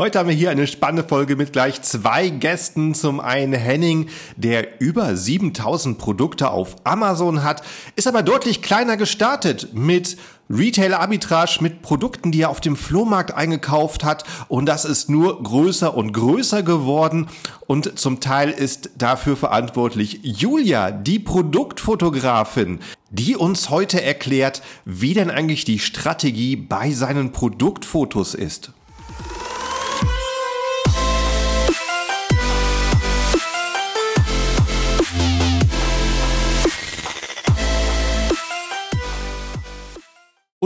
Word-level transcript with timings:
Heute 0.00 0.20
haben 0.20 0.28
wir 0.28 0.36
hier 0.36 0.50
eine 0.50 0.68
spannende 0.68 1.02
Folge 1.02 1.34
mit 1.34 1.52
gleich 1.52 1.82
zwei 1.82 2.28
Gästen. 2.28 2.94
Zum 2.94 3.18
einen 3.18 3.52
Henning, 3.52 4.08
der 4.36 4.80
über 4.80 5.16
7000 5.16 5.98
Produkte 5.98 6.52
auf 6.52 6.76
Amazon 6.84 7.42
hat, 7.42 7.62
ist 7.96 8.06
aber 8.06 8.22
deutlich 8.22 8.62
kleiner 8.62 8.96
gestartet 8.96 9.70
mit 9.74 10.16
Retail 10.48 10.94
Arbitrage 10.94 11.58
mit 11.62 11.82
Produkten, 11.82 12.30
die 12.30 12.42
er 12.42 12.50
auf 12.50 12.60
dem 12.60 12.76
Flohmarkt 12.76 13.34
eingekauft 13.34 14.04
hat. 14.04 14.22
Und 14.46 14.66
das 14.66 14.84
ist 14.84 15.10
nur 15.10 15.42
größer 15.42 15.92
und 15.96 16.12
größer 16.12 16.62
geworden. 16.62 17.26
Und 17.66 17.98
zum 17.98 18.20
Teil 18.20 18.50
ist 18.50 18.90
dafür 18.98 19.36
verantwortlich 19.36 20.20
Julia, 20.22 20.92
die 20.92 21.18
Produktfotografin, 21.18 22.78
die 23.10 23.34
uns 23.34 23.68
heute 23.68 24.00
erklärt, 24.00 24.62
wie 24.84 25.14
denn 25.14 25.32
eigentlich 25.32 25.64
die 25.64 25.80
Strategie 25.80 26.54
bei 26.54 26.92
seinen 26.92 27.32
Produktfotos 27.32 28.36
ist. 28.36 28.70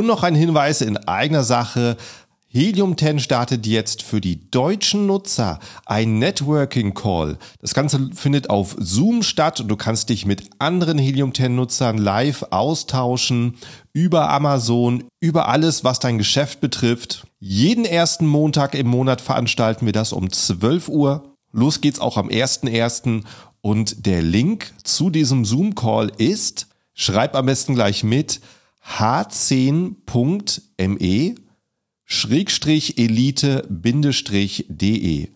Und 0.03 0.09
noch 0.09 0.25
ein 0.25 0.35
Hinweis 0.35 0.81
in 0.81 0.97
eigener 0.97 1.45
Sache. 1.45 1.97
Helium 2.49 2.99
10 2.99 3.21
startet 3.21 3.69
jetzt 3.69 4.03
für 4.03 4.21
die 4.21 4.51
deutschen 4.51 5.07
Nutzer 5.07 5.61
ein 5.87 6.19
Networking 6.19 6.93
Call. 6.93 7.39
Das 7.61 7.73
Ganze 7.73 8.11
findet 8.13 8.51
auf 8.51 8.75
Zoom 8.81 9.23
statt 9.23 9.61
und 9.61 9.69
du 9.69 9.77
kannst 9.77 10.09
dich 10.09 10.27
mit 10.27 10.51
anderen 10.59 10.99
Helium 10.99 11.33
10 11.33 11.55
Nutzern 11.55 11.99
live 11.99 12.45
austauschen 12.51 13.59
über 13.93 14.29
Amazon, 14.29 15.05
über 15.21 15.49
alles, 15.49 15.85
was 15.85 16.01
dein 16.01 16.19
Geschäft 16.19 16.61
betrifft. 16.61 17.25
Jeden 17.39 17.85
ersten 17.85 18.27
Montag 18.27 18.75
im 18.75 18.89
Monat 18.89 19.21
veranstalten 19.21 19.87
wir 19.87 19.93
das 19.93 20.13
um 20.13 20.33
12 20.33 20.89
Uhr. 20.89 21.37
Los 21.53 21.81
geht's 21.81 22.01
auch 22.01 22.17
am 22.17 22.27
1.1. 22.27 23.23
Und 23.61 24.05
der 24.05 24.21
Link 24.21 24.75
zu 24.83 25.11
diesem 25.11 25.45
Zoom 25.45 25.77
Call 25.77 26.11
ist, 26.19 26.67
schreib 26.93 27.37
am 27.37 27.47
besten 27.47 27.77
gleich 27.77 28.03
mit, 28.03 28.41
h10.me 28.87 31.35
Schrägstrich 32.05 32.99
Elite 32.99 33.67
Bindestrich 33.71 34.67
de 34.69 35.31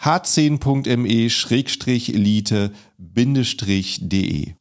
h10.me 0.00 1.30
Schrägstrich 1.30 2.12
Elite 2.12 2.72
Bindestrich 2.98 4.00
de 4.02 4.54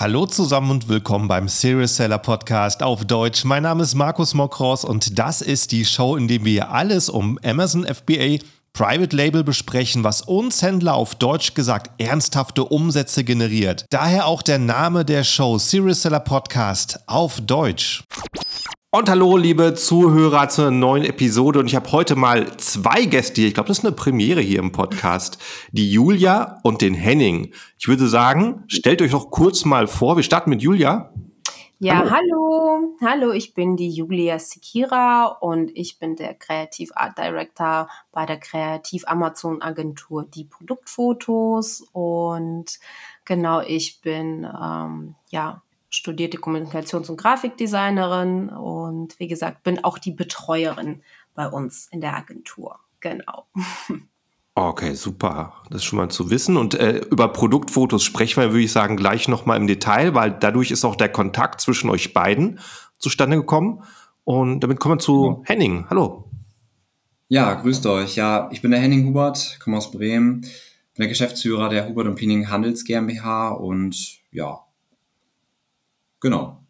Hallo 0.00 0.26
zusammen 0.26 0.70
und 0.70 0.88
willkommen 0.88 1.28
beim 1.28 1.46
Serious 1.46 1.96
Seller 1.96 2.18
Podcast 2.18 2.82
auf 2.82 3.04
Deutsch. 3.04 3.44
Mein 3.44 3.62
Name 3.62 3.84
ist 3.84 3.94
Markus 3.94 4.34
Mokros 4.34 4.84
und 4.84 5.18
das 5.18 5.42
ist 5.42 5.72
die 5.72 5.84
Show, 5.84 6.16
in 6.16 6.28
der 6.28 6.44
wir 6.44 6.70
alles 6.70 7.08
um 7.08 7.38
Amazon 7.44 7.84
FBA 7.84 8.38
Private 8.74 9.14
Label 9.14 9.44
besprechen, 9.44 10.02
was 10.02 10.22
uns 10.22 10.62
Händler 10.62 10.94
auf 10.94 11.14
Deutsch 11.14 11.52
gesagt 11.52 11.90
ernsthafte 12.00 12.64
Umsätze 12.64 13.22
generiert. 13.22 13.84
Daher 13.90 14.26
auch 14.26 14.40
der 14.40 14.58
Name 14.58 15.04
der 15.04 15.24
Show 15.24 15.58
Serious 15.58 16.00
Seller 16.00 16.20
Podcast 16.20 17.00
auf 17.06 17.42
Deutsch. 17.42 18.02
Und 18.90 19.10
hallo, 19.10 19.36
liebe 19.36 19.74
Zuhörer 19.74 20.48
zur 20.48 20.70
neuen 20.70 21.04
Episode. 21.04 21.58
Und 21.58 21.66
ich 21.66 21.74
habe 21.74 21.92
heute 21.92 22.16
mal 22.16 22.56
zwei 22.56 23.04
Gäste 23.04 23.42
hier. 23.42 23.48
Ich 23.48 23.54
glaube, 23.54 23.68
das 23.68 23.80
ist 23.80 23.84
eine 23.84 23.94
Premiere 23.94 24.40
hier 24.40 24.60
im 24.60 24.72
Podcast. 24.72 25.36
Die 25.72 25.90
Julia 25.90 26.58
und 26.62 26.80
den 26.80 26.94
Henning. 26.94 27.52
Ich 27.78 27.88
würde 27.88 28.08
sagen, 28.08 28.64
stellt 28.68 29.02
euch 29.02 29.10
doch 29.10 29.30
kurz 29.30 29.66
mal 29.66 29.86
vor. 29.86 30.16
Wir 30.16 30.22
starten 30.22 30.48
mit 30.48 30.62
Julia. 30.62 31.12
Ja, 31.84 32.08
hallo. 32.08 32.12
hallo. 32.12 32.96
Hallo, 33.00 33.32
ich 33.32 33.54
bin 33.54 33.76
die 33.76 33.90
Julia 33.90 34.38
Sikira 34.38 35.26
und 35.26 35.68
ich 35.74 35.98
bin 35.98 36.14
der 36.14 36.32
Kreativ 36.32 36.92
Art 36.94 37.18
Director 37.18 37.88
bei 38.12 38.24
der 38.24 38.38
Kreativ 38.38 39.02
Amazon 39.08 39.60
Agentur 39.62 40.24
Die 40.24 40.44
Produktfotos 40.44 41.82
und 41.90 42.78
genau, 43.24 43.62
ich 43.62 44.00
bin 44.00 44.44
ähm, 44.44 45.16
ja 45.30 45.60
studierte 45.90 46.38
Kommunikations- 46.38 47.10
und 47.10 47.16
Grafikdesignerin 47.16 48.50
und 48.50 49.18
wie 49.18 49.26
gesagt, 49.26 49.64
bin 49.64 49.82
auch 49.82 49.98
die 49.98 50.12
Betreuerin 50.12 51.02
bei 51.34 51.48
uns 51.48 51.88
in 51.90 52.00
der 52.00 52.14
Agentur. 52.14 52.78
Genau. 53.00 53.48
Okay, 54.54 54.94
super. 54.94 55.62
Das 55.70 55.78
ist 55.78 55.84
schon 55.84 55.98
mal 55.98 56.10
zu 56.10 56.30
wissen. 56.30 56.56
Und 56.56 56.74
äh, 56.74 56.98
über 57.10 57.28
Produktfotos 57.28 58.04
sprechen 58.04 58.42
wir, 58.42 58.50
würde 58.50 58.64
ich 58.64 58.72
sagen, 58.72 58.96
gleich 58.96 59.28
nochmal 59.28 59.56
im 59.56 59.66
Detail, 59.66 60.14
weil 60.14 60.30
dadurch 60.30 60.70
ist 60.70 60.84
auch 60.84 60.96
der 60.96 61.08
Kontakt 61.08 61.60
zwischen 61.60 61.88
euch 61.88 62.12
beiden 62.12 62.60
zustande 62.98 63.36
gekommen. 63.36 63.82
Und 64.24 64.60
damit 64.60 64.78
kommen 64.78 64.96
wir 64.96 64.98
zu 64.98 65.38
ja. 65.38 65.54
Henning. 65.54 65.86
Hallo. 65.88 66.30
Ja, 67.28 67.54
grüßt 67.54 67.86
euch. 67.86 68.16
Ja, 68.16 68.50
ich 68.52 68.60
bin 68.60 68.72
der 68.72 68.80
Henning 68.80 69.06
Hubert, 69.06 69.58
komme 69.58 69.78
aus 69.78 69.90
Bremen, 69.90 70.42
bin 70.42 70.50
der 70.98 71.08
Geschäftsführer 71.08 71.70
der 71.70 71.88
Hubert 71.88 72.06
und 72.06 72.16
Piening 72.16 72.50
Handels 72.50 72.84
GmbH 72.84 73.52
und 73.52 74.18
ja, 74.30 74.60
genau. 76.20 76.62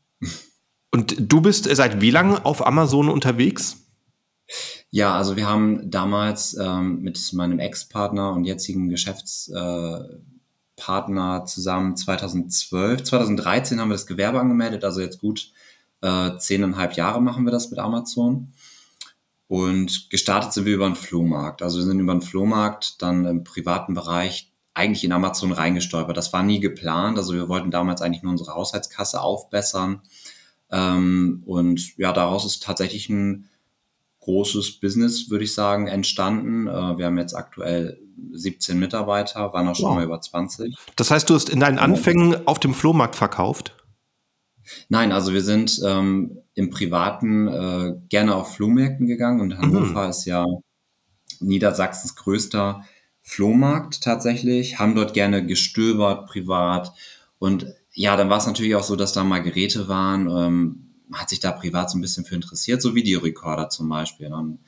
Und 0.92 1.16
du 1.18 1.40
bist 1.40 1.64
seit 1.64 2.00
wie 2.00 2.12
lange 2.12 2.44
auf 2.44 2.64
Amazon 2.64 3.08
unterwegs? 3.08 3.88
Ja, 4.94 5.16
also 5.16 5.36
wir 5.36 5.48
haben 5.48 5.90
damals 5.90 6.54
ähm, 6.54 7.00
mit 7.00 7.32
meinem 7.32 7.58
Ex-Partner 7.58 8.30
und 8.32 8.44
jetzigen 8.44 8.90
Geschäftspartner 8.90 11.46
zusammen 11.46 11.96
2012, 11.96 13.02
2013 13.02 13.80
haben 13.80 13.88
wir 13.88 13.94
das 13.94 14.06
Gewerbe 14.06 14.38
angemeldet, 14.38 14.84
also 14.84 15.00
jetzt 15.00 15.18
gut 15.18 15.50
äh, 16.02 16.36
zehneinhalb 16.36 16.92
Jahre 16.92 17.22
machen 17.22 17.46
wir 17.46 17.52
das 17.52 17.70
mit 17.70 17.78
Amazon. 17.78 18.52
Und 19.48 20.10
gestartet 20.10 20.52
sind 20.52 20.66
wir 20.66 20.74
über 20.74 20.90
den 20.90 20.94
Flohmarkt. 20.94 21.62
Also 21.62 21.78
wir 21.78 21.86
sind 21.86 21.98
über 21.98 22.14
den 22.14 22.20
Flohmarkt 22.20 23.00
dann 23.00 23.24
im 23.24 23.44
privaten 23.44 23.94
Bereich 23.94 24.52
eigentlich 24.74 25.04
in 25.04 25.12
Amazon 25.12 25.52
reingestolpert. 25.52 26.18
Das 26.18 26.34
war 26.34 26.42
nie 26.42 26.60
geplant. 26.60 27.16
Also 27.16 27.32
wir 27.32 27.48
wollten 27.48 27.70
damals 27.70 28.02
eigentlich 28.02 28.22
nur 28.22 28.32
unsere 28.32 28.54
Haushaltskasse 28.54 29.22
aufbessern. 29.22 30.02
Ähm, 30.70 31.42
und 31.46 31.96
ja, 31.96 32.12
daraus 32.12 32.44
ist 32.44 32.62
tatsächlich 32.62 33.08
ein 33.08 33.48
großes 34.22 34.80
Business, 34.80 35.30
würde 35.30 35.44
ich 35.44 35.54
sagen, 35.54 35.86
entstanden. 35.88 36.66
Äh, 36.66 36.98
wir 36.98 37.06
haben 37.06 37.18
jetzt 37.18 37.34
aktuell 37.34 38.00
17 38.32 38.78
Mitarbeiter, 38.78 39.52
waren 39.52 39.68
auch 39.68 39.76
schon 39.76 39.90
wow. 39.90 39.96
mal 39.96 40.04
über 40.04 40.20
20. 40.20 40.74
Das 40.96 41.10
heißt, 41.10 41.28
du 41.28 41.34
hast 41.34 41.50
in 41.50 41.60
deinen 41.60 41.78
Anfängen 41.78 42.46
auf 42.46 42.58
dem 42.58 42.74
Flohmarkt 42.74 43.16
verkauft? 43.16 43.76
Nein, 44.88 45.12
also 45.12 45.32
wir 45.32 45.42
sind 45.42 45.80
ähm, 45.84 46.38
im 46.54 46.70
Privaten 46.70 47.48
äh, 47.48 47.94
gerne 48.08 48.36
auf 48.36 48.54
Flohmärkten 48.54 49.06
gegangen 49.06 49.40
und 49.40 49.58
Hannover 49.58 50.04
mhm. 50.04 50.10
ist 50.10 50.24
ja 50.24 50.46
Niedersachsens 51.40 52.14
größter 52.14 52.84
Flohmarkt 53.20 54.02
tatsächlich, 54.02 54.78
haben 54.78 54.94
dort 54.94 55.14
gerne 55.14 55.44
gestöbert 55.44 56.26
privat 56.28 56.92
und 57.38 57.66
ja, 57.94 58.16
dann 58.16 58.30
war 58.30 58.38
es 58.38 58.46
natürlich 58.46 58.74
auch 58.74 58.84
so, 58.84 58.96
dass 58.96 59.12
da 59.12 59.24
mal 59.24 59.42
Geräte 59.42 59.88
waren, 59.88 60.28
ähm, 60.30 60.91
hat 61.14 61.28
sich 61.28 61.40
da 61.40 61.52
privat 61.52 61.90
so 61.90 61.98
ein 61.98 62.00
bisschen 62.00 62.24
für 62.24 62.34
interessiert, 62.34 62.82
so 62.82 62.94
Videorekorder 62.94 63.68
zum 63.68 63.88
Beispiel. 63.88 64.28
Dann, 64.30 64.58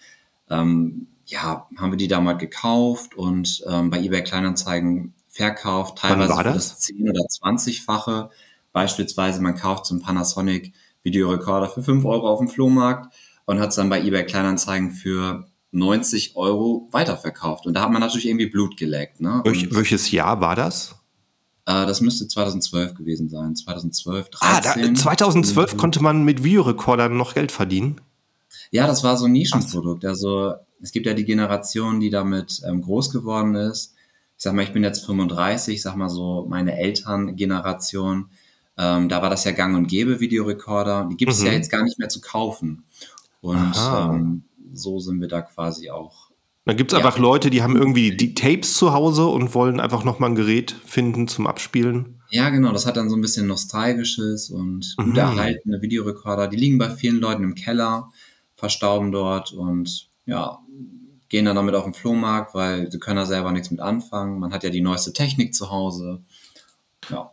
ähm, 0.51 1.07
ja, 1.27 1.69
haben 1.77 1.93
wir 1.93 1.97
die 1.97 2.09
da 2.09 2.21
mal 2.21 2.35
gekauft 2.35 3.15
und 3.15 3.63
ähm, 3.67 3.91
bei 3.91 4.01
eBay 4.01 4.23
Kleinanzeigen 4.23 5.15
verkauft, 5.29 5.99
teilweise 5.99 6.35
für 6.35 6.45
das 6.45 6.81
10- 6.81 7.11
oder 7.11 7.23
20-fache. 7.23 8.31
Beispielsweise, 8.73 9.41
man 9.41 9.57
kauft 9.57 9.87
so 9.87 9.95
einen 9.95 10.03
Panasonic 10.03 10.73
Videorekorder 11.03 11.69
für 11.69 11.83
5 11.83 12.05
Euro 12.05 12.29
auf 12.29 12.39
dem 12.39 12.49
Flohmarkt 12.49 13.15
und 13.47 13.61
hat 13.61 13.71
es 13.71 13.77
dann 13.77 13.89
bei 13.89 14.01
eBay 14.01 14.25
Kleinanzeigen 14.25 14.91
für 14.91 15.47
90 15.73 16.37
Euro 16.37 16.89
weiterverkauft. 16.93 17.67
Und 17.67 17.75
da 17.75 17.83
hat 17.83 17.91
man 17.91 18.01
natürlich 18.01 18.27
irgendwie 18.27 18.47
Blut 18.47 18.77
geleckt. 18.77 19.21
Ne? 19.21 19.41
Welch, 19.45 19.75
welches 19.75 20.11
Jahr 20.11 20.41
war 20.41 20.57
das? 20.57 20.95
Äh, 21.67 21.87
das 21.87 22.01
müsste 22.01 22.29
2012 22.29 22.95
gewesen 22.95 23.29
sein. 23.29 23.57
2012, 23.57 24.31
13. 24.31 24.49
Ah, 24.49 24.61
da, 24.61 24.95
2012 24.95 25.75
mhm. 25.75 25.77
konnte 25.77 26.03
man 26.03 26.25
mit 26.25 26.45
Videorekordern 26.45 27.17
noch 27.17 27.35
Geld 27.35 27.53
verdienen? 27.53 28.01
Ja, 28.71 28.87
das 28.87 29.05
war 29.05 29.17
so 29.17 29.27
ein 29.27 29.33
Nischenprodukt. 29.33 30.05
Also 30.05 30.55
es 30.81 30.93
gibt 30.93 31.07
ja 31.07 31.15
die 31.15 31.25
Generation, 31.25 32.01
die 32.01 32.11
damit 32.11 32.61
ähm, 32.67 32.83
groß 32.83 33.11
geworden 33.11 33.55
ist. 33.55 33.95
Ich 34.37 34.43
sag 34.43 34.53
mal, 34.55 34.63
ich 34.63 34.73
bin 34.73 34.83
jetzt 34.83 35.07
35, 35.07 35.77
ich 35.77 35.83
sag 35.83 35.97
mal 35.97 36.11
so 36.11 36.47
meine 36.49 36.77
Elterngeneration. 36.77 38.31
Ähm, 38.77 39.09
da 39.09 39.23
war 39.23 39.31
das 39.31 39.45
ja 39.45 39.53
gang 39.53 39.77
und 39.77 39.87
gäbe, 39.87 40.21
Videorekorder. 40.21 41.09
Die 41.11 41.17
gibt 41.17 41.33
es 41.33 41.41
mhm. 41.41 41.47
ja 41.47 41.53
jetzt 41.53 41.71
gar 41.71 41.85
nicht 41.85 41.99
mehr 41.99 42.09
zu 42.09 42.21
kaufen. 42.21 42.85
Und 43.41 43.75
ähm, 43.77 44.45
so 44.73 44.99
sind 44.99 45.21
wir 45.21 45.29
da 45.29 45.43
quasi 45.43 45.91
auch 45.91 46.31
dann 46.65 46.77
gibt 46.77 46.93
es 46.93 46.99
ja. 46.99 47.05
einfach 47.05 47.19
Leute, 47.19 47.51
die 47.51 47.63
haben 47.63 47.77
irgendwie 47.77 48.17
die 48.17 48.35
Tapes 48.35 48.75
zu 48.75 48.93
Hause 48.93 49.27
und 49.27 49.55
wollen 49.55 49.81
einfach 49.81 50.03
nochmal 50.05 50.31
ein 50.31 50.35
Gerät 50.35 50.75
finden 50.87 51.29
zum 51.29 51.47
Abspielen. 51.47 52.23
Ja, 52.31 52.49
genau. 52.49 52.73
Das 52.73 52.87
hat 52.87 52.97
dann 52.97 53.11
so 53.11 53.17
ein 53.17 53.21
bisschen 53.21 53.47
Nostalgisches 53.47 54.51
und 54.51 54.95
gut 54.97 55.09
mhm. 55.09 55.17
erhaltene 55.17 55.83
Videorekorder. 55.83 56.49
Die 56.49 56.57
liegen 56.57 56.79
bei 56.79 56.91
vielen 56.91 57.21
Leuten 57.21 57.45
im 57.45 57.55
Keller, 57.55 58.11
verstauben 58.57 59.13
dort 59.13 59.53
und 59.53 60.09
ja, 60.25 60.59
gehen 61.29 61.45
dann 61.45 61.57
damit 61.57 61.75
auf 61.75 61.85
den 61.85 61.95
Flohmarkt, 61.95 62.55
weil 62.55 62.91
sie 62.91 62.99
können 62.99 63.17
da 63.17 63.27
selber 63.27 63.53
nichts 63.53 63.71
mit 63.71 63.81
anfangen. 63.81 64.39
Man 64.39 64.53
hat 64.53 64.65
ja 64.65 64.71
die 64.71 64.81
neueste 64.81 65.13
Technik 65.13 65.55
zu 65.55 65.71
Hause. 65.71 66.23
Ja. 67.11 67.31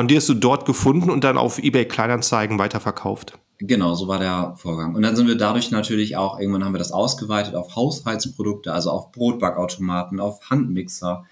Und 0.00 0.10
die 0.10 0.16
hast 0.16 0.28
du 0.28 0.34
dort 0.34 0.64
gefunden 0.64 1.10
und 1.10 1.24
dann 1.24 1.36
auf 1.36 1.58
eBay 1.58 1.86
Kleinanzeigen 1.86 2.58
weiterverkauft? 2.58 3.38
Genau, 3.58 3.94
so 3.94 4.06
war 4.06 4.20
der 4.20 4.54
Vorgang. 4.56 4.94
Und 4.94 5.02
dann 5.02 5.16
sind 5.16 5.26
wir 5.26 5.36
dadurch 5.36 5.72
natürlich 5.72 6.16
auch, 6.16 6.38
irgendwann 6.38 6.64
haben 6.64 6.74
wir 6.74 6.78
das 6.78 6.92
ausgeweitet 6.92 7.56
auf 7.56 7.74
Haushaltsprodukte, 7.74 8.72
also 8.72 8.90
auf 8.92 9.10
Brotbackautomaten, 9.10 10.20
auf 10.20 10.48
Handmixer. 10.48 11.24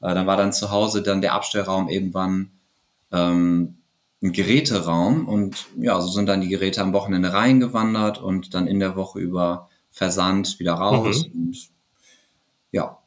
Äh, 0.00 0.14
dann 0.14 0.26
war 0.28 0.36
dann 0.36 0.52
zu 0.52 0.70
Hause 0.70 1.02
dann 1.02 1.20
der 1.20 1.34
Abstellraum 1.34 1.88
irgendwann 1.88 2.52
ähm, 3.10 3.78
ein 4.22 4.32
Geräteraum 4.32 5.26
und 5.26 5.66
ja, 5.76 6.00
so 6.00 6.08
sind 6.08 6.26
dann 6.26 6.40
die 6.40 6.48
Geräte 6.48 6.80
am 6.80 6.92
Wochenende 6.92 7.32
reingewandert 7.32 8.22
und 8.22 8.54
dann 8.54 8.68
in 8.68 8.78
der 8.78 8.94
Woche 8.94 9.18
über 9.18 9.68
Versand 9.90 10.60
wieder 10.60 10.74
raus. 10.74 11.26
Mhm. 11.26 11.48
Und 11.48 11.58
ja. 12.70 12.98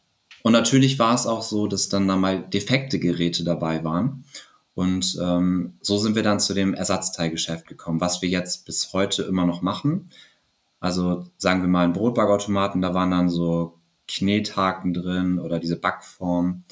Und 0.44 0.52
natürlich 0.52 1.00
war 1.00 1.16
es 1.16 1.26
auch 1.26 1.42
so, 1.42 1.68
dass 1.68 1.88
dann 1.88 2.08
da 2.08 2.18
mal 2.18 2.42
defekte 2.42 3.00
Geräte 3.00 3.46
dabei 3.46 3.84
waren. 3.86 4.26
Und 4.76 5.18
ähm, 5.22 5.78
so 5.82 5.98
sind 5.98 6.16
wir 6.16 6.24
dann 6.24 6.42
zu 6.42 6.54
dem 6.54 6.74
Ersatzteilgeschäft 6.74 7.66
gekommen, 7.66 8.02
was 8.02 8.22
wir 8.22 8.30
jetzt 8.30 8.66
bis 8.66 8.92
heute 8.92 9.24
immer 9.24 9.46
noch 9.46 9.62
machen. 9.62 10.10
Also 10.82 11.26
sagen 11.38 11.62
wir 11.62 11.70
mal 11.70 11.86
einen 11.86 11.94
Brotbackautomaten, 11.94 12.82
da 12.82 12.94
waren 12.94 13.12
dann 13.12 13.30
so 13.30 13.80
Knethaken 14.08 14.94
drin 14.94 15.40
oder 15.40 15.60
diese 15.60 15.78
Backform. 15.80 16.64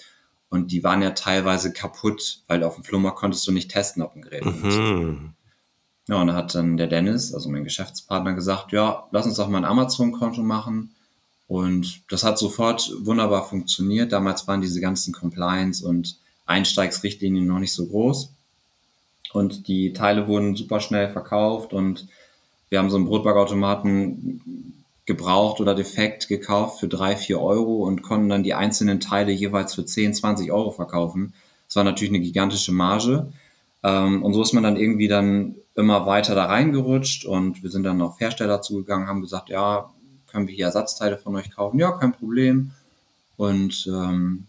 Und 0.50 0.72
die 0.72 0.84
waren 0.84 1.02
ja 1.02 1.12
teilweise 1.12 1.74
kaputt, 1.74 2.44
weil 2.48 2.64
auf 2.64 2.76
dem 2.76 2.84
Flohmarkt 2.84 3.18
konntest 3.18 3.48
du 3.48 3.52
nicht 3.52 3.72
testen, 3.72 4.04
ob 4.04 4.16
ein 4.16 4.22
Gerät 4.22 4.46
mhm. 4.46 5.34
Ja, 6.10 6.22
und 6.22 6.28
da 6.28 6.34
hat 6.34 6.54
dann 6.54 6.76
der 6.76 6.88
Dennis, 6.88 7.34
also 7.34 7.50
mein 7.50 7.64
Geschäftspartner, 7.64 8.34
gesagt, 8.34 8.74
ja, 8.74 9.08
lass 9.12 9.26
uns 9.26 9.38
doch 9.38 9.48
mal 9.48 9.60
ein 9.60 9.66
Amazon-Konto 9.66 10.44
machen. 10.44 10.94
Und 11.48 12.04
das 12.12 12.26
hat 12.26 12.38
sofort 12.38 12.92
wunderbar 13.00 13.48
funktioniert. 13.48 14.12
Damals 14.12 14.48
waren 14.48 14.62
diese 14.62 14.82
ganzen 14.82 15.14
Compliance 15.14 15.86
und 15.86 16.20
Einsteigsrichtlinien 16.46 17.48
noch 17.48 17.60
nicht 17.60 17.74
so 17.74 17.86
groß. 17.86 18.32
Und 19.34 19.68
die 19.68 19.94
Teile 19.94 20.28
wurden 20.28 20.56
super 20.56 20.80
schnell 20.80 21.10
verkauft 21.10 21.74
und 21.74 22.08
wir 22.70 22.80
haben 22.80 22.90
so 22.90 22.98
einen 22.98 23.06
Brotbackautomaten 23.06 24.84
gebraucht 25.06 25.60
oder 25.60 25.76
defekt 25.76 26.28
gekauft 26.28 26.80
für 26.80 26.88
drei, 26.88 27.16
vier 27.16 27.42
Euro 27.42 27.84
und 27.84 28.04
konnten 28.04 28.30
dann 28.30 28.44
die 28.44 28.54
einzelnen 28.54 29.00
Teile 29.00 29.32
jeweils 29.32 29.74
für 29.74 29.86
10, 29.86 30.14
20 30.14 30.52
Euro 30.52 30.72
verkaufen. 30.72 31.34
Das 31.68 31.76
war 31.76 31.84
natürlich 31.84 32.14
eine 32.14 32.24
gigantische 32.24 32.72
Marge. 32.72 33.32
Ähm, 33.84 34.24
und 34.24 34.34
so 34.34 34.42
ist 34.42 34.54
man 34.54 34.64
dann 34.64 34.78
irgendwie 34.78 35.08
dann 35.08 35.56
immer 35.76 36.06
weiter 36.06 36.36
da 36.36 36.46
reingerutscht 36.46 37.26
und 37.26 37.64
wir 37.64 37.70
sind 37.70 37.84
dann 37.84 38.02
auf 38.02 38.20
Hersteller 38.20 38.62
zugegangen, 38.62 39.08
haben 39.08 39.22
gesagt, 39.22 39.50
ja, 39.50 39.92
können 40.32 40.48
wir 40.48 40.56
hier 40.56 40.66
Ersatzteile 40.66 41.18
von 41.18 41.36
euch 41.36 41.52
kaufen? 41.52 41.80
Ja, 41.80 41.92
kein 41.92 42.14
Problem. 42.14 42.72
Und 43.36 43.88
ähm, 43.88 44.46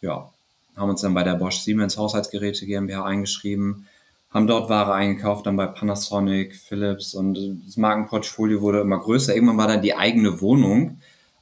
ja, 0.00 0.30
haben 0.80 0.90
uns 0.90 1.02
dann 1.02 1.14
bei 1.14 1.22
der 1.22 1.34
Bosch 1.34 1.60
Siemens 1.60 1.96
Haushaltsgeräte 1.96 2.66
GmbH 2.66 3.04
eingeschrieben, 3.04 3.86
haben 4.30 4.46
dort 4.46 4.68
Ware 4.68 4.94
eingekauft, 4.94 5.46
dann 5.46 5.56
bei 5.56 5.66
Panasonic, 5.66 6.56
Philips 6.56 7.14
und 7.14 7.38
das 7.66 7.76
Markenportfolio 7.76 8.60
wurde 8.60 8.80
immer 8.80 8.98
größer. 8.98 9.34
Irgendwann 9.34 9.58
war 9.58 9.68
dann 9.68 9.82
die 9.82 9.96
eigene 9.96 10.40
Wohnung 10.40 11.00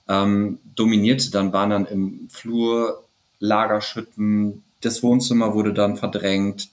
ähm, 0.09 0.59
dominierte, 0.75 1.31
dann 1.31 1.53
waren 1.53 1.71
dann 1.71 1.87
im 1.87 2.29
Flur 2.31 3.05
Lagerschütten, 3.41 4.65
das 4.81 5.03
Wohnzimmer 5.03 5.55
wurde 5.55 5.73
dann 5.73 5.97
verdrängt, 5.97 6.69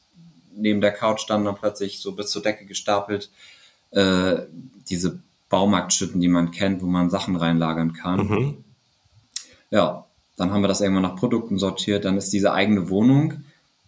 neben 0.56 0.82
der 0.82 0.92
Couch 0.92 1.22
standen 1.22 1.46
dann 1.46 1.56
plötzlich 1.56 2.00
so 2.00 2.14
bis 2.14 2.30
zur 2.32 2.42
Decke 2.42 2.66
gestapelt 2.66 3.30
äh, 3.92 4.38
diese 4.90 5.20
Baumarktschütten, 5.50 6.22
die 6.22 6.28
man 6.28 6.52
kennt, 6.52 6.82
wo 6.82 6.88
man 6.88 7.10
Sachen 7.10 7.36
reinlagern 7.36 7.94
kann. 7.94 8.28
Mhm. 8.28 8.58
Ja, 9.70 10.05
dann 10.38 10.52
haben 10.52 10.62
wir 10.62 10.68
das 10.68 10.82
irgendwann 10.82 11.04
nach 11.04 11.16
Produkten 11.16 11.58
sortiert, 11.58 12.06
dann 12.06 12.18
ist 12.18 12.34
diese 12.34 12.54
eigene 12.54 12.90
Wohnung 12.90 13.36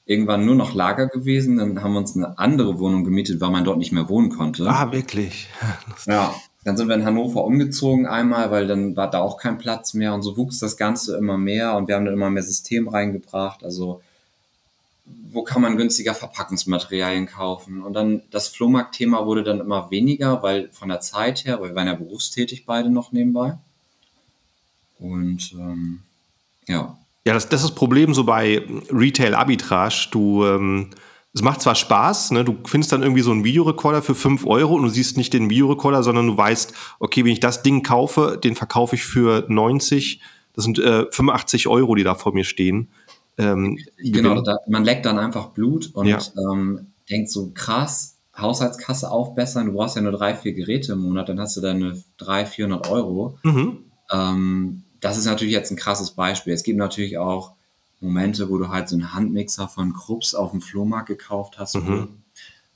irgendwann 0.08 0.46
nur 0.46 0.56
noch 0.56 0.74
Lager 0.74 1.08
gewesen. 1.08 1.58
Dann 1.58 1.84
haben 1.84 1.94
wir 1.94 2.00
uns 2.00 2.16
eine 2.16 2.40
andere 2.40 2.80
Wohnung 2.80 3.04
gemietet, 3.04 3.42
weil 3.42 3.52
man 3.52 3.66
dort 3.66 3.78
nicht 3.78 3.92
mehr 3.92 4.10
wohnen 4.10 4.30
konnte. 4.30 4.68
Ah, 4.68 4.92
wirklich? 4.92 5.48
Ja. 6.06 6.34
Dann 6.64 6.76
sind 6.76 6.90
wir 6.90 6.96
in 6.96 7.06
Hannover 7.06 7.46
umgezogen 7.46 8.08
einmal, 8.08 8.52
weil 8.52 8.68
dann 8.68 8.98
war 8.98 9.10
da 9.10 9.20
auch 9.20 9.38
kein 9.38 9.58
Platz 9.58 9.94
mehr 9.94 10.14
und 10.14 10.22
so 10.22 10.36
wuchs 10.36 10.60
das 10.60 10.76
Ganze 10.76 11.16
immer 11.16 11.38
mehr 11.38 11.78
und 11.78 11.88
wir 11.88 11.96
haben 11.96 12.04
dann 12.04 12.14
immer 12.14 12.30
mehr 12.30 12.44
System 12.44 12.90
reingebracht. 12.90 13.64
Also 13.64 14.02
wo 15.32 15.44
kann 15.44 15.62
man 15.62 15.78
günstiger 15.78 16.14
Verpackungsmaterialien 16.14 17.28
kaufen? 17.28 17.82
Und 17.84 17.94
dann 17.94 18.24
das 18.32 18.50
Flohmarkt-Thema 18.50 19.26
wurde 19.26 19.44
dann 19.44 19.62
immer 19.62 19.92
weniger, 19.92 20.44
weil 20.44 20.70
von 20.74 20.90
der 20.90 21.00
Zeit 21.00 21.46
her, 21.46 21.62
weil 21.62 21.70
wir 21.70 21.76
waren 21.76 21.88
ja 21.88 21.94
berufstätig 21.94 22.66
beide 22.66 22.90
noch 22.90 23.14
nebenbei. 23.14 23.58
Und 25.00 25.54
ähm, 25.54 26.02
ja, 26.68 26.98
ja, 27.28 27.34
das, 27.34 27.50
das 27.50 27.62
ist 27.62 27.72
das 27.72 27.75
Problem 27.75 28.14
so 28.14 28.24
bei 28.24 28.66
Retail 28.90 29.36
Arbitrage. 29.36 30.08
Du, 30.12 30.46
ähm, 30.46 30.92
es 31.34 31.42
macht 31.42 31.62
zwar 31.62 31.75
Spaß, 31.75 32.31
ne? 32.31 32.46
du 32.46 32.56
findest 32.64 32.94
dann 32.94 33.04
irgendwie 33.04 33.22
so 33.22 33.31
einen 33.31 33.44
Videorekorder 33.44 34.02
für 34.02 34.16
5 34.16 34.46
Euro 34.46 34.75
und 34.75 34.84
du 34.84 34.90
siehst 34.90 35.18
nicht 35.18 35.34
den 35.34 35.50
Videorekorder, 35.50 36.04
sondern 36.04 36.28
du 36.28 36.38
weißt, 36.38 36.74
okay, 37.00 37.25
wenn 37.25 37.34
ich 37.34 37.42
das 37.42 37.64
Ding 37.64 37.84
kaufe, 37.84 38.40
den 38.42 38.56
verkaufe 38.56 38.96
ich 38.96 39.04
für 39.04 39.46
90, 39.50 40.22
das 40.54 40.64
sind 40.64 40.80
äh, 40.80 41.06
85 41.12 41.68
Euro, 41.68 41.96
die 41.96 42.06
da 42.06 42.16
vor 42.16 42.34
mir 42.34 42.46
stehen. 42.46 42.88
Ähm, 43.38 43.78
genau, 43.98 44.42
da, 44.42 44.56
man 44.70 44.86
leckt 44.86 45.06
dann 45.06 45.20
einfach 45.20 45.48
Blut 45.48 45.92
und 45.94 46.08
ja. 46.08 46.20
ähm, 46.38 46.94
denkt 47.10 47.30
so 47.30 47.52
krass, 47.54 48.20
Haushaltskasse 48.38 49.12
aufbessern, 49.12 49.66
du 49.66 49.74
brauchst 49.74 49.98
ja 49.98 50.02
nur 50.02 50.13
drei, 50.13 50.34
vier 50.34 50.54
Geräte 50.54 50.94
im 50.94 51.00
Monat, 51.00 51.28
dann 51.28 51.42
hast 51.42 51.58
du 51.58 51.62
deine 51.62 52.02
300, 52.20 52.48
400 52.48 52.90
Euro. 52.90 53.38
Mhm. 53.44 53.80
Ähm, 54.13 54.84
das 55.07 55.18
ist 55.18 55.25
natürlich 55.25 55.54
jetzt 55.54 55.71
ein 55.71 55.77
krasses 55.77 56.12
Beispiel. 56.12 56.54
Es 56.54 56.63
gibt 56.63 56.77
natürlich 56.77 57.18
auch 57.18 57.54
Momente, 58.01 58.50
wo 58.50 58.57
du 58.57 58.69
halt 58.69 58.89
so 58.89 58.95
einen 58.95 59.13
Handmixer 59.13 59.68
von 59.68 59.94
Krups 59.94 60.36
auf 60.36 60.51
dem 60.51 60.62
Flohmarkt 60.62 61.07
gekauft 61.07 61.57
hast 61.57 61.75
mhm. 61.75 61.86
für 61.86 62.07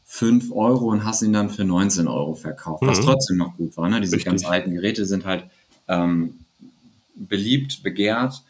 5 0.05 0.51
Euro 0.51 0.85
und 0.89 1.05
hast 1.05 1.21
ihn 1.21 1.33
dann 1.33 1.49
für 1.49 1.63
19 1.63 2.07
Euro 2.07 2.33
verkauft, 2.33 2.83
was 2.85 2.99
mhm. 3.01 3.03
trotzdem 3.03 3.37
noch 3.37 3.55
gut 3.55 3.77
war. 3.77 3.87
Ne? 3.89 4.01
Diese 4.01 4.15
Richtig. 4.15 4.31
ganz 4.31 4.45
alten 4.45 4.73
Geräte 4.73 5.05
sind 5.05 5.25
halt 5.25 5.45
ähm, 5.87 6.39
beliebt, 7.15 7.83
begehrt 7.83 8.43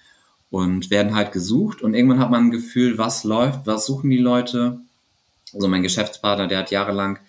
und 0.49 0.89
werden 0.89 1.15
halt 1.15 1.31
gesucht. 1.31 1.81
Und 1.81 1.93
irgendwann 1.93 2.19
hat 2.19 2.31
man 2.31 2.45
ein 2.45 2.51
Gefühl, 2.51 2.97
was 2.97 3.23
läuft, 3.23 3.67
was 3.67 3.85
suchen 3.85 4.09
die 4.09 4.17
Leute. 4.17 4.79
Also 5.53 5.67
mein 5.67 5.83
Geschäftspartner, 5.83 6.47
der 6.47 6.59
hat 6.59 6.71
jahrelang 6.71 7.19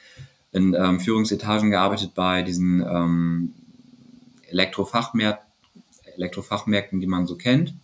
in 0.52 0.75
ähm, 0.75 1.00
Führungsetagen 1.00 1.70
gearbeitet 1.70 2.14
bei 2.14 2.43
diesen 2.43 2.81
ähm, 2.81 3.55
Elektrofachmärkten 4.48 5.51
Elektrofachmärkten, 6.22 7.00
die 7.00 7.06
man 7.06 7.26
so 7.26 7.36
kennt 7.36 7.74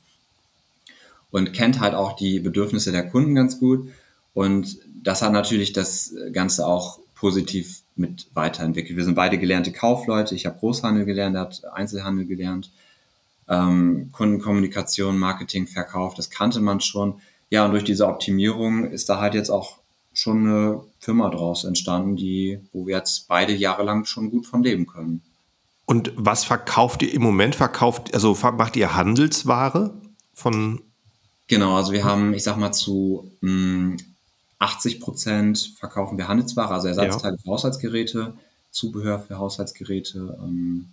und 1.30 1.52
kennt 1.52 1.80
halt 1.80 1.94
auch 1.94 2.16
die 2.16 2.40
Bedürfnisse 2.40 2.92
der 2.92 3.08
Kunden 3.08 3.34
ganz 3.34 3.58
gut. 3.58 3.88
Und 4.34 4.78
das 5.02 5.22
hat 5.22 5.32
natürlich 5.32 5.72
das 5.72 6.14
Ganze 6.32 6.66
auch 6.66 7.00
positiv 7.14 7.82
mit 7.96 8.28
weiterentwickelt. 8.34 8.96
Wir 8.96 9.04
sind 9.04 9.14
beide 9.14 9.38
gelernte 9.38 9.72
Kaufleute. 9.72 10.34
Ich 10.34 10.46
habe 10.46 10.58
Großhandel 10.58 11.04
gelernt, 11.04 11.34
er 11.34 11.42
hat 11.42 11.64
Einzelhandel 11.72 12.26
gelernt. 12.26 12.70
Ähm, 13.48 14.10
Kundenkommunikation, 14.12 15.18
Marketing, 15.18 15.66
Verkauf, 15.66 16.14
das 16.14 16.30
kannte 16.30 16.60
man 16.60 16.80
schon. 16.80 17.20
Ja, 17.50 17.64
und 17.64 17.72
durch 17.72 17.84
diese 17.84 18.06
Optimierung 18.06 18.90
ist 18.90 19.08
da 19.08 19.20
halt 19.20 19.34
jetzt 19.34 19.50
auch 19.50 19.78
schon 20.12 20.46
eine 20.46 20.80
Firma 21.00 21.30
draus 21.30 21.64
entstanden, 21.64 22.16
die, 22.16 22.60
wo 22.72 22.86
wir 22.86 22.96
jetzt 22.96 23.26
beide 23.26 23.54
jahrelang 23.54 24.04
schon 24.04 24.30
gut 24.30 24.46
von 24.46 24.62
leben 24.62 24.86
können. 24.86 25.22
Und 25.88 26.12
was 26.16 26.44
verkauft 26.44 27.00
ihr 27.00 27.14
im 27.14 27.22
Moment? 27.22 27.54
Verkauft, 27.54 28.12
also 28.12 28.36
macht 28.42 28.76
ihr 28.76 28.94
Handelsware 28.94 29.94
von? 30.34 30.82
Genau, 31.46 31.76
also 31.76 31.92
wir 31.92 32.04
haben, 32.04 32.34
ich 32.34 32.42
sag 32.44 32.58
mal, 32.58 32.72
zu 32.72 33.32
mh, 33.40 33.96
80 34.58 35.00
Prozent 35.00 35.72
verkaufen 35.78 36.18
wir 36.18 36.28
Handelsware, 36.28 36.74
also 36.74 36.88
Ersatzteile 36.88 37.36
ja. 37.36 37.42
für 37.42 37.50
Haushaltsgeräte, 37.50 38.34
Zubehör 38.70 39.18
für 39.18 39.38
Haushaltsgeräte, 39.38 40.38
ähm, 40.42 40.90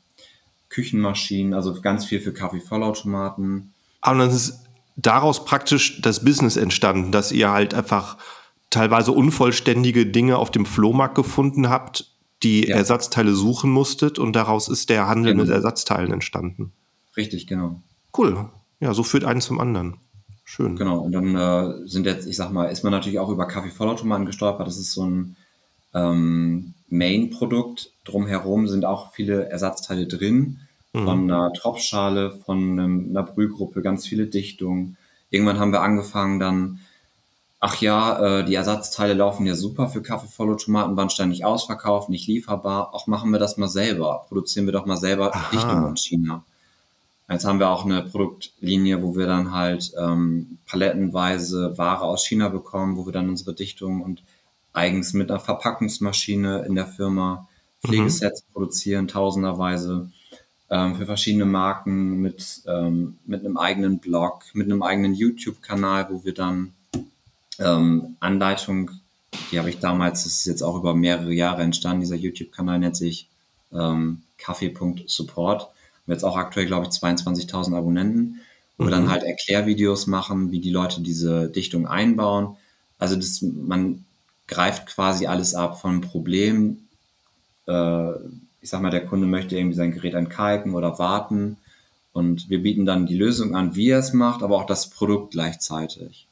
Küchenmaschinen, 0.70 1.54
also 1.54 1.74
ganz 1.82 2.06
viel 2.06 2.22
für 2.22 2.32
Kaffee-Vollautomaten. 2.32 3.74
Aber 4.00 4.20
dann 4.20 4.30
ist 4.30 4.62
daraus 4.96 5.44
praktisch 5.44 6.02
das 6.04 6.24
Business 6.24 6.56
entstanden, 6.56 7.12
dass 7.12 7.34
ihr 7.34 7.52
halt 7.52 7.74
einfach 7.74 8.18
teilweise 8.70 9.12
unvollständige 9.12 10.06
Dinge 10.06 10.38
auf 10.38 10.52
dem 10.52 10.66
Flohmarkt 10.66 11.16
gefunden 11.16 11.68
habt 11.68 12.15
die 12.46 12.68
ja. 12.68 12.76
Ersatzteile 12.76 13.34
suchen 13.34 13.72
musstet 13.72 14.20
und 14.20 14.36
daraus 14.36 14.70
ist 14.70 14.90
der 14.90 15.08
Handel 15.08 15.34
genau. 15.34 15.44
mit 15.44 15.52
Ersatzteilen 15.52 16.14
entstanden. 16.14 16.72
Richtig, 17.18 17.48
genau. 17.48 17.82
Cool. 18.16 18.50
Ja, 18.80 18.94
so 18.94 19.04
führt 19.04 19.26
eins 19.26 19.46
zum 19.46 19.60
anderen. 19.60 19.98
Schön. 20.44 20.76
Genau. 20.76 21.00
Und 21.00 21.12
dann 21.12 21.36
äh, 21.36 21.88
sind 21.88 22.06
jetzt, 22.06 22.28
ich 22.28 22.38
sag 22.38 22.52
mal, 22.52 22.66
ist 22.66 22.84
man 22.84 22.92
natürlich 22.92 23.18
auch 23.18 23.30
über 23.30 23.48
Kaffee-Vollautomaten 23.48 24.28
gestolpert. 24.28 24.68
Das 24.68 24.78
ist 24.78 24.92
so 24.92 25.04
ein 25.06 25.36
ähm, 25.96 26.76
Main-Produkt. 26.90 27.92
Drumherum 28.04 28.68
sind 28.68 28.86
auch 28.86 29.12
viele 29.14 29.50
Ersatzteile 29.50 30.06
drin. 30.06 30.60
Mhm. 30.94 31.06
Von 31.06 31.24
einer 31.24 31.52
Tropfschale, 31.54 32.32
von 32.46 32.80
einem, 32.80 33.10
einer 33.10 33.24
Brühgruppe, 33.24 33.82
ganz 33.82 34.06
viele 34.06 34.28
Dichtungen. 34.28 34.98
Irgendwann 35.32 35.58
haben 35.58 35.72
wir 35.72 35.82
angefangen, 35.82 36.40
dann 36.40 36.80
ach 37.60 37.82
ja, 37.82 38.40
äh, 38.40 38.46
die 38.46 38.56
Ersatzteile 38.56 39.14
laufen 39.14 39.46
ja 39.46 39.56
super 39.56 39.88
für 39.90 40.02
Kaffeevollautomaten, 40.02 40.98
waren 40.98 41.10
ständig 41.10 41.46
ausverkauft, 41.46 42.10
nicht 42.10 42.28
lieferbar. 42.28 42.94
Auch 42.94 43.08
machen 43.08 43.32
wir 43.32 43.40
das 43.40 43.58
mal 43.58 43.68
selber. 43.68 44.26
Produzieren 44.28 44.66
wir 44.66 44.74
doch 44.74 44.86
mal 44.86 44.98
selber 44.98 45.32
Dichtung 45.52 45.88
in 45.88 45.98
China. 45.98 46.44
Jetzt 47.28 47.46
haben 47.46 47.60
wir 47.60 47.70
auch 47.70 47.86
eine 47.86 48.04
Produktlinie, 48.04 49.02
wo 49.02 49.16
wir 49.16 49.26
dann 49.26 49.52
halt 49.52 49.94
ähm, 50.00 50.60
palettenweise 50.68 51.76
Ware 51.78 52.04
aus 52.04 52.26
China 52.26 52.50
bekommen, 52.50 52.98
wo 52.98 53.06
wir 53.08 53.14
dann 53.14 53.30
unsere 53.30 53.56
Dichtung 53.56 54.02
und 54.02 54.22
eigens 54.74 55.14
mit 55.14 55.32
einer 55.32 55.40
Verpackungsmaschine 55.40 56.66
in 56.68 56.76
der 56.76 56.86
Firma 56.86 57.48
Pflegesets 57.84 58.44
mhm. 58.44 58.54
produzieren, 58.54 59.08
tausenderweise 59.08 60.12
ähm, 60.70 60.96
für 60.96 61.06
verschiedene 61.06 61.46
Marken 61.46 62.22
mit, 62.22 62.62
ähm, 62.68 63.18
mit 63.26 63.44
einem 63.44 63.58
eigenen 63.58 64.00
Blog, 64.00 64.44
mit 64.54 64.68
einem 64.68 64.84
eigenen 64.84 65.14
YouTube-Kanal, 65.14 66.08
wo 66.12 66.24
wir 66.24 66.34
dann 66.34 66.74
ähm, 67.60 68.18
Anleitung, 68.20 68.92
die 69.52 69.60
habe 69.60 69.70
ich 69.70 69.80
damals, 69.80 70.24
das 70.24 70.34
ist 70.34 70.46
jetzt 70.46 70.62
auch 70.62 70.78
über 70.78 70.94
mehrere 70.94 71.34
Jahre 71.34 71.62
entstanden, 71.62 72.02
dieser 72.02 72.16
YouTube-Kanal 72.16 72.80
nennt 72.80 72.96
sich 72.96 73.30
ähm, 73.74 74.22
kaffee.support. 74.38 75.70
Wir 76.06 76.14
jetzt 76.14 76.24
auch 76.24 76.38
aktuell, 76.38 76.66
glaube 76.66 76.86
ich, 76.86 76.92
22.000 76.92 77.76
Abonnenten, 77.76 78.42
wo 78.78 78.84
mhm. 78.84 78.88
wir 78.88 78.92
dann 78.92 79.04
mhm. 79.06 79.12
halt 79.12 79.24
Erklärvideos 79.24 80.08
machen, 80.08 80.52
wie 80.52 80.60
die 80.60 80.70
Leute 80.70 81.02
diese 81.02 81.50
Dichtung 81.50 81.88
einbauen. 81.88 82.58
Also 83.00 83.16
das, 83.16 83.42
man 83.42 84.06
greift 84.48 84.86
quasi 84.86 85.28
alles 85.28 85.56
ab 85.56 85.82
von 85.82 86.02
Problem, 86.02 86.88
äh, 87.68 88.12
ich 88.62 88.72
sag 88.72 88.82
mal, 88.82 88.90
der 88.90 89.06
Kunde 89.06 89.28
möchte 89.28 89.56
irgendwie 89.56 89.76
sein 89.76 89.92
Gerät 89.92 90.16
entkalken 90.16 90.74
oder 90.74 90.98
warten. 90.98 91.58
Und 92.14 92.50
wir 92.50 92.62
bieten 92.62 92.86
dann 92.86 93.06
die 93.06 93.18
Lösung 93.18 93.56
an, 93.56 93.76
wie 93.76 93.90
er 93.90 94.00
es 94.00 94.14
macht, 94.14 94.42
aber 94.42 94.56
auch 94.56 94.66
das 94.66 94.90
Produkt 94.90 95.32
gleichzeitig. 95.32 96.28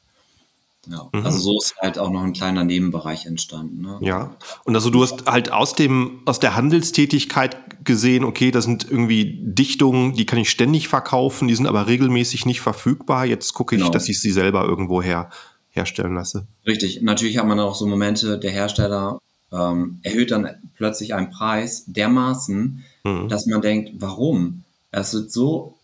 Ja, 0.90 1.08
mhm. 1.12 1.24
also 1.24 1.38
so 1.38 1.58
ist 1.58 1.74
halt 1.80 1.98
auch 1.98 2.10
noch 2.10 2.22
ein 2.22 2.32
kleiner 2.32 2.64
Nebenbereich 2.64 3.26
entstanden. 3.26 3.82
Ne? 3.82 3.98
Ja, 4.00 4.36
und 4.64 4.74
also 4.74 4.90
du 4.90 5.02
hast 5.02 5.26
halt 5.26 5.52
aus 5.52 5.74
dem, 5.74 6.22
aus 6.24 6.40
der 6.40 6.56
Handelstätigkeit 6.56 7.84
gesehen, 7.84 8.24
okay, 8.24 8.50
das 8.50 8.64
sind 8.64 8.90
irgendwie 8.90 9.40
Dichtungen, 9.42 10.14
die 10.14 10.26
kann 10.26 10.38
ich 10.38 10.50
ständig 10.50 10.88
verkaufen, 10.88 11.48
die 11.48 11.54
sind 11.54 11.66
aber 11.66 11.86
regelmäßig 11.86 12.46
nicht 12.46 12.60
verfügbar. 12.60 13.26
Jetzt 13.26 13.52
gucke 13.54 13.74
ich, 13.74 13.82
genau. 13.82 13.92
dass 13.92 14.08
ich 14.08 14.20
sie 14.20 14.30
selber 14.30 14.64
irgendwo 14.64 15.02
her, 15.02 15.30
herstellen 15.70 16.14
lasse. 16.14 16.46
Richtig. 16.66 17.02
Natürlich 17.02 17.38
hat 17.38 17.46
man 17.46 17.60
auch 17.60 17.74
so 17.74 17.86
Momente, 17.86 18.38
der 18.38 18.50
Hersteller 18.50 19.18
ähm, 19.52 19.98
erhöht 20.02 20.30
dann 20.30 20.48
plötzlich 20.76 21.14
einen 21.14 21.30
Preis 21.30 21.84
dermaßen, 21.86 22.84
mhm. 23.04 23.28
dass 23.28 23.46
man 23.46 23.60
denkt, 23.60 23.92
warum? 23.98 24.64
Es 24.90 25.14
wird 25.14 25.30
so, 25.30 25.74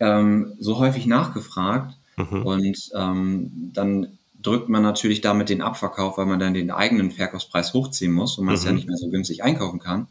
ähm, 0.00 0.54
so 0.58 0.78
häufig 0.78 1.06
nachgefragt 1.06 1.94
mhm. 2.16 2.42
und 2.42 2.90
ähm, 2.94 3.70
dann 3.72 4.18
drückt 4.42 4.68
man 4.68 4.82
natürlich 4.82 5.20
damit 5.20 5.48
den 5.48 5.62
Abverkauf, 5.62 6.18
weil 6.18 6.26
man 6.26 6.38
dann 6.38 6.54
den 6.54 6.70
eigenen 6.70 7.10
Verkaufspreis 7.10 7.72
hochziehen 7.74 8.12
muss 8.12 8.38
und 8.38 8.44
man 8.44 8.54
mhm. 8.54 8.58
es 8.58 8.64
ja 8.64 8.70
mhm. 8.70 8.76
nicht 8.76 8.88
mehr 8.88 8.96
so 8.96 9.08
günstig 9.08 9.42
einkaufen 9.42 9.78
kann. 9.78 10.08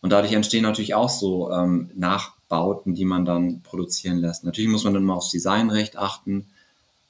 Und 0.00 0.10
dadurch 0.10 0.34
entstehen 0.34 0.62
natürlich 0.62 0.94
auch 0.94 1.08
so 1.08 1.50
ähm, 1.50 1.90
Nachbauten, 1.94 2.94
die 2.94 3.06
man 3.06 3.24
dann 3.24 3.62
produzieren 3.62 4.18
lässt. 4.18 4.44
Natürlich 4.44 4.70
muss 4.70 4.84
man 4.84 4.92
dann 4.92 5.04
mal 5.04 5.14
aufs 5.14 5.30
Designrecht 5.30 5.96
achten. 5.96 6.46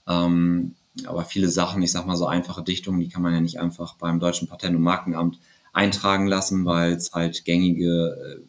Ähm, 0.06 0.76
aber 1.06 1.25
viele 1.25 1.49
Sachen, 1.49 1.83
ich 1.83 1.90
sag 1.90 2.06
mal 2.06 2.16
so 2.16 2.26
einfache 2.26 2.62
Dichtungen, 2.62 3.00
die 3.00 3.09
kann 3.09 3.23
man 3.23 3.35
ja 3.35 3.40
nicht 3.40 3.59
einfach 3.59 3.94
beim 3.97 4.21
Deutschen 4.21 4.47
Patent- 4.47 4.76
und 4.76 4.83
Markenamt 4.83 5.38
eintragen 5.73 6.28
lassen, 6.28 6.64
weil 6.64 6.92
es 6.92 7.12
halt 7.12 7.44
gängige 7.44 8.38
äh, 8.38 8.40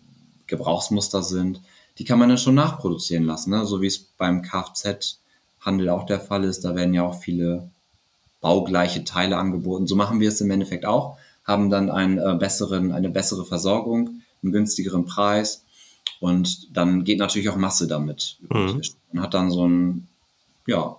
Gebrauchsmuster 0.46 1.24
sind. 1.24 1.62
Die 1.98 2.06
kann 2.06 2.20
man 2.20 2.30
dann 2.30 2.38
schon 2.38 2.56
nachproduzieren 2.56 3.24
lassen, 3.24 3.50
ne? 3.50 3.66
so 3.66 3.82
wie 3.82 3.88
es 3.88 3.98
beim 3.98 4.44
Kfz-Handel 4.44 5.90
auch 5.90 6.06
der 6.06 6.20
Fall 6.20 6.44
ist. 6.44 6.64
Da 6.64 6.76
werden 6.76 6.94
ja 6.94 7.04
auch 7.04 7.20
viele 7.20 7.72
baugleiche 8.46 9.04
Teile 9.04 9.38
angeboten. 9.38 9.88
So 9.88 9.96
machen 9.96 10.20
wir 10.20 10.30
es 10.30 10.40
im 10.40 10.52
Endeffekt 10.52 10.86
auch, 10.86 11.18
haben 11.46 11.72
dann 11.72 11.90
einen, 11.90 12.20
äh, 12.20 12.36
besseren, 12.38 12.92
eine 12.92 13.10
bessere 13.10 13.44
Versorgung, 13.44 14.22
einen 14.44 14.52
günstigeren 14.52 15.06
Preis 15.06 15.64
und 16.20 16.78
dann 16.78 17.04
geht 17.04 17.18
natürlich 17.18 17.50
auch 17.50 17.56
Masse 17.56 17.88
damit. 17.88 18.38
Mhm. 18.48 18.84
Man 19.14 19.24
hat 19.24 19.34
dann 19.34 19.50
so 19.50 19.68
ein, 19.68 20.08
ja, 20.68 20.96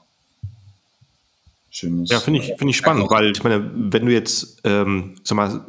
schönes. 1.70 2.10
Ja, 2.10 2.18
finde 2.18 2.40
ich, 2.40 2.46
finde 2.46 2.70
ich 2.70 2.76
spannend, 2.76 3.08
weil 3.10 3.30
ich 3.30 3.44
meine, 3.44 3.70
wenn 3.72 4.06
du 4.06 4.12
jetzt, 4.12 4.60
ähm, 4.64 5.14
sag 5.22 5.36
mal, 5.36 5.64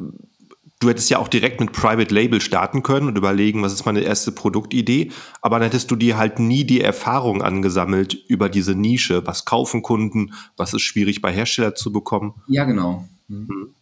du 0.80 0.88
hättest 0.88 1.10
ja 1.10 1.18
auch 1.18 1.28
direkt 1.28 1.60
mit 1.60 1.72
Private 1.72 2.14
Label 2.14 2.40
starten 2.40 2.82
können 2.82 3.08
und 3.08 3.18
überlegen, 3.18 3.62
was 3.62 3.72
ist 3.72 3.86
meine 3.86 4.00
erste 4.00 4.32
Produktidee, 4.32 5.10
aber 5.42 5.58
dann 5.58 5.64
hättest 5.64 5.90
du 5.90 5.96
dir 5.96 6.16
halt 6.16 6.38
nie 6.38 6.64
die 6.64 6.80
Erfahrung 6.80 7.42
angesammelt 7.42 8.14
über 8.14 8.48
diese 8.48 8.74
Nische, 8.74 9.26
was 9.26 9.44
kaufen 9.44 9.82
Kunden, 9.82 10.32
was 10.56 10.74
ist 10.74 10.82
schwierig 10.82 11.20
bei 11.20 11.32
Hersteller 11.32 11.74
zu 11.74 11.92
bekommen. 11.92 12.34
Ja, 12.46 12.64
genau. 12.64 13.08
Mhm. 13.28 13.74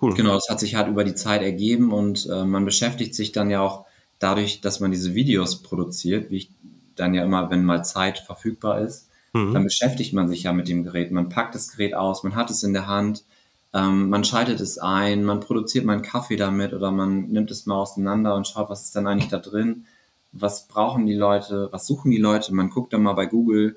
Cool. 0.00 0.14
Genau, 0.14 0.34
das 0.34 0.48
hat 0.48 0.60
sich 0.60 0.76
halt 0.76 0.88
über 0.88 1.04
die 1.04 1.14
Zeit 1.14 1.42
ergeben 1.42 1.92
und 1.92 2.26
äh, 2.32 2.44
man 2.44 2.64
beschäftigt 2.64 3.14
sich 3.14 3.32
dann 3.32 3.50
ja 3.50 3.60
auch 3.60 3.84
dadurch, 4.18 4.60
dass 4.62 4.80
man 4.80 4.90
diese 4.90 5.14
Videos 5.14 5.62
produziert, 5.62 6.30
wie 6.30 6.38
ich 6.38 6.50
dann 6.96 7.12
ja 7.12 7.22
immer, 7.22 7.50
wenn 7.50 7.64
mal 7.64 7.84
Zeit 7.84 8.18
verfügbar 8.18 8.80
ist, 8.80 9.10
Mhm. 9.32 9.54
Dann 9.54 9.64
beschäftigt 9.64 10.12
man 10.12 10.28
sich 10.28 10.44
ja 10.44 10.52
mit 10.52 10.68
dem 10.68 10.84
Gerät. 10.84 11.10
Man 11.12 11.28
packt 11.28 11.54
das 11.54 11.70
Gerät 11.70 11.94
aus, 11.94 12.22
man 12.22 12.34
hat 12.34 12.50
es 12.50 12.62
in 12.62 12.72
der 12.72 12.86
Hand, 12.86 13.24
ähm, 13.72 14.08
man 14.10 14.24
schaltet 14.24 14.60
es 14.60 14.78
ein, 14.78 15.24
man 15.24 15.40
produziert 15.40 15.84
mal 15.84 15.94
einen 15.94 16.02
Kaffee 16.02 16.36
damit 16.36 16.72
oder 16.72 16.90
man 16.90 17.28
nimmt 17.28 17.50
es 17.50 17.66
mal 17.66 17.76
auseinander 17.76 18.34
und 18.34 18.48
schaut, 18.48 18.68
was 18.68 18.84
ist 18.84 18.96
denn 18.96 19.06
eigentlich 19.06 19.30
da 19.30 19.38
drin, 19.38 19.86
was 20.32 20.66
brauchen 20.66 21.06
die 21.06 21.14
Leute, 21.14 21.68
was 21.70 21.86
suchen 21.86 22.10
die 22.10 22.18
Leute. 22.18 22.54
Man 22.54 22.70
guckt 22.70 22.92
dann 22.92 23.02
mal 23.02 23.12
bei 23.12 23.26
Google, 23.26 23.76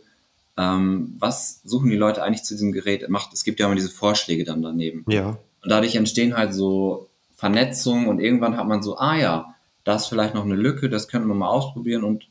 ähm, 0.57 1.15
was 1.19 1.61
suchen 1.63 1.89
die 1.89 1.97
Leute 1.97 2.23
eigentlich 2.23 2.43
zu 2.43 2.53
diesem 2.53 2.71
Gerät. 2.71 3.07
Macht, 3.09 3.33
es 3.33 3.43
gibt 3.43 3.59
ja 3.59 3.65
immer 3.65 3.75
diese 3.75 3.89
Vorschläge 3.89 4.43
dann 4.43 4.61
daneben. 4.61 5.05
Ja. 5.07 5.37
Und 5.61 5.71
dadurch 5.71 5.95
entstehen 5.95 6.35
halt 6.35 6.53
so 6.53 7.09
Vernetzungen 7.35 8.07
und 8.07 8.19
irgendwann 8.19 8.57
hat 8.57 8.67
man 8.67 8.83
so, 8.83 8.97
ah 8.97 9.15
ja, 9.15 9.55
da 9.83 9.95
ist 9.95 10.07
vielleicht 10.07 10.33
noch 10.33 10.45
eine 10.45 10.55
Lücke, 10.55 10.89
das 10.89 11.07
könnten 11.07 11.27
wir 11.27 11.35
mal 11.35 11.49
ausprobieren 11.49 12.03
und 12.03 12.27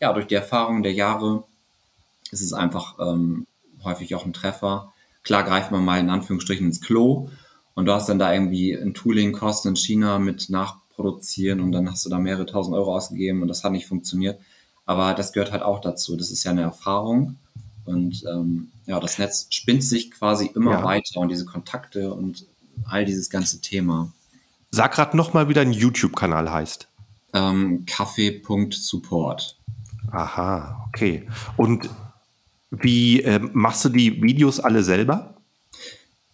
ja, 0.00 0.12
durch 0.12 0.26
die 0.26 0.34
Erfahrung 0.34 0.82
der 0.82 0.92
Jahre 0.92 1.44
es 2.30 2.40
ist 2.40 2.52
einfach 2.52 2.98
ähm, 2.98 3.46
häufig 3.84 4.14
auch 4.14 4.24
ein 4.24 4.32
Treffer. 4.32 4.92
Klar 5.22 5.44
greift 5.44 5.70
man 5.70 5.84
mal 5.84 6.00
in 6.00 6.10
Anführungsstrichen 6.10 6.66
ins 6.66 6.80
Klo 6.80 7.28
und 7.74 7.86
du 7.86 7.92
hast 7.92 8.08
dann 8.08 8.18
da 8.18 8.32
irgendwie 8.32 8.72
ein 8.74 8.94
Tooling-Kosten 8.94 9.68
in 9.68 9.76
China 9.76 10.18
mit 10.18 10.50
nachproduzieren 10.50 11.60
und 11.60 11.72
dann 11.72 11.90
hast 11.90 12.04
du 12.04 12.10
da 12.10 12.18
mehrere 12.18 12.46
tausend 12.46 12.74
Euro 12.76 12.94
ausgegeben 12.94 13.42
und 13.42 13.48
das 13.48 13.64
hat 13.64 13.72
nicht 13.72 13.86
funktioniert. 13.86 14.40
Aber 14.86 15.14
das 15.14 15.32
gehört 15.32 15.52
halt 15.52 15.62
auch 15.62 15.80
dazu. 15.80 16.16
Das 16.16 16.30
ist 16.30 16.44
ja 16.44 16.50
eine 16.50 16.62
Erfahrung. 16.62 17.36
Und 17.84 18.24
ähm, 18.28 18.72
ja, 18.86 18.98
das 19.00 19.18
Netz 19.18 19.46
spinnt 19.50 19.84
sich 19.84 20.10
quasi 20.10 20.46
immer 20.54 20.72
ja. 20.72 20.84
weiter 20.84 21.20
und 21.20 21.28
diese 21.28 21.44
Kontakte 21.44 22.12
und 22.12 22.46
all 22.84 23.04
dieses 23.04 23.30
ganze 23.30 23.60
Thema. 23.60 24.12
Sag 24.70 24.92
gerade 24.92 25.16
nochmal, 25.16 25.48
wie 25.48 25.54
dein 25.54 25.72
YouTube-Kanal 25.72 26.50
heißt. 26.50 26.88
Ähm, 27.34 27.84
Kaffee.support. 27.86 29.58
Aha, 30.10 30.84
okay. 30.88 31.28
Und 31.56 31.88
wie 32.70 33.22
äh, 33.22 33.40
machst 33.52 33.84
du 33.84 33.88
die 33.88 34.22
Videos 34.22 34.60
alle 34.60 34.82
selber? 34.82 35.36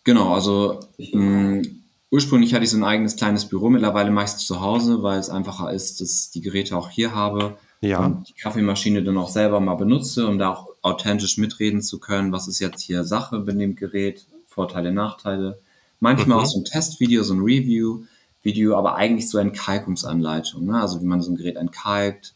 Genau, 0.04 0.34
also 0.34 0.80
mh, 0.98 1.20
mm, 1.20 1.62
ursprünglich 2.10 2.54
hatte 2.54 2.64
ich 2.64 2.70
so 2.70 2.76
ein 2.76 2.84
eigenes 2.84 3.16
kleines 3.16 3.48
Büro, 3.48 3.70
mittlerweile 3.70 4.10
mache 4.10 4.26
ich 4.26 4.32
es 4.32 4.38
zu 4.38 4.60
Hause, 4.60 5.02
weil 5.02 5.18
es 5.18 5.30
einfacher 5.30 5.72
ist, 5.72 6.00
dass 6.00 6.30
die 6.30 6.40
Geräte 6.40 6.76
auch 6.76 6.90
hier 6.90 7.14
habe 7.14 7.56
ja. 7.80 8.04
und 8.04 8.28
die 8.28 8.34
Kaffeemaschine 8.34 9.02
dann 9.02 9.16
auch 9.16 9.28
selber 9.28 9.60
mal 9.60 9.74
benutze, 9.74 10.26
um 10.26 10.38
da 10.38 10.50
auch 10.50 10.68
authentisch 10.82 11.38
mitreden 11.38 11.82
zu 11.82 11.98
können, 11.98 12.32
was 12.32 12.48
ist 12.48 12.58
jetzt 12.58 12.82
hier 12.82 13.04
Sache 13.04 13.40
bei 13.40 13.52
dem 13.52 13.74
Gerät, 13.74 14.26
Vorteile, 14.46 14.92
Nachteile. 14.92 15.58
Manchmal 16.00 16.38
mhm. 16.38 16.44
auch 16.44 16.46
so 16.46 16.60
ein 16.60 16.64
Testvideo, 16.64 17.22
so 17.22 17.34
ein 17.34 17.40
Review-Video, 17.40 18.76
aber 18.76 18.96
eigentlich 18.96 19.30
so 19.30 19.38
Entkalkungsanleitung, 19.38 20.66
ne? 20.66 20.80
also 20.80 21.00
wie 21.00 21.06
man 21.06 21.22
so 21.22 21.32
ein 21.32 21.36
Gerät 21.36 21.56
entkalkt, 21.56 22.34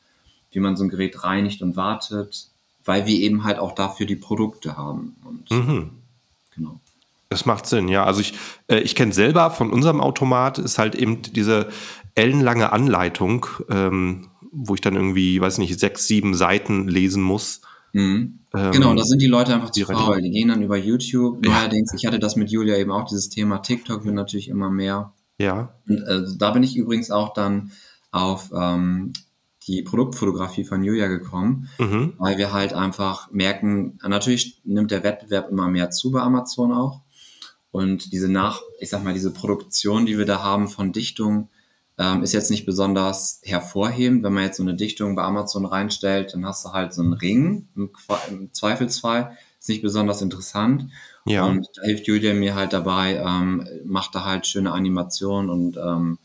wie 0.50 0.60
man 0.60 0.76
so 0.76 0.84
ein 0.84 0.88
Gerät 0.88 1.22
reinigt 1.24 1.60
und 1.60 1.76
wartet 1.76 2.48
weil 2.88 3.04
wir 3.06 3.20
eben 3.20 3.44
halt 3.44 3.58
auch 3.58 3.74
dafür 3.74 4.06
die 4.06 4.16
Produkte 4.16 4.78
haben. 4.78 5.14
Und, 5.22 5.50
mhm. 5.50 5.90
Genau. 6.56 6.80
Das 7.28 7.44
macht 7.44 7.66
Sinn, 7.66 7.88
ja. 7.88 8.04
Also 8.04 8.22
ich, 8.22 8.32
äh, 8.68 8.78
ich 8.78 8.94
kenne 8.94 9.12
selber 9.12 9.50
von 9.50 9.70
unserem 9.70 10.00
Automat 10.00 10.56
ist 10.56 10.78
halt 10.78 10.94
eben 10.94 11.20
diese 11.20 11.68
ellenlange 12.14 12.72
Anleitung, 12.72 13.46
ähm, 13.68 14.28
wo 14.50 14.74
ich 14.74 14.80
dann 14.80 14.96
irgendwie, 14.96 15.38
weiß 15.38 15.58
nicht, 15.58 15.78
sechs, 15.78 16.06
sieben 16.06 16.34
Seiten 16.34 16.88
lesen 16.88 17.22
muss. 17.22 17.60
Mhm. 17.92 18.38
Ähm, 18.54 18.72
genau, 18.72 18.94
da 18.94 19.04
sind 19.04 19.20
die 19.20 19.26
Leute 19.26 19.54
einfach 19.54 19.70
zu 19.70 19.84
faul. 19.84 20.22
Die 20.22 20.30
gehen 20.30 20.48
dann 20.48 20.62
über 20.62 20.78
YouTube. 20.78 21.44
Ja. 21.44 21.60
Neuerdings, 21.60 21.92
ich 21.94 22.06
hatte 22.06 22.18
das 22.18 22.36
mit 22.36 22.50
Julia 22.50 22.78
eben 22.78 22.90
auch, 22.90 23.06
dieses 23.06 23.28
Thema 23.28 23.58
TikTok 23.58 24.06
wird 24.06 24.14
natürlich 24.14 24.48
immer 24.48 24.70
mehr. 24.70 25.12
Ja. 25.36 25.74
Und 25.86 25.98
äh, 25.98 26.22
da 26.38 26.52
bin 26.52 26.62
ich 26.62 26.74
übrigens 26.74 27.10
auch 27.10 27.34
dann 27.34 27.70
auf 28.10 28.50
ähm, 28.56 29.12
die 29.68 29.82
Produktfotografie 29.82 30.64
von 30.64 30.82
Julia 30.82 31.06
gekommen, 31.06 31.68
mhm. 31.78 32.14
weil 32.18 32.38
wir 32.38 32.52
halt 32.52 32.72
einfach 32.72 33.30
merken, 33.30 33.98
natürlich 34.02 34.60
nimmt 34.64 34.90
der 34.90 35.04
Wettbewerb 35.04 35.50
immer 35.50 35.68
mehr 35.68 35.90
zu 35.90 36.10
bei 36.10 36.20
Amazon 36.20 36.72
auch. 36.72 37.02
Und 37.70 38.12
diese 38.12 38.28
Nach, 38.28 38.62
ich 38.80 38.88
sag 38.88 39.04
mal, 39.04 39.12
diese 39.12 39.32
Produktion, 39.32 40.06
die 40.06 40.16
wir 40.16 40.24
da 40.24 40.42
haben 40.42 40.68
von 40.68 40.92
Dichtung, 40.92 41.50
ähm, 41.98 42.22
ist 42.22 42.32
jetzt 42.32 42.50
nicht 42.50 42.64
besonders 42.64 43.40
hervorhebend. 43.44 44.22
Wenn 44.22 44.32
man 44.32 44.44
jetzt 44.44 44.56
so 44.56 44.62
eine 44.62 44.74
Dichtung 44.74 45.14
bei 45.14 45.22
Amazon 45.22 45.66
reinstellt, 45.66 46.32
dann 46.32 46.46
hast 46.46 46.64
du 46.64 46.72
halt 46.72 46.94
so 46.94 47.02
einen 47.02 47.12
Ring 47.12 47.68
im, 47.76 47.90
im 48.30 48.54
Zweifelsfall. 48.54 49.36
Ist 49.58 49.68
nicht 49.68 49.82
besonders 49.82 50.22
interessant. 50.22 50.86
Ja. 51.26 51.44
Und 51.44 51.68
da 51.74 51.82
hilft 51.82 52.06
Julia 52.06 52.32
mir 52.32 52.54
halt 52.54 52.72
dabei, 52.72 53.16
ähm, 53.16 53.66
macht 53.84 54.14
da 54.14 54.24
halt 54.24 54.46
schöne 54.46 54.72
Animationen 54.72 55.50
und 55.50 55.76
ähm, 55.76 56.18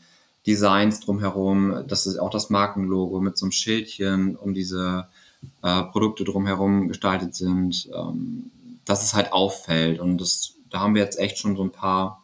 Designs 0.46 1.00
drumherum. 1.00 1.84
Das 1.88 2.06
ist 2.06 2.18
auch 2.18 2.30
das 2.30 2.50
Markenlogo 2.50 3.20
mit 3.20 3.36
so 3.38 3.46
einem 3.46 3.52
Schildchen, 3.52 4.36
um 4.36 4.54
diese 4.54 5.08
äh, 5.62 5.82
Produkte 5.84 6.24
drumherum 6.24 6.88
gestaltet 6.88 7.34
sind, 7.34 7.88
ähm, 7.94 8.50
dass 8.84 9.02
es 9.04 9.14
halt 9.14 9.32
auffällt. 9.32 10.00
Und 10.00 10.18
das, 10.18 10.54
da 10.70 10.80
haben 10.80 10.94
wir 10.94 11.02
jetzt 11.02 11.18
echt 11.18 11.38
schon 11.38 11.56
so 11.56 11.62
ein 11.62 11.72
paar 11.72 12.22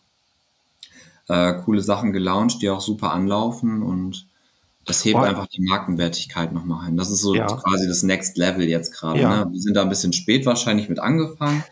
äh, 1.29 1.55
coole 1.65 1.81
Sachen 1.83 2.12
gelauncht, 2.12 2.61
die 2.62 2.71
auch 2.71 2.81
super 2.81 3.12
anlaufen 3.12 3.83
und 3.83 4.27
das 4.87 5.05
hebt 5.05 5.17
Oh. 5.17 5.21
einfach 5.21 5.47
die 5.47 5.61
Markenwertigkeit 5.62 6.53
nochmal 6.53 6.87
hin. 6.87 6.97
Das 6.97 7.11
ist 7.11 7.21
so 7.21 7.35
Ja. 7.35 7.47
quasi 7.47 7.87
das 7.87 8.03
Next 8.03 8.37
Level 8.37 8.65
jetzt 8.69 8.93
gerade. 8.93 9.21
Ja. 9.21 9.45
Ne? 9.45 9.53
Wir 9.53 9.61
sind 9.61 9.75
da 9.75 9.83
ein 9.83 9.89
bisschen 9.89 10.12
spät 10.12 10.47
wahrscheinlich 10.47 10.89
mit 10.89 10.99
angefangen, 10.99 11.62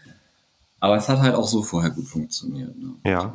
aber 0.78 0.96
es 0.96 1.08
hat 1.08 1.18
halt 1.18 1.34
auch 1.34 1.48
so 1.48 1.62
vorher 1.62 1.90
gut 1.90 2.06
funktioniert. 2.06 2.76
Ne? 2.78 2.94
Ja. 3.04 3.34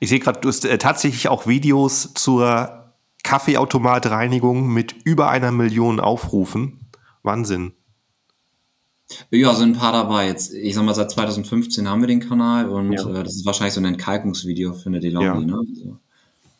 Ich 0.00 0.08
sehe 0.08 0.18
gerade, 0.20 0.40
du 0.40 0.48
hast 0.48 0.64
äh, 0.64 0.78
tatsächlich 0.78 1.28
auch 1.28 1.46
Videos 1.46 2.12
zur 2.14 2.92
Kaffeeautomatreinigung 3.24 4.68
mit 4.72 4.92
über 5.04 5.28
einer 5.30 5.52
Million 5.52 6.00
Aufrufen. 6.00 6.80
Wahnsinn. 7.22 7.72
Ja, 9.30 9.54
sind 9.54 9.76
ein 9.76 9.78
paar 9.78 9.92
dabei. 9.92 10.26
Jetzt, 10.28 10.52
ich 10.54 10.74
sag 10.74 10.84
mal, 10.84 10.94
seit 10.94 11.10
2015 11.10 11.88
haben 11.88 12.00
wir 12.00 12.08
den 12.08 12.20
Kanal 12.20 12.68
und 12.68 12.92
Ja. 12.92 13.08
äh, 13.10 13.22
das 13.24 13.34
ist 13.36 13.44
wahrscheinlich 13.46 13.74
so 13.74 13.80
ein 13.80 13.84
Entkalkungsvideo 13.84 14.72
für 14.72 14.86
eine 14.88 15.00
DeLonghi. 15.00 15.26
Ja. 15.26 15.34
Ne? 15.40 15.58
Also, 15.58 15.98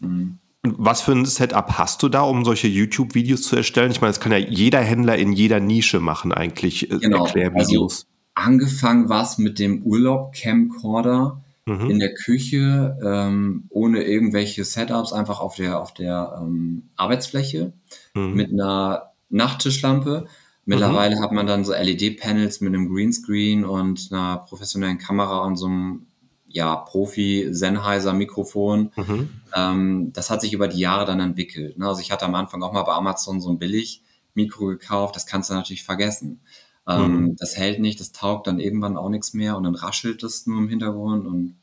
Und 0.00 0.38
was 0.78 1.00
für 1.00 1.12
ein 1.12 1.24
Setup 1.24 1.72
hast 1.78 2.02
du 2.02 2.08
da, 2.08 2.22
um 2.22 2.44
solche 2.44 2.68
YouTube-Videos 2.68 3.42
zu 3.42 3.56
erstellen? 3.56 3.90
Ich 3.90 4.00
meine, 4.00 4.10
das 4.12 4.20
kann 4.20 4.32
ja 4.32 4.38
jeder 4.38 4.80
Händler 4.80 5.16
in 5.16 5.32
jeder 5.32 5.58
Nische 5.60 5.98
machen, 6.00 6.32
eigentlich, 6.32 6.90
äh, 6.90 6.98
Genau. 6.98 7.24
Erklärvideos. 7.26 8.06
angefangen 8.34 9.08
war 9.08 9.22
es 9.24 9.38
mit 9.38 9.58
dem 9.58 9.82
Urlaub-Camcorder 9.82 11.41
Mhm. 11.64 11.90
in 11.90 11.98
der 12.00 12.12
Küche, 12.14 12.98
ähm, 13.04 13.66
ohne 13.70 14.02
irgendwelche 14.02 14.64
Setups, 14.64 15.12
einfach 15.12 15.38
auf 15.40 15.54
der, 15.54 15.80
auf 15.80 15.94
der 15.94 16.40
ähm, 16.42 16.90
Arbeitsfläche 16.96 17.72
Mhm. 18.14 18.34
mit 18.34 18.52
einer 18.52 19.12
Nachttischlampe. 19.30 20.26
Mittlerweile 20.64 21.20
hat 21.20 21.32
man 21.32 21.46
dann 21.46 21.64
so 21.64 21.72
LED-Panels 21.72 22.60
mit 22.60 22.74
einem 22.74 22.88
Greenscreen 22.88 23.64
und 23.64 24.08
einer 24.12 24.38
professionellen 24.38 24.98
Kamera 24.98 25.44
und 25.44 25.56
so 25.56 25.66
einem 25.66 26.06
ja, 26.46 26.76
Profi-Sennheiser-Mikrofon. 26.76 28.92
Mhm. 28.96 29.30
Ähm, 29.54 30.12
das 30.12 30.30
hat 30.30 30.40
sich 30.40 30.52
über 30.52 30.68
die 30.68 30.80
Jahre 30.80 31.04
dann 31.04 31.20
entwickelt. 31.20 31.78
Ne? 31.78 31.88
Also 31.88 32.00
ich 32.00 32.12
hatte 32.12 32.26
am 32.26 32.34
Anfang 32.34 32.62
auch 32.62 32.72
mal 32.72 32.82
bei 32.82 32.92
Amazon 32.92 33.40
so 33.40 33.50
ein 33.50 33.58
Billig-Mikro 33.58 34.66
gekauft, 34.66 35.16
das 35.16 35.26
kannst 35.26 35.50
du 35.50 35.54
natürlich 35.54 35.84
vergessen. 35.84 36.40
Ähm, 36.86 37.24
Mhm. 37.24 37.36
Das 37.36 37.56
hält 37.56 37.80
nicht, 37.80 38.00
das 38.00 38.12
taugt 38.12 38.46
dann 38.46 38.58
irgendwann 38.58 38.96
auch 38.96 39.08
nichts 39.08 39.34
mehr 39.34 39.56
und 39.56 39.64
dann 39.64 39.74
raschelt 39.74 40.22
es 40.22 40.46
nur 40.46 40.58
im 40.58 40.68
Hintergrund 40.68 41.26
und 41.26 41.56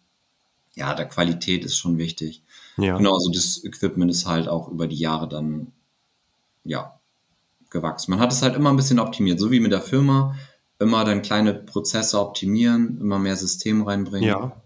ja, 0.76 0.94
der 0.94 1.08
Qualität 1.08 1.66
ist 1.66 1.78
schon 1.78 1.98
wichtig. 1.98 2.44
Ja. 2.78 2.98
Genau, 2.98 3.14
also 3.14 3.30
das 3.32 3.64
Equipment 3.64 4.10
ist 4.10 4.26
halt 4.26 4.48
auch 4.48 4.70
über 4.70 4.88
die 4.88 4.96
Jahre 4.98 5.28
dann, 5.28 5.74
ja, 6.64 7.00
gewachsen. 7.70 8.12
Man 8.12 8.20
hat 8.20 8.32
es 8.32 8.42
halt 8.42 8.56
immer 8.56 8.70
ein 8.70 8.78
bisschen 8.78 9.00
optimiert, 9.00 9.40
so 9.40 9.52
wie 9.52 9.60
mit 9.60 9.72
der 9.72 9.82
Firma. 9.82 10.36
Immer 10.80 11.04
dann 11.04 11.22
kleine 11.22 11.54
Prozesse 11.54 12.20
optimieren, 12.20 12.98
immer 13.02 13.20
mehr 13.20 13.36
System 13.36 13.82
reinbringen. 13.84 14.30
Ja. 14.30 14.62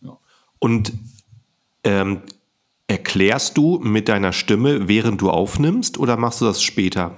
Ja. 0.00 0.18
Und 0.58 0.92
ähm, 1.84 2.22
erklärst 2.86 3.58
du 3.58 3.78
mit 3.78 4.08
deiner 4.08 4.32
Stimme, 4.32 4.88
während 4.88 5.20
du 5.20 5.30
aufnimmst, 5.30 5.98
oder 5.98 6.16
machst 6.16 6.40
du 6.40 6.46
das 6.46 6.62
später? 6.62 7.16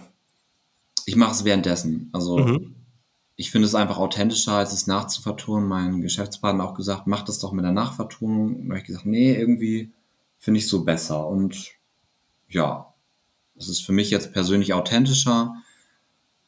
Ich 1.06 1.16
mache 1.16 1.32
es 1.32 1.44
währenddessen. 1.44 2.08
Also 2.12 2.38
Mhm. 2.38 2.74
ich 3.36 3.50
finde 3.50 3.66
es 3.66 3.74
einfach 3.74 3.98
authentischer, 3.98 4.52
als 4.52 4.72
es 4.72 4.86
nachzuvertonen. 4.86 5.68
Mein 5.68 6.00
Geschäftspartner 6.00 6.64
hat 6.64 6.70
auch 6.70 6.74
gesagt, 6.74 7.06
mach 7.06 7.22
das 7.22 7.38
doch 7.38 7.52
mit 7.52 7.64
der 7.64 7.72
Nachvertonung. 7.72 8.56
Und 8.56 8.68
habe 8.68 8.78
ich 8.78 8.84
gesagt, 8.84 9.06
nee, 9.06 9.34
irgendwie 9.34 9.92
finde 10.38 10.58
ich 10.58 10.68
so 10.68 10.84
besser. 10.84 11.26
Und 11.26 11.72
ja, 12.48 12.92
es 13.56 13.68
ist 13.68 13.84
für 13.84 13.92
mich 13.92 14.10
jetzt 14.10 14.32
persönlich 14.32 14.72
authentischer. 14.74 15.54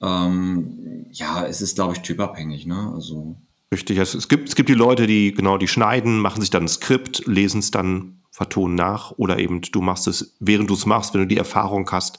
Ähm, 0.00 1.06
ja, 1.12 1.46
es 1.46 1.61
ist, 1.61 1.76
glaube 1.76 1.94
ich, 1.94 2.00
typabhängig. 2.02 2.66
Ne? 2.66 2.92
Also 2.94 3.37
Richtig. 3.73 3.99
Es, 3.99 4.14
es, 4.14 4.28
gibt, 4.28 4.49
es 4.49 4.54
gibt 4.54 4.68
die 4.68 4.75
Leute, 4.75 5.06
die 5.06 5.32
genau 5.32 5.58
die 5.58 5.68
schneiden, 5.68 6.18
machen 6.20 6.40
sich 6.40 6.50
dann 6.50 6.64
ein 6.64 6.68
Skript, 6.68 7.26
lesen 7.26 7.61
es 7.61 7.70
dann, 7.70 8.20
vertonen 8.30 8.75
nach 8.75 9.12
oder 9.12 9.38
eben 9.38 9.61
du 9.61 9.80
machst 9.80 10.08
es, 10.08 10.34
während 10.40 10.68
du 10.68 10.75
es 10.75 10.87
machst, 10.87 11.14
wenn 11.14 11.20
du 11.20 11.26
die 11.28 11.37
Erfahrung 11.37 11.88
hast, 11.92 12.18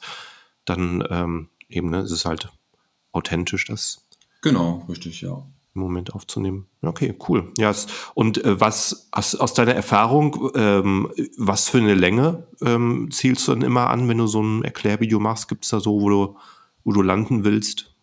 dann 0.63 1.04
ähm, 1.10 1.50
eben, 1.69 1.89
ne, 1.89 2.00
es 2.00 2.12
ist 2.12 2.25
halt 2.25 2.50
authentisch, 3.12 3.65
das 3.65 4.05
genau, 4.41 4.86
richtig, 4.89 5.22
ja. 5.22 5.43
im 5.74 5.81
Moment 5.81 6.13
aufzunehmen. 6.13 6.67
Okay, 6.81 7.15
cool. 7.27 7.51
Ja, 7.57 7.69
es, 7.69 7.88
und 8.13 8.43
äh, 8.43 8.60
was 8.60 9.08
aus, 9.12 9.36
aus 9.36 9.54
deiner 9.54 9.73
Erfahrung, 9.73 10.51
ähm, 10.56 11.12
was 11.38 11.69
für 11.69 11.80
eine 11.80 11.95
Länge 11.95 12.47
ähm, 12.62 13.10
zielst 13.12 13.47
du 13.47 13.54
dann 13.54 13.62
immer 13.62 13.89
an, 13.89 14.08
wenn 14.08 14.17
du 14.17 14.28
so 14.28 14.41
ein 14.41 14.63
Erklärvideo 14.63 15.19
machst? 15.19 15.47
Gibt 15.47 15.63
es 15.63 15.71
da 15.71 15.80
so, 15.80 16.01
wo 16.01 16.10
du, 16.10 16.38
wo 16.84 16.91
du 16.91 17.01
landen 17.01 17.43
willst? 17.43 17.95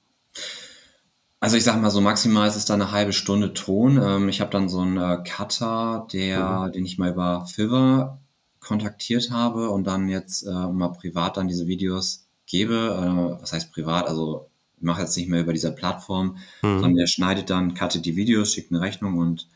Also 1.43 1.57
ich 1.57 1.65
sag 1.65 1.83
mal 1.83 1.91
so 1.91 2.01
maximal 2.01 2.47
ist 2.47 2.55
es 2.55 2.67
dann 2.67 2.81
eine 2.81 2.93
halbe 2.93 3.13
Stunde 3.13 3.53
Ton. 3.53 4.01
Ähm, 4.01 4.29
ich 4.29 4.41
habe 4.41 4.53
dann 4.53 4.69
so 4.69 4.81
einen 4.81 4.97
äh, 4.97 5.19
Cutter, 5.25 6.07
der, 6.13 6.71
den 6.71 6.87
ich 6.87 6.99
mal 6.99 7.11
über 7.11 7.47
Fiverr 7.47 8.21
kontaktiert 8.61 9.33
habe 9.33 9.69
und 9.71 9.85
dann 9.85 10.09
jetzt 10.09 10.45
äh, 10.45 10.51
mal 10.51 10.93
privat 10.93 11.37
dann 11.37 11.49
diese 11.49 11.67
Videos 11.67 12.22
gebe. 12.53 12.75
Äh, 12.75 13.43
was 13.43 13.53
heißt 13.53 13.73
privat? 13.73 14.07
Also 14.07 14.47
ich 14.77 14.83
mache 14.83 15.03
jetzt 15.03 15.17
nicht 15.17 15.29
mehr 15.29 15.41
über 15.41 15.53
dieser 15.53 15.73
Plattform, 15.73 16.39
sondern 16.61 16.95
der 16.95 17.07
schneidet 17.07 17.51
dann, 17.51 17.75
cuttet 17.75 18.05
die 18.05 18.17
Videos, 18.17 18.53
schickt 18.53 18.73
eine 18.73 18.81
Rechnung 18.81 19.19
und 19.19 19.49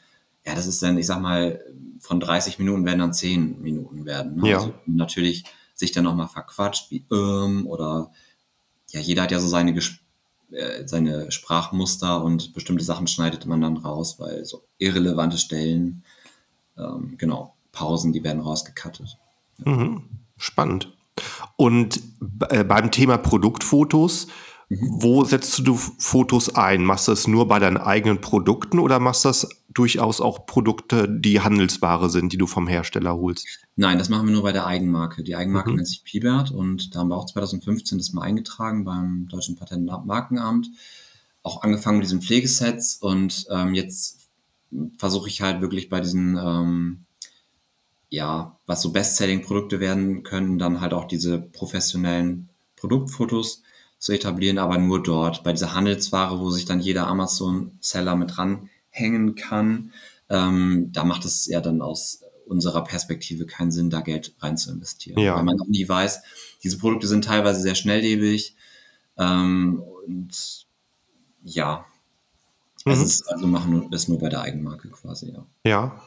ja, 0.47 0.55
das 0.55 0.67
ist 0.67 0.83
dann, 0.83 0.97
ich 0.97 1.07
sag 1.07 1.21
mal, 1.21 1.61
von 2.01 2.21
30 2.21 2.59
Minuten 2.59 2.85
werden 2.85 3.01
dann 3.01 3.13
10 3.13 3.61
Minuten 3.61 4.05
werden. 4.05 4.37
Ne? 4.37 4.51
Ja. 4.51 4.59
Also 4.59 4.75
natürlich 4.87 5.45
sich 5.75 5.93
dann 5.93 6.05
nochmal 6.05 6.29
verquatscht, 6.29 6.91
wie 6.91 7.05
ähm, 7.13 7.67
oder 7.67 8.13
ja, 8.91 9.01
jeder 9.01 9.23
hat 9.23 9.33
ja 9.33 9.41
so 9.41 9.49
seine 9.49 9.77
äh, 10.53 10.87
seine 10.87 11.31
Sprachmuster 11.33 12.23
und 12.23 12.55
bestimmte 12.55 12.85
Sachen 12.85 13.09
schneidet 13.09 13.47
man 13.47 13.61
dann 13.61 13.77
raus, 13.77 14.21
weil 14.21 14.45
so 14.45 14.63
irrelevante 14.79 15.39
Stellen, 15.39 16.05
ähm, 16.79 17.17
genau, 17.19 17.57
Pausen, 17.73 18.13
die 18.13 18.23
werden 18.23 18.41
rausgekattet. 18.41 19.19
Mhm. 19.65 20.05
Spannend. 20.37 20.97
Und 21.57 22.01
äh, 22.51 22.65
beim 22.65 22.91
Thema 22.91 23.17
Produktfotos, 23.17 24.29
wo 24.69 25.25
setzt 25.25 25.67
du 25.67 25.77
Fotos 25.77 26.55
ein? 26.55 26.85
Machst 26.85 27.07
du 27.09 27.13
das 27.13 27.27
nur 27.29 27.47
bei 27.49 27.59
deinen 27.59 27.77
eigenen 27.77 28.21
Produkten 28.21 28.79
oder 28.79 28.99
machst 28.99 29.25
du 29.25 29.29
das 29.29 29.49
durchaus 29.73 30.21
auch 30.21 30.45
Produkte, 30.47 31.09
die 31.09 31.41
Handelsware 31.41 32.11
sind, 32.11 32.33
die 32.33 32.37
du 32.37 32.47
vom 32.47 32.67
Hersteller 32.67 33.15
holst? 33.17 33.47
Nein, 33.77 33.99
das 33.99 34.09
machen 34.09 34.27
wir 34.27 34.33
nur 34.33 34.43
bei 34.43 34.53
der 34.53 34.67
Eigenmarke. 34.67 35.23
Die 35.23 35.37
Eigenmarke 35.37 35.71
Mhm. 35.71 35.77
nennt 35.77 35.89
sich 35.89 36.03
Pibert 36.03 36.51
und 36.51 36.95
da 36.95 37.01
haben 37.01 37.09
wir 37.09 37.17
auch 37.17 37.27
2015 37.27 37.99
das 37.99 38.13
mal 38.13 38.23
eingetragen 38.23 38.85
beim 38.85 39.29
Deutschen 39.29 39.55
Patent- 39.57 39.89
und 39.89 40.07
Markenamt. 40.07 40.69
Auch 41.43 41.63
angefangen 41.63 41.99
mit 41.99 42.07
diesen 42.07 42.23
Pflegesets 42.23 42.97
und 42.97 43.47
ähm, 43.51 43.73
jetzt 43.73 44.29
versuche 44.99 45.29
ich 45.29 45.43
halt 45.43 45.61
wirklich 45.61 45.89
bei 45.89 46.01
diesen, 46.01 46.37
ähm, 46.37 47.06
ja, 48.09 48.59
was 48.67 48.83
so 48.83 48.93
Bestselling-Produkte 48.93 49.81
werden 49.81 50.23
können, 50.23 50.59
dann 50.59 50.81
halt 50.81 50.95
auch 50.95 51.07
diese 51.07 51.39
professionellen 51.39 52.49
Produktfotos 52.77 53.63
zu 53.99 54.13
etablieren, 54.13 54.59
aber 54.59 54.79
nur 54.79 55.03
dort, 55.03 55.43
bei 55.43 55.53
dieser 55.53 55.75
Handelsware, 55.75 56.39
wo 56.39 56.51
sich 56.51 56.65
dann 56.65 56.81
jeder 56.81 57.07
Amazon-Seller 57.07 58.17
mit 58.17 58.39
ranhängen 58.39 59.35
kann. 59.35 59.93
Ähm, 60.29 60.91
da 60.93 61.05
macht 61.05 61.25
es 61.25 61.47
ja 61.47 61.61
dann 61.61 61.83
aus 61.83 62.23
unserer 62.47 62.85
Perspektive 62.85 63.47
keinen 63.47 63.73
Sinn, 63.73 63.91
da 63.91 64.01
Geld 64.01 64.35
rein 64.41 64.57
zu 64.57 64.71
investieren. 64.71 65.19
Ja. 65.19 65.37
Weil 65.37 65.45
man 65.45 65.61
auch 65.61 65.67
nie 65.67 65.89
weiß, 65.89 66.23
diese 66.63 66.79
Produkte 66.79 67.09
sind 67.09 67.25
teilweise 67.25 67.61
sehr 67.61 67.75
schnelllebig 67.75 68.55
ähm, 69.19 69.83
und 70.07 70.67
ja, 71.43 71.87
Mhm. 72.87 72.93
ist 73.03 73.29
also 73.29 73.47
machen 73.49 73.89
es 73.93 74.07
nur 74.09 74.19
bei 74.21 74.29
der 74.29 74.43
Eigenmarke 74.43 74.89
quasi, 74.91 75.33
ja. 75.33 75.45
Ja. 75.65 76.01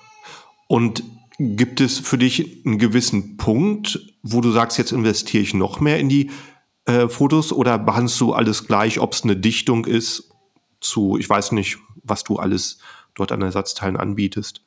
Und 0.68 1.04
gibt 1.40 1.80
es 1.80 2.00
für 2.00 2.18
dich 2.18 2.66
einen 2.66 2.78
gewissen 2.78 3.38
Punkt, 3.38 4.00
wo 4.22 4.42
du 4.42 4.52
sagst, 4.52 4.78
jetzt 4.78 4.92
investiere 4.92 5.42
ich 5.42 5.54
noch 5.54 5.80
mehr 5.80 5.98
in 5.98 6.10
die 6.10 6.32
äh, 6.86 7.08
Fotos 7.08 7.54
oder 7.54 7.80
behandelst 7.80 8.20
du 8.20 8.34
alles 8.34 8.68
gleich, 8.68 9.00
ob 9.00 9.14
es 9.14 9.24
eine 9.24 9.38
Dichtung 9.38 9.86
ist 9.86 10.30
zu, 10.82 11.18
ich 11.18 11.30
weiß 11.30 11.54
nicht, 11.54 11.78
was 12.04 12.26
du 12.26 12.36
alles 12.36 12.80
dort 13.16 13.32
an 13.32 13.42
Ersatzteilen 13.42 13.96
anbietest? 13.96 14.62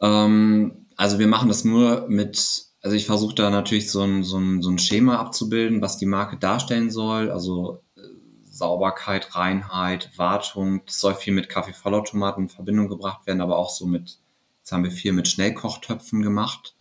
Ähm, 0.00 0.86
also 0.96 1.18
wir 1.18 1.26
machen 1.26 1.48
das 1.48 1.64
nur 1.64 2.06
mit, 2.08 2.64
also 2.80 2.96
ich 2.96 3.04
versuche 3.04 3.34
da 3.34 3.50
natürlich 3.50 3.90
so 3.90 4.00
ein, 4.02 4.22
so, 4.22 4.38
ein, 4.38 4.62
so 4.62 4.70
ein 4.70 4.78
Schema 4.78 5.18
abzubilden, 5.18 5.82
was 5.82 5.98
die 5.98 6.06
Marke 6.06 6.38
darstellen 6.38 6.90
soll. 6.90 7.30
Also 7.30 7.82
äh, 7.96 8.00
Sauberkeit, 8.42 9.34
Reinheit, 9.34 10.12
Wartung. 10.16 10.82
Das 10.86 10.98
soll 10.98 11.14
viel 11.14 11.34
mit 11.34 11.50
Kaffeevollautomaten 11.50 12.44
in 12.44 12.48
Verbindung 12.48 12.88
gebracht 12.88 13.26
werden, 13.26 13.42
aber 13.42 13.58
auch 13.58 13.70
so 13.70 13.86
mit, 13.86 14.18
jetzt 14.62 14.70
haben 14.70 14.84
wir 14.84 14.92
viel 14.92 15.12
mit 15.12 15.26
Schnellkochtöpfen 15.26 16.22
gemacht. 16.22 16.76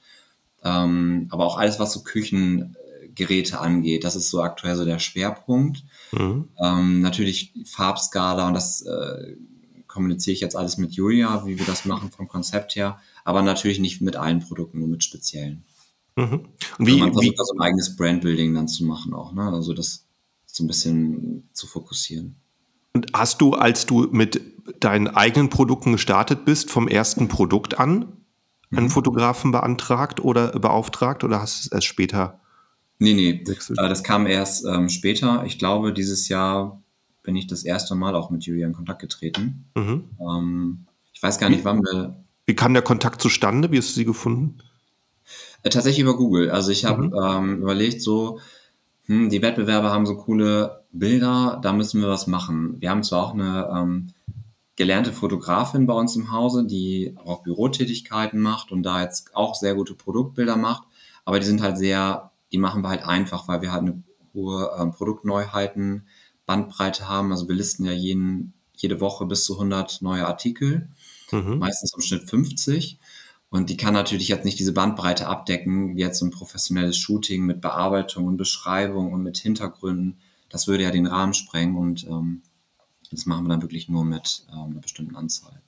Ähm, 0.63 1.27
aber 1.31 1.45
auch 1.45 1.57
alles, 1.57 1.79
was 1.79 1.91
so 1.91 2.03
Küchengeräte 2.03 3.59
angeht, 3.59 4.03
das 4.03 4.15
ist 4.15 4.29
so 4.29 4.43
aktuell 4.43 4.75
so 4.75 4.85
der 4.85 4.99
Schwerpunkt. 4.99 5.83
Mhm. 6.11 6.49
Ähm, 6.61 7.01
natürlich 7.01 7.53
Farbskala 7.65 8.47
und 8.47 8.53
das 8.53 8.83
äh, 8.83 9.35
kommuniziere 9.87 10.35
ich 10.35 10.41
jetzt 10.41 10.55
alles 10.55 10.77
mit 10.77 10.93
Julia, 10.93 11.45
wie 11.47 11.57
wir 11.57 11.65
das 11.65 11.85
machen 11.85 12.11
vom 12.11 12.27
Konzept 12.27 12.75
her, 12.75 12.99
aber 13.25 13.41
natürlich 13.41 13.79
nicht 13.79 13.99
mit 13.99 14.15
allen 14.15 14.39
Produkten, 14.39 14.79
nur 14.79 14.87
mit 14.87 15.03
speziellen. 15.03 15.65
Mhm. 16.15 16.23
Und 16.23 16.47
Also 16.77 16.85
wie, 16.85 16.99
man 16.99 17.09
wie, 17.09 17.13
versucht 17.13 17.39
da 17.39 17.43
so 17.43 17.53
ein 17.55 17.61
eigenes 17.61 17.95
Brandbuilding 17.95 18.53
dann 18.53 18.67
zu 18.67 18.85
machen 18.85 19.13
auch, 19.15 19.33
ne? 19.33 19.51
Also 19.51 19.73
das 19.73 20.05
so 20.45 20.63
ein 20.63 20.67
bisschen 20.67 21.49
zu 21.53 21.65
fokussieren. 21.65 22.35
Und 22.93 23.07
hast 23.13 23.41
du, 23.41 23.53
als 23.53 23.85
du 23.85 24.07
mit 24.11 24.41
deinen 24.79 25.07
eigenen 25.07 25.49
Produkten 25.49 25.93
gestartet 25.93 26.45
bist, 26.45 26.69
vom 26.69 26.87
ersten 26.87 27.27
Produkt 27.27 27.79
an, 27.79 28.17
einen 28.71 28.85
mhm. 28.85 28.91
Fotografen 28.91 29.51
beantragt 29.51 30.23
oder 30.23 30.51
beauftragt 30.59 31.23
oder 31.23 31.41
hast 31.41 31.63
du 31.63 31.67
es 31.67 31.71
erst 31.71 31.87
später? 31.87 32.39
Nee, 32.99 33.13
nee? 33.13 33.43
Äh, 33.47 33.75
das 33.75 34.03
kam 34.03 34.27
erst 34.27 34.65
ähm, 34.65 34.89
später. 34.89 35.43
Ich 35.45 35.57
glaube, 35.57 35.93
dieses 35.93 36.29
Jahr 36.29 36.81
bin 37.23 37.35
ich 37.35 37.47
das 37.47 37.63
erste 37.63 37.95
Mal 37.95 38.15
auch 38.15 38.29
mit 38.29 38.43
Julia 38.43 38.67
in 38.67 38.73
Kontakt 38.73 39.01
getreten. 39.01 39.65
Mhm. 39.75 40.09
Ähm, 40.19 40.85
ich 41.13 41.21
weiß 41.21 41.39
gar 41.39 41.49
nicht, 41.49 41.65
wann 41.65 41.81
wir. 41.81 42.23
Wie 42.45 42.55
kam 42.55 42.73
der 42.73 42.83
Kontakt 42.83 43.21
zustande? 43.21 43.71
Wie 43.71 43.77
hast 43.77 43.89
du 43.89 43.93
sie 43.93 44.05
gefunden? 44.05 44.57
Äh, 45.63 45.69
tatsächlich 45.69 46.01
über 46.01 46.17
Google. 46.17 46.51
Also 46.51 46.71
ich 46.71 46.85
habe 46.85 47.03
mhm. 47.03 47.13
ähm, 47.21 47.61
überlegt, 47.61 48.01
so, 48.01 48.39
hm, 49.05 49.29
die 49.29 49.41
Wettbewerber 49.41 49.91
haben 49.91 50.05
so 50.05 50.17
coole 50.17 50.80
Bilder, 50.91 51.59
da 51.61 51.73
müssen 51.73 52.01
wir 52.01 52.09
was 52.09 52.27
machen. 52.27 52.79
Wir 52.79 52.89
haben 52.89 53.03
zwar 53.03 53.25
auch 53.25 53.33
eine 53.33 53.69
ähm, 53.73 54.07
gelernte 54.75 55.13
Fotografin 55.13 55.85
bei 55.85 55.93
uns 55.93 56.15
im 56.15 56.31
Hause, 56.31 56.65
die 56.65 57.15
auch 57.23 57.43
Bürotätigkeiten 57.43 58.39
macht 58.39 58.71
und 58.71 58.83
da 58.83 59.01
jetzt 59.01 59.35
auch 59.35 59.55
sehr 59.55 59.75
gute 59.75 59.93
Produktbilder 59.93 60.57
macht, 60.57 60.83
aber 61.25 61.39
die 61.39 61.45
sind 61.45 61.61
halt 61.61 61.77
sehr, 61.77 62.31
die 62.51 62.57
machen 62.57 62.81
wir 62.81 62.89
halt 62.89 63.03
einfach, 63.03 63.47
weil 63.47 63.61
wir 63.61 63.71
halt 63.71 63.83
eine 63.83 64.03
hohe 64.33 64.71
ähm, 64.79 64.91
Produktneuheiten, 64.91 66.07
Bandbreite 66.45 67.07
haben. 67.07 67.31
Also 67.31 67.47
wir 67.47 67.55
listen 67.55 67.85
ja 67.85 67.91
jeden, 67.91 68.53
jede 68.75 68.99
Woche 68.99 69.25
bis 69.25 69.45
zu 69.45 69.53
100 69.53 70.01
neue 70.01 70.25
Artikel, 70.25 70.89
mhm. 71.31 71.59
meistens 71.59 71.93
im 71.93 72.01
Schnitt 72.01 72.29
50. 72.29 72.99
Und 73.49 73.69
die 73.69 73.77
kann 73.77 73.93
natürlich 73.93 74.29
jetzt 74.29 74.45
nicht 74.45 74.59
diese 74.59 74.73
Bandbreite 74.73 75.27
abdecken, 75.27 75.95
wie 75.95 76.01
jetzt 76.01 76.19
so 76.19 76.25
ein 76.25 76.31
professionelles 76.31 76.97
Shooting 76.97 77.45
mit 77.45 77.59
Bearbeitung 77.59 78.25
und 78.25 78.37
Beschreibung 78.37 79.11
und 79.11 79.23
mit 79.23 79.37
Hintergründen. 79.37 80.19
Das 80.51 80.67
würde 80.67 80.83
ja 80.83 80.91
den 80.91 81.07
Rahmen 81.07 81.33
sprengen 81.33 81.75
und 81.75 82.05
ähm, 82.05 82.41
das 83.11 83.25
machen 83.25 83.45
wir 83.45 83.49
dann 83.49 83.61
wirklich 83.61 83.89
nur 83.89 84.05
mit 84.05 84.45
ähm, 84.51 84.71
einer 84.71 84.81
bestimmten 84.81 85.15
Anzahl 85.15 85.61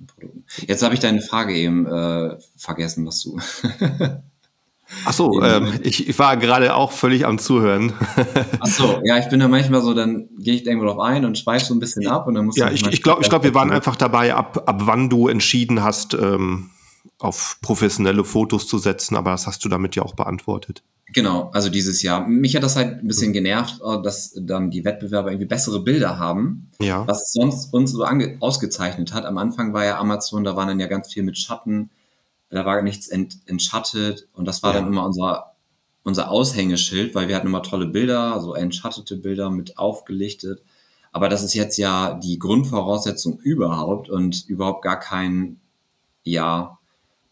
an 0.00 0.06
Produkten. 0.06 0.44
Jetzt 0.66 0.82
habe 0.82 0.94
ich 0.94 1.00
deine 1.00 1.20
Frage 1.20 1.54
eben 1.54 1.86
äh, 1.86 2.38
vergessen, 2.56 3.06
was 3.06 3.22
du. 3.22 3.38
Ach 5.06 5.12
so, 5.12 5.42
ähm, 5.42 5.80
ich, 5.82 6.08
ich, 6.08 6.18
war 6.18 6.36
gerade 6.36 6.74
auch 6.74 6.92
völlig 6.92 7.26
am 7.26 7.38
Zuhören. 7.38 7.92
Ach 8.60 8.66
so, 8.66 9.00
ja, 9.04 9.18
ich 9.18 9.28
bin 9.28 9.40
da 9.40 9.48
manchmal 9.48 9.80
so, 9.82 9.94
dann 9.94 10.28
gehe 10.38 10.54
ich 10.54 10.66
irgendwo 10.66 10.86
drauf 10.86 11.00
ein 11.00 11.24
und 11.24 11.38
schweife 11.38 11.64
so 11.64 11.74
ein 11.74 11.80
bisschen 11.80 12.06
ab 12.06 12.26
und 12.26 12.34
dann 12.34 12.46
muss 12.46 12.56
Ja, 12.56 12.70
ich, 12.70 12.86
ich 12.86 13.02
glaube, 13.02 13.22
ich 13.22 13.28
glaub, 13.28 13.42
wir 13.44 13.54
waren 13.54 13.72
einfach 13.72 13.96
dabei, 13.96 14.34
ab, 14.34 14.62
ab 14.66 14.82
wann 14.84 15.08
du 15.08 15.28
entschieden 15.28 15.82
hast, 15.82 16.14
ähm, 16.14 16.70
auf 17.18 17.58
professionelle 17.60 18.24
Fotos 18.24 18.66
zu 18.66 18.78
setzen, 18.78 19.16
aber 19.16 19.30
das 19.30 19.46
hast 19.46 19.64
du 19.64 19.68
damit 19.68 19.96
ja 19.96 20.02
auch 20.02 20.14
beantwortet. 20.14 20.82
Genau, 21.12 21.50
also 21.52 21.68
dieses 21.68 22.02
Jahr. 22.02 22.26
Mich 22.26 22.56
hat 22.56 22.62
das 22.62 22.76
halt 22.76 23.00
ein 23.00 23.06
bisschen 23.06 23.32
genervt, 23.32 23.80
äh, 23.84 24.02
dass 24.02 24.32
dann 24.36 24.70
die 24.70 24.84
Wettbewerber 24.84 25.30
irgendwie 25.30 25.46
bessere 25.46 25.80
Bilder 25.80 26.18
haben, 26.18 26.70
ja. 26.80 27.06
was 27.06 27.32
sonst 27.32 27.72
uns 27.72 27.92
so 27.92 28.04
ausgezeichnet 28.40 29.12
hat. 29.12 29.24
Am 29.26 29.38
Anfang 29.38 29.72
war 29.72 29.84
ja 29.84 29.98
Amazon, 29.98 30.44
da 30.44 30.56
waren 30.56 30.68
dann 30.68 30.80
ja 30.80 30.86
ganz 30.86 31.12
viel 31.12 31.22
mit 31.22 31.38
Schatten, 31.38 31.90
da 32.50 32.64
war 32.64 32.80
nichts 32.82 33.08
ent, 33.08 33.38
entschattet 33.46 34.28
und 34.32 34.46
das 34.46 34.62
war 34.62 34.74
ja. 34.74 34.80
dann 34.80 34.88
immer 34.88 35.04
unser, 35.04 35.54
unser 36.04 36.30
Aushängeschild, 36.30 37.14
weil 37.14 37.28
wir 37.28 37.36
hatten 37.36 37.48
immer 37.48 37.62
tolle 37.62 37.86
Bilder, 37.86 38.40
so 38.40 38.54
entschattete 38.54 39.16
Bilder 39.16 39.50
mit 39.50 39.78
aufgelichtet. 39.78 40.62
Aber 41.12 41.28
das 41.28 41.44
ist 41.44 41.54
jetzt 41.54 41.76
ja 41.76 42.14
die 42.14 42.38
Grundvoraussetzung 42.38 43.38
überhaupt 43.38 44.08
und 44.08 44.48
überhaupt 44.48 44.82
gar 44.82 44.98
kein, 44.98 45.60
ja, 46.24 46.78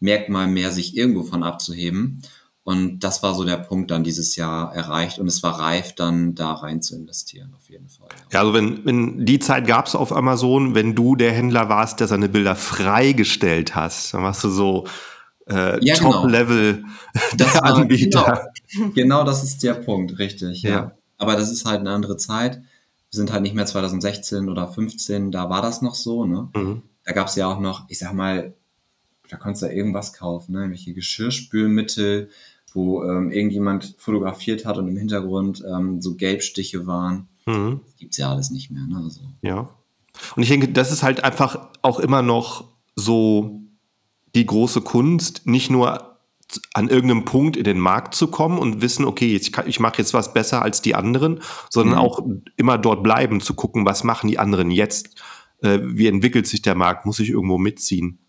Merkmal 0.03 0.47
mehr, 0.47 0.69
sich 0.69 0.95
irgendwo 0.95 1.23
von 1.23 1.43
abzuheben. 1.43 2.21
Und 2.65 2.99
das 2.99 3.23
war 3.23 3.33
so 3.35 3.43
der 3.43 3.57
Punkt 3.57 3.91
dann 3.91 4.03
dieses 4.05 4.37
Jahr 4.37 4.73
erreicht 4.73 5.19
und 5.19 5.27
es 5.27 5.43
war 5.43 5.59
reif, 5.59 5.95
dann 5.95 6.33
da 6.33 6.53
rein 6.53 6.81
zu 6.81 6.95
investieren, 6.95 7.53
auf 7.57 7.69
jeden 7.69 7.89
Fall. 7.89 8.07
Ja, 8.31 8.39
also 8.39 8.53
wenn, 8.53 8.85
wenn 8.85 9.25
die 9.25 9.39
Zeit 9.39 9.67
gab 9.67 9.87
es 9.87 9.95
auf 9.95 10.15
Amazon, 10.15 10.73
wenn 10.73 10.95
du 10.95 11.17
der 11.17 11.33
Händler 11.33 11.67
warst, 11.67 11.99
der 11.99 12.07
seine 12.07 12.29
Bilder 12.29 12.55
freigestellt 12.55 13.75
hast, 13.75 14.13
dann 14.13 14.23
warst 14.23 14.45
du 14.45 14.49
so 14.49 14.85
äh, 15.47 15.83
ja, 15.85 15.95
genau. 15.95 16.13
Top-Level 16.13 16.75
genau. 16.75 16.87
der 17.33 17.53
war, 17.53 17.63
Anbieter. 17.63 18.47
Genau, 18.71 18.91
genau, 18.95 19.23
das 19.25 19.43
ist 19.43 19.61
der 19.61 19.73
Punkt, 19.73 20.17
richtig. 20.17 20.61
Ja. 20.61 20.69
ja. 20.69 20.91
Aber 21.17 21.35
das 21.35 21.51
ist 21.51 21.65
halt 21.65 21.81
eine 21.81 21.91
andere 21.91 22.15
Zeit. 22.15 22.55
Wir 22.55 23.17
sind 23.17 23.33
halt 23.33 23.41
nicht 23.41 23.55
mehr 23.55 23.65
2016 23.65 24.49
oder 24.49 24.69
15, 24.69 25.31
da 25.31 25.49
war 25.49 25.61
das 25.61 25.81
noch 25.81 25.95
so. 25.95 26.25
Ne? 26.25 26.49
Mhm. 26.55 26.83
Da 27.03 27.11
gab 27.11 27.27
es 27.27 27.35
ja 27.35 27.47
auch 27.47 27.59
noch, 27.59 27.85
ich 27.89 27.99
sag 27.99 28.13
mal, 28.13 28.53
da 29.29 29.37
konntest 29.37 29.63
du 29.63 29.67
ja 29.67 29.73
irgendwas 29.73 30.13
kaufen, 30.13 30.53
ne? 30.53 30.59
irgendwelche 30.59 30.93
Geschirrspülmittel, 30.93 32.29
wo 32.73 33.03
ähm, 33.03 33.31
irgendjemand 33.31 33.95
fotografiert 33.97 34.65
hat 34.65 34.77
und 34.77 34.87
im 34.87 34.97
Hintergrund 34.97 35.63
ähm, 35.67 36.01
so 36.01 36.15
Gelbstiche 36.15 36.87
waren. 36.87 37.27
Mhm. 37.45 37.81
Gibt 37.97 38.13
es 38.13 38.17
ja 38.17 38.31
alles 38.31 38.49
nicht 38.49 38.71
mehr. 38.71 38.85
Ne? 38.85 39.01
Also. 39.03 39.21
Ja. 39.41 39.69
Und 40.35 40.43
ich 40.43 40.49
denke, 40.49 40.69
das 40.69 40.91
ist 40.91 41.03
halt 41.03 41.23
einfach 41.23 41.69
auch 41.81 41.99
immer 41.99 42.21
noch 42.21 42.65
so 42.95 43.61
die 44.35 44.45
große 44.45 44.81
Kunst, 44.81 45.45
nicht 45.45 45.69
nur 45.69 46.13
an 46.73 46.89
irgendeinem 46.89 47.25
Punkt 47.25 47.57
in 47.57 47.63
den 47.63 47.79
Markt 47.79 48.13
zu 48.15 48.27
kommen 48.27 48.59
und 48.59 48.81
wissen, 48.81 49.05
okay, 49.05 49.35
ich, 49.35 49.57
ich 49.65 49.79
mache 49.79 49.97
jetzt 49.97 50.13
was 50.13 50.33
besser 50.33 50.61
als 50.61 50.81
die 50.81 50.95
anderen, 50.95 51.41
sondern 51.69 51.95
mhm. 51.95 52.01
auch 52.01 52.19
immer 52.57 52.77
dort 52.77 53.03
bleiben, 53.03 53.41
zu 53.41 53.53
gucken, 53.55 53.85
was 53.85 54.03
machen 54.03 54.29
die 54.29 54.39
anderen 54.39 54.69
jetzt, 54.69 55.15
äh, 55.61 55.79
wie 55.81 56.07
entwickelt 56.07 56.47
sich 56.47 56.61
der 56.61 56.75
Markt, 56.75 57.05
muss 57.05 57.19
ich 57.19 57.29
irgendwo 57.29 57.57
mitziehen. 57.57 58.19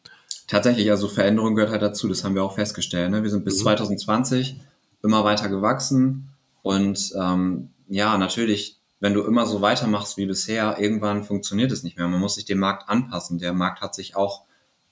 Tatsächlich, 0.46 0.90
also 0.90 1.08
Veränderung 1.08 1.54
gehört 1.54 1.70
halt 1.70 1.82
dazu, 1.82 2.08
das 2.08 2.22
haben 2.22 2.34
wir 2.34 2.44
auch 2.44 2.54
festgestellt. 2.54 3.10
Ne? 3.10 3.22
Wir 3.22 3.30
sind 3.30 3.44
bis 3.44 3.58
mhm. 3.58 3.62
2020 3.62 4.60
immer 5.02 5.24
weiter 5.24 5.48
gewachsen 5.48 6.28
und 6.62 7.12
ähm, 7.18 7.70
ja, 7.88 8.16
natürlich, 8.18 8.78
wenn 9.00 9.14
du 9.14 9.22
immer 9.22 9.46
so 9.46 9.60
weitermachst 9.60 10.16
wie 10.16 10.26
bisher, 10.26 10.76
irgendwann 10.78 11.24
funktioniert 11.24 11.72
es 11.72 11.82
nicht 11.82 11.98
mehr. 11.98 12.08
Man 12.08 12.20
muss 12.20 12.36
sich 12.36 12.46
dem 12.46 12.58
Markt 12.58 12.88
anpassen. 12.88 13.38
Der 13.38 13.52
Markt 13.52 13.82
hat 13.82 13.94
sich 13.94 14.16
auch 14.16 14.44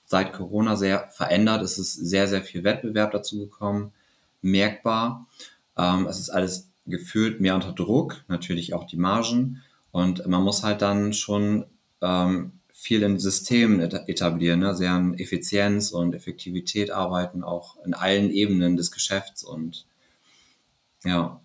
seit 0.05 0.35
Corona 0.35 0.77
sehr 0.77 1.09
verändert. 1.11 1.63
Es 1.63 1.79
ist 1.79 1.95
sehr, 1.95 2.29
sehr 2.29 2.43
viel 2.43 2.65
Wettbewerb 2.65 3.13
dazu 3.13 3.39
gekommen, 3.39 3.93
merkbar. 4.43 5.27
Ähm, 5.77 6.07
es 6.07 6.21
ist 6.21 6.29
alles 6.29 6.69
gefühlt 6.87 7.41
mehr 7.41 7.55
unter 7.55 7.73
Druck, 7.73 8.23
natürlich 8.29 8.75
auch 8.75 8.85
die 8.85 8.99
Margen. 8.99 9.63
Und 9.91 10.27
man 10.27 10.43
muss 10.43 10.63
halt 10.63 10.83
dann 10.83 11.15
schon 11.15 11.65
ähm, 12.03 12.53
viel 12.83 13.05
in 13.05 13.21
Systemen 13.21 13.79
etablieren, 13.79 14.59
ne? 14.59 14.75
sehr 14.75 14.91
an 14.91 15.15
Effizienz 15.15 15.93
und 15.93 16.17
Effektivität 16.17 16.91
arbeiten, 16.91 17.45
auch 17.45 17.77
in 17.85 17.95
allen 17.95 18.29
Ebenen 18.31 18.77
des 18.77 18.91
Geschäfts 18.91 19.45
und 19.45 19.87
ja, 21.05 21.41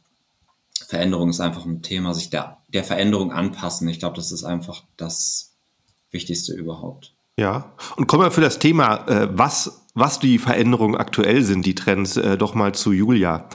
Veränderung 0.88 1.30
ist 1.30 1.40
einfach 1.40 1.66
ein 1.66 1.84
Thema, 1.84 2.16
sich 2.16 2.32
der, 2.32 2.58
der 2.70 2.84
Veränderung 2.84 3.32
anpassen. 3.32 3.88
Ich 3.88 4.00
glaube, 4.00 4.16
das 4.16 4.32
ist 4.32 4.46
einfach 4.46 4.84
das 4.96 5.54
Wichtigste 6.10 6.54
überhaupt. 6.54 7.14
Ja, 7.38 7.72
und 7.98 8.08
kommen 8.08 8.24
wir 8.24 8.32
für 8.32 8.42
das 8.42 8.58
Thema, 8.58 9.08
äh, 9.08 9.28
was, 9.32 9.86
was 9.94 10.20
die 10.20 10.40
Veränderungen 10.40 10.96
aktuell 10.96 11.44
sind, 11.44 11.68
die 11.68 11.76
Trends, 11.76 12.18
äh, 12.18 12.36
doch 12.38 12.56
mal 12.56 12.74
zu 12.74 12.92
Julia. 12.92 13.48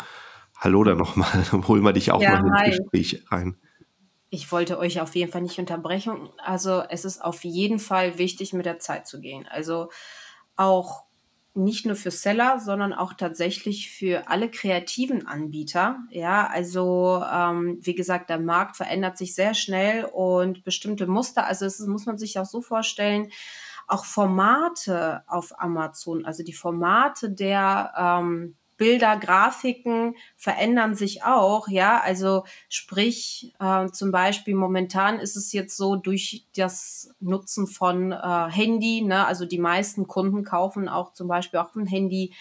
Hallo 0.56 0.84
da 0.84 0.94
nochmal, 0.94 1.44
holen 1.66 1.82
wir 1.82 1.92
dich 1.92 2.12
auch 2.12 2.22
ja, 2.22 2.40
mal 2.40 2.64
ins 2.64 2.78
Gespräch 2.78 3.24
rein 3.28 3.56
ich 4.32 4.50
wollte 4.50 4.78
euch 4.78 4.98
auf 4.98 5.14
jeden 5.14 5.30
Fall 5.30 5.42
nicht 5.42 5.58
unterbrechen. 5.58 6.30
Also 6.38 6.82
es 6.88 7.04
ist 7.04 7.22
auf 7.22 7.44
jeden 7.44 7.78
Fall 7.78 8.16
wichtig, 8.16 8.54
mit 8.54 8.64
der 8.64 8.78
Zeit 8.78 9.06
zu 9.06 9.20
gehen. 9.20 9.46
Also 9.46 9.90
auch 10.56 11.04
nicht 11.52 11.84
nur 11.84 11.96
für 11.96 12.10
Seller, 12.10 12.58
sondern 12.58 12.94
auch 12.94 13.12
tatsächlich 13.12 13.90
für 13.90 14.28
alle 14.28 14.50
kreativen 14.50 15.26
Anbieter. 15.26 15.98
Ja, 16.08 16.46
also 16.46 17.22
ähm, 17.30 17.78
wie 17.82 17.94
gesagt, 17.94 18.30
der 18.30 18.40
Markt 18.40 18.78
verändert 18.78 19.18
sich 19.18 19.34
sehr 19.34 19.52
schnell 19.52 20.06
und 20.06 20.64
bestimmte 20.64 21.06
Muster, 21.06 21.46
also 21.46 21.66
es 21.66 21.78
muss 21.80 22.06
man 22.06 22.16
sich 22.16 22.38
auch 22.38 22.46
so 22.46 22.62
vorstellen, 22.62 23.30
auch 23.86 24.06
Formate 24.06 25.24
auf 25.26 25.52
Amazon, 25.60 26.24
also 26.24 26.42
die 26.42 26.54
Formate 26.54 27.30
der 27.30 27.92
ähm, 27.98 28.56
Bilder, 28.82 29.16
Grafiken 29.16 30.16
verändern 30.34 30.96
sich 30.96 31.22
auch, 31.22 31.68
ja. 31.68 32.00
Also 32.00 32.42
sprich, 32.68 33.54
äh, 33.60 33.86
zum 33.92 34.10
Beispiel 34.10 34.56
momentan 34.56 35.20
ist 35.20 35.36
es 35.36 35.52
jetzt 35.52 35.76
so 35.76 35.94
durch 35.94 36.46
das 36.56 37.14
Nutzen 37.20 37.68
von 37.68 38.10
äh, 38.10 38.50
Handy, 38.50 39.02
ne, 39.02 39.24
also 39.24 39.46
die 39.46 39.60
meisten 39.60 40.08
Kunden 40.08 40.42
kaufen 40.42 40.88
auch 40.88 41.12
zum 41.12 41.28
Beispiel 41.28 41.60
auch 41.60 41.76
ein 41.76 41.86
Handy 41.86 42.34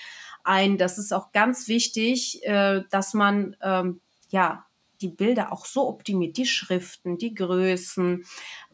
ein. 0.44 0.80
Das 0.80 0.98
ist 0.98 1.14
auch 1.14 1.32
ganz 1.32 1.68
wichtig, 1.68 2.44
äh, 2.44 2.82
dass 2.90 3.14
man 3.14 3.56
ähm, 3.62 4.02
ja 4.32 4.66
die 5.00 5.10
Bilder 5.10 5.52
auch 5.52 5.66
so 5.66 5.88
optimiert, 5.88 6.38
die 6.38 6.48
Schriften, 6.48 7.20
die 7.20 7.36
Größen, 7.36 8.26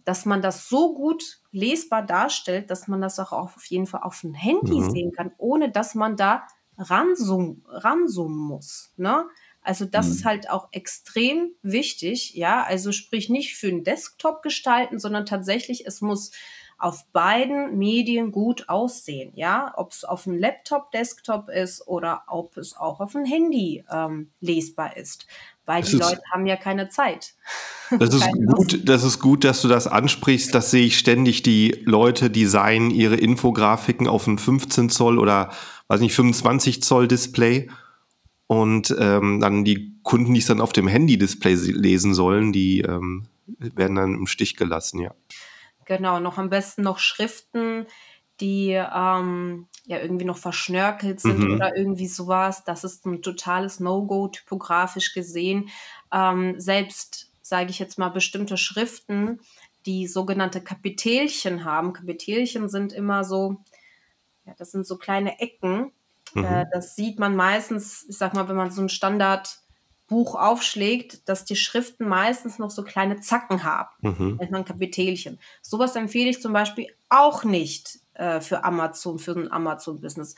dass 0.05 0.23
man 0.23 0.41
das 0.41 0.69
so 0.69 0.93
gut 0.93 1.41
lesbar 1.51 2.01
darstellt, 2.01 2.71
dass 2.71 2.87
man 2.87 3.01
das 3.01 3.19
auch 3.19 3.33
auf 3.33 3.65
jeden 3.65 3.87
Fall 3.87 4.03
auf 4.03 4.21
dem 4.21 4.33
Handy 4.33 4.79
mhm. 4.79 4.89
sehen 4.89 5.11
kann, 5.11 5.33
ohne 5.37 5.69
dass 5.69 5.95
man 5.95 6.15
da 6.15 6.47
ranzoomen, 6.77 7.63
ranzoomen 7.67 8.37
muss. 8.37 8.93
Ne? 8.97 9.25
Also 9.61 9.85
das 9.85 10.07
mhm. 10.07 10.11
ist 10.13 10.25
halt 10.25 10.49
auch 10.49 10.69
extrem 10.71 11.51
wichtig, 11.61 12.35
ja. 12.35 12.63
Also 12.63 12.91
sprich 12.91 13.29
nicht 13.29 13.57
für 13.57 13.67
einen 13.67 13.83
Desktop 13.83 14.41
gestalten, 14.41 14.97
sondern 14.99 15.25
tatsächlich, 15.25 15.85
es 15.85 16.01
muss 16.01 16.31
auf 16.77 17.07
beiden 17.11 17.77
Medien 17.77 18.31
gut 18.31 18.69
aussehen, 18.69 19.33
ja. 19.35 19.73
Ob 19.75 19.91
es 19.91 20.05
auf 20.05 20.25
einem 20.25 20.37
Laptop, 20.37 20.91
Desktop 20.91 21.49
ist 21.49 21.85
oder 21.87 22.23
ob 22.27 22.55
es 22.55 22.77
auch 22.77 23.01
auf 23.01 23.15
einem 23.15 23.25
Handy 23.25 23.83
ähm, 23.91 24.31
lesbar 24.39 24.95
ist. 24.95 25.27
Weil 25.67 25.81
das 25.81 25.91
die 25.91 25.97
Leute 25.97 26.21
haben 26.31 26.47
ja 26.47 26.55
keine 26.55 26.89
Zeit. 26.89 27.35
Das 27.89 28.13
ist 28.13 28.27
gut, 28.53 28.81
das 28.83 29.05
ist 29.05 29.19
gut, 29.19 29.45
dass 29.45 29.61
du 29.61 29.69
das 29.69 29.87
ansprichst. 29.87 30.53
Das 30.53 30.71
sehe 30.71 30.87
ich 30.87 30.97
ständig. 30.97 31.41
Die 31.43 31.83
Leute 31.85 32.29
designen 32.29 32.91
ihre 32.91 33.15
Infografiken 33.15 34.09
auf 34.09 34.27
ein 34.27 34.37
15 34.37 34.89
Zoll 34.89 35.17
oder 35.17 35.53
weiß 35.87 36.01
nicht 36.01 36.13
25 36.13 36.83
Zoll 36.83 37.07
Display 37.07 37.69
und 38.47 38.93
ähm, 38.99 39.39
dann 39.39 39.63
die 39.63 39.97
Kunden, 40.03 40.33
die 40.33 40.41
es 40.41 40.47
dann 40.47 40.59
auf 40.59 40.73
dem 40.73 40.89
Handy-Display 40.89 41.53
lesen 41.53 42.13
sollen, 42.13 42.51
die 42.51 42.81
ähm, 42.81 43.27
werden 43.57 43.95
dann 43.95 44.15
im 44.15 44.27
Stich 44.27 44.57
gelassen, 44.57 44.99
ja. 44.99 45.15
Genau, 45.85 46.19
noch 46.19 46.37
am 46.37 46.49
besten 46.49 46.81
noch 46.81 46.99
Schriften, 46.99 47.85
die 48.39 48.71
ähm, 48.71 49.67
ja 49.85 49.99
irgendwie 49.99 50.25
noch 50.25 50.37
verschnörkelt 50.37 51.19
sind 51.19 51.39
mhm. 51.39 51.55
oder 51.55 51.75
irgendwie 51.75 52.07
sowas. 52.07 52.63
Das 52.63 52.83
ist 52.83 53.05
ein 53.05 53.21
totales 53.21 53.79
No-Go 53.79 54.27
typografisch 54.27 55.13
gesehen. 55.13 55.69
Ähm, 56.11 56.59
selbst, 56.59 57.31
sage 57.41 57.69
ich 57.69 57.79
jetzt 57.79 57.97
mal, 57.97 58.09
bestimmte 58.09 58.57
Schriften, 58.57 59.39
die 59.85 60.07
sogenannte 60.07 60.61
Kapitelchen 60.61 61.63
haben. 61.63 61.93
Kapitelchen 61.93 62.69
sind 62.69 62.93
immer 62.93 63.23
so, 63.23 63.57
ja, 64.45 64.53
das 64.57 64.71
sind 64.71 64.85
so 64.85 64.97
kleine 64.97 65.39
Ecken. 65.39 65.91
Äh, 66.35 66.39
mhm. 66.39 66.45
Äh, 66.45 66.65
das 66.71 66.95
sieht 66.95 67.19
man 67.19 67.35
meistens, 67.35 68.05
ich 68.07 68.17
sag 68.17 68.33
mal, 68.33 68.47
wenn 68.49 68.57
man 68.57 68.71
so 68.71 68.81
ein 68.81 68.89
Standard 68.89 69.61
Buch 70.07 70.35
aufschlägt, 70.35 71.27
dass 71.27 71.43
die 71.43 71.57
Schriften 71.57 72.07
meistens 72.07 72.59
noch 72.59 72.71
so 72.71 72.83
kleine 72.83 73.19
Zacken 73.19 73.63
haben, 73.63 73.89
mhm. 74.01 74.37
nennt 74.37 74.51
man 74.51 74.65
Kapitelchen. 74.65 75.39
Sowas 75.61 75.95
empfehle 75.95 76.29
ich 76.29 76.41
zum 76.41 76.53
Beispiel 76.53 76.87
auch 77.09 77.43
nicht 77.43 77.99
äh, 78.17 78.41
für 78.41 78.63
Amazon, 78.63 79.19
für 79.19 79.31
ein 79.31 79.51
Amazon-Business. 79.51 80.35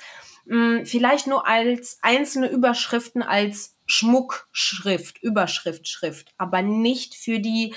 Hm, 0.48 0.86
vielleicht 0.86 1.28
nur 1.28 1.48
als 1.48 2.00
einzelne 2.02 2.50
Überschriften, 2.50 3.22
als 3.22 3.78
Schmuckschrift, 3.86 5.22
Überschriftschrift, 5.24 6.34
aber 6.38 6.62
nicht 6.62 7.16
für 7.16 7.40
die 7.40 7.74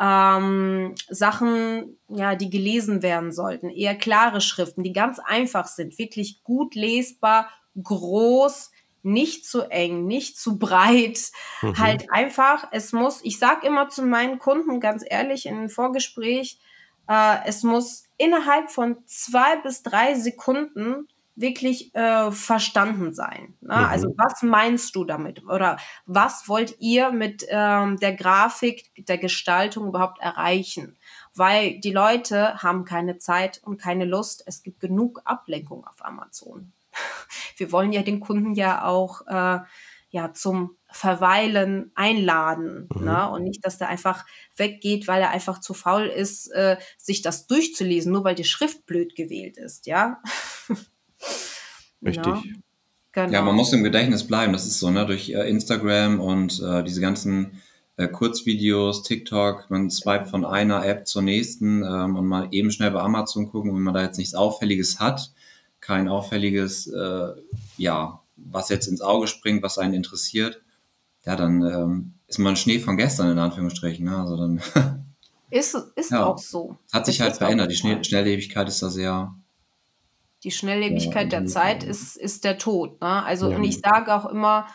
ähm, 0.00 0.94
Sachen, 1.08 1.98
ja, 2.08 2.36
die 2.36 2.50
gelesen 2.50 3.02
werden 3.02 3.32
sollten. 3.32 3.68
Eher 3.68 3.96
klare 3.96 4.40
Schriften, 4.40 4.84
die 4.84 4.92
ganz 4.92 5.18
einfach 5.18 5.66
sind, 5.66 5.98
wirklich 5.98 6.44
gut 6.44 6.74
lesbar, 6.74 7.48
groß, 7.82 8.70
nicht 9.02 9.46
zu 9.46 9.62
eng, 9.62 10.06
nicht 10.06 10.38
zu 10.38 10.58
breit. 10.58 11.30
Mhm. 11.62 11.78
Halt 11.78 12.12
einfach, 12.12 12.68
es 12.70 12.92
muss, 12.92 13.20
ich 13.24 13.38
sage 13.38 13.66
immer 13.66 13.88
zu 13.88 14.02
meinen 14.02 14.38
Kunden 14.38 14.80
ganz 14.80 15.04
ehrlich 15.06 15.46
in 15.46 15.56
einem 15.56 15.70
Vorgespräch, 15.70 16.60
äh, 17.08 17.36
es 17.46 17.62
muss 17.62 18.04
innerhalb 18.16 18.70
von 18.70 18.98
zwei 19.06 19.56
bis 19.56 19.82
drei 19.82 20.14
Sekunden 20.14 21.08
wirklich 21.36 21.94
äh, 21.94 22.32
verstanden 22.32 23.14
sein. 23.14 23.54
Ne? 23.60 23.76
Mhm. 23.76 23.84
Also 23.84 24.08
was 24.16 24.42
meinst 24.42 24.96
du 24.96 25.04
damit? 25.04 25.44
Oder 25.44 25.76
was 26.04 26.48
wollt 26.48 26.76
ihr 26.80 27.12
mit 27.12 27.46
ähm, 27.48 27.96
der 27.98 28.14
Grafik, 28.14 28.90
der 29.06 29.18
Gestaltung 29.18 29.86
überhaupt 29.86 30.20
erreichen? 30.20 30.98
Weil 31.34 31.78
die 31.78 31.92
Leute 31.92 32.60
haben 32.60 32.84
keine 32.84 33.18
Zeit 33.18 33.60
und 33.62 33.80
keine 33.80 34.04
Lust. 34.04 34.42
Es 34.46 34.64
gibt 34.64 34.80
genug 34.80 35.22
Ablenkung 35.24 35.86
auf 35.86 36.04
Amazon 36.04 36.72
wir 37.56 37.72
wollen 37.72 37.92
ja 37.92 38.02
den 38.02 38.20
Kunden 38.20 38.54
ja 38.54 38.84
auch 38.84 39.26
äh, 39.26 39.60
ja 40.10 40.32
zum 40.32 40.76
Verweilen 40.90 41.92
einladen. 41.94 42.88
Mhm. 42.94 43.04
Ne? 43.04 43.30
Und 43.30 43.44
nicht, 43.44 43.64
dass 43.64 43.78
der 43.78 43.88
einfach 43.88 44.24
weggeht, 44.56 45.06
weil 45.06 45.20
er 45.20 45.30
einfach 45.30 45.60
zu 45.60 45.74
faul 45.74 46.06
ist, 46.06 46.48
äh, 46.52 46.76
sich 46.96 47.22
das 47.22 47.46
durchzulesen, 47.46 48.12
nur 48.12 48.24
weil 48.24 48.34
die 48.34 48.44
Schrift 48.44 48.86
blöd 48.86 49.14
gewählt 49.14 49.58
ist, 49.58 49.86
ja. 49.86 50.22
Richtig. 52.02 52.26
Ja. 52.26 52.42
Genau. 53.12 53.32
ja, 53.32 53.42
man 53.42 53.56
muss 53.56 53.72
im 53.72 53.82
Gedächtnis 53.82 54.26
bleiben. 54.26 54.52
Das 54.52 54.66
ist 54.66 54.78
so, 54.78 54.90
ne? 54.90 55.04
Durch 55.06 55.30
äh, 55.30 55.48
Instagram 55.48 56.20
und 56.20 56.62
äh, 56.62 56.84
diese 56.84 57.00
ganzen 57.00 57.60
äh, 57.96 58.06
Kurzvideos, 58.06 59.02
TikTok, 59.02 59.68
man 59.70 59.90
swipet 59.90 60.28
von 60.28 60.44
einer 60.44 60.86
App 60.86 61.06
zur 61.06 61.22
nächsten 61.22 61.82
ähm, 61.82 62.16
und 62.16 62.26
mal 62.26 62.48
eben 62.52 62.70
schnell 62.70 62.92
bei 62.92 63.00
Amazon 63.00 63.50
gucken, 63.50 63.74
wenn 63.74 63.82
man 63.82 63.94
da 63.94 64.02
jetzt 64.02 64.18
nichts 64.18 64.34
Auffälliges 64.34 65.00
hat, 65.00 65.32
kein 65.80 66.06
auffälliges, 66.08 66.86
äh, 66.86 67.32
ja, 67.76 68.17
was 68.44 68.68
jetzt 68.68 68.86
ins 68.86 69.00
Auge 69.00 69.26
springt, 69.26 69.62
was 69.62 69.78
einen 69.78 69.94
interessiert, 69.94 70.62
ja, 71.24 71.36
dann 71.36 71.62
ähm, 71.62 72.14
ist 72.26 72.38
man 72.38 72.56
Schnee 72.56 72.78
von 72.78 72.96
gestern 72.96 73.30
in 73.30 73.38
Anführungsstrichen. 73.38 74.04
Ne? 74.04 74.16
Also 74.16 74.36
dann 74.36 74.62
ist 75.50 75.74
ist 75.96 76.10
ja, 76.10 76.24
auch 76.24 76.38
so. 76.38 76.78
Hat 76.92 77.06
sich 77.06 77.20
halt 77.20 77.36
verändert. 77.36 77.70
Die 77.70 77.76
Schnell 77.76 78.02
Schnelllebigkeit 78.02 78.68
ist 78.68 78.82
da 78.82 78.88
sehr. 78.88 79.34
Die 80.44 80.50
Schnelllebigkeit 80.50 81.32
ja, 81.32 81.40
der 81.40 81.46
Zeit 81.48 81.82
ist, 81.82 82.16
ist 82.16 82.44
der 82.44 82.58
Tod. 82.58 83.00
Ne? 83.00 83.24
Also, 83.24 83.50
ja. 83.50 83.56
und 83.56 83.64
ich 83.64 83.80
sage 83.80 84.14
auch 84.14 84.26
immer, 84.26 84.68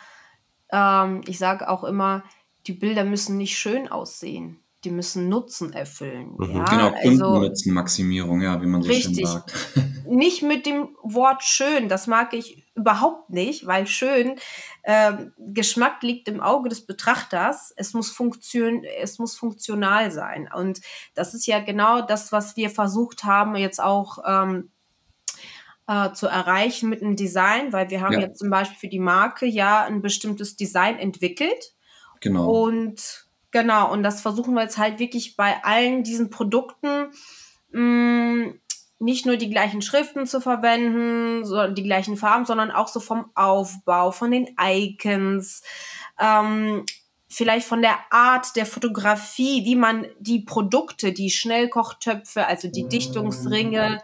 ähm, 0.70 1.22
ich 1.26 1.38
sage 1.38 1.68
auch 1.68 1.84
immer, 1.84 2.22
die 2.66 2.74
Bilder 2.74 3.04
müssen 3.04 3.38
nicht 3.38 3.56
schön 3.56 3.88
aussehen 3.88 4.63
die 4.84 4.90
müssen 4.90 5.28
Nutzen 5.28 5.72
erfüllen. 5.72 6.34
Mhm, 6.36 6.56
ja? 6.56 6.64
Genau, 6.64 6.92
also 6.94 7.24
Kundennutzenmaximierung, 7.24 8.40
ja, 8.42 8.60
wie 8.62 8.66
man 8.66 8.82
so 8.82 8.88
richtig. 8.88 9.16
schön 9.16 9.26
sagt. 9.26 9.52
Nicht 10.06 10.42
mit 10.42 10.66
dem 10.66 10.96
Wort 11.02 11.42
schön, 11.42 11.88
das 11.88 12.06
mag 12.06 12.34
ich 12.34 12.64
überhaupt 12.74 13.30
nicht, 13.30 13.66
weil 13.66 13.86
schön, 13.86 14.36
äh, 14.82 15.12
Geschmack 15.38 16.02
liegt 16.02 16.28
im 16.28 16.40
Auge 16.40 16.68
des 16.68 16.84
Betrachters, 16.86 17.72
es 17.76 17.94
muss, 17.94 18.10
funktion, 18.10 18.84
es 19.00 19.18
muss 19.18 19.36
funktional 19.36 20.10
sein. 20.10 20.48
Und 20.52 20.80
das 21.14 21.34
ist 21.34 21.46
ja 21.46 21.60
genau 21.60 22.02
das, 22.02 22.32
was 22.32 22.56
wir 22.56 22.70
versucht 22.70 23.24
haben, 23.24 23.56
jetzt 23.56 23.80
auch 23.80 24.18
ähm, 24.26 24.70
äh, 25.86 26.12
zu 26.12 26.26
erreichen 26.26 26.88
mit 26.88 27.02
einem 27.02 27.16
Design, 27.16 27.72
weil 27.72 27.90
wir 27.90 28.00
haben 28.00 28.14
ja. 28.14 28.20
jetzt 28.20 28.38
zum 28.38 28.50
Beispiel 28.50 28.78
für 28.78 28.88
die 28.88 29.00
Marke 29.00 29.46
ja 29.46 29.84
ein 29.84 30.02
bestimmtes 30.02 30.56
Design 30.56 30.98
entwickelt. 30.98 31.74
Genau. 32.20 32.50
Und 32.50 33.23
Genau, 33.54 33.92
und 33.92 34.02
das 34.02 34.20
versuchen 34.20 34.54
wir 34.54 34.62
jetzt 34.62 34.78
halt 34.78 34.98
wirklich 34.98 35.36
bei 35.36 35.62
allen 35.62 36.02
diesen 36.02 36.28
Produkten 36.28 37.12
mh, 37.70 37.80
mm, 37.80 38.60
nicht 38.98 39.26
nur 39.26 39.36
die 39.36 39.48
gleichen 39.48 39.80
Schriften 39.80 40.26
zu 40.26 40.40
verwenden, 40.40 41.44
so 41.44 41.68
die 41.68 41.84
gleichen 41.84 42.16
Farben, 42.16 42.46
sondern 42.46 42.72
auch 42.72 42.88
so 42.88 42.98
vom 42.98 43.30
Aufbau, 43.36 44.10
von 44.10 44.32
den 44.32 44.56
Icons, 44.60 45.62
ähm, 46.18 46.84
vielleicht 47.28 47.68
von 47.68 47.80
der 47.80 47.96
Art 48.10 48.56
der 48.56 48.66
Fotografie, 48.66 49.64
wie 49.64 49.76
man 49.76 50.08
die 50.18 50.40
Produkte, 50.40 51.12
die 51.12 51.30
Schnellkochtöpfe, 51.30 52.48
also 52.48 52.66
die 52.66 52.88
Dichtungsringe 52.88 54.02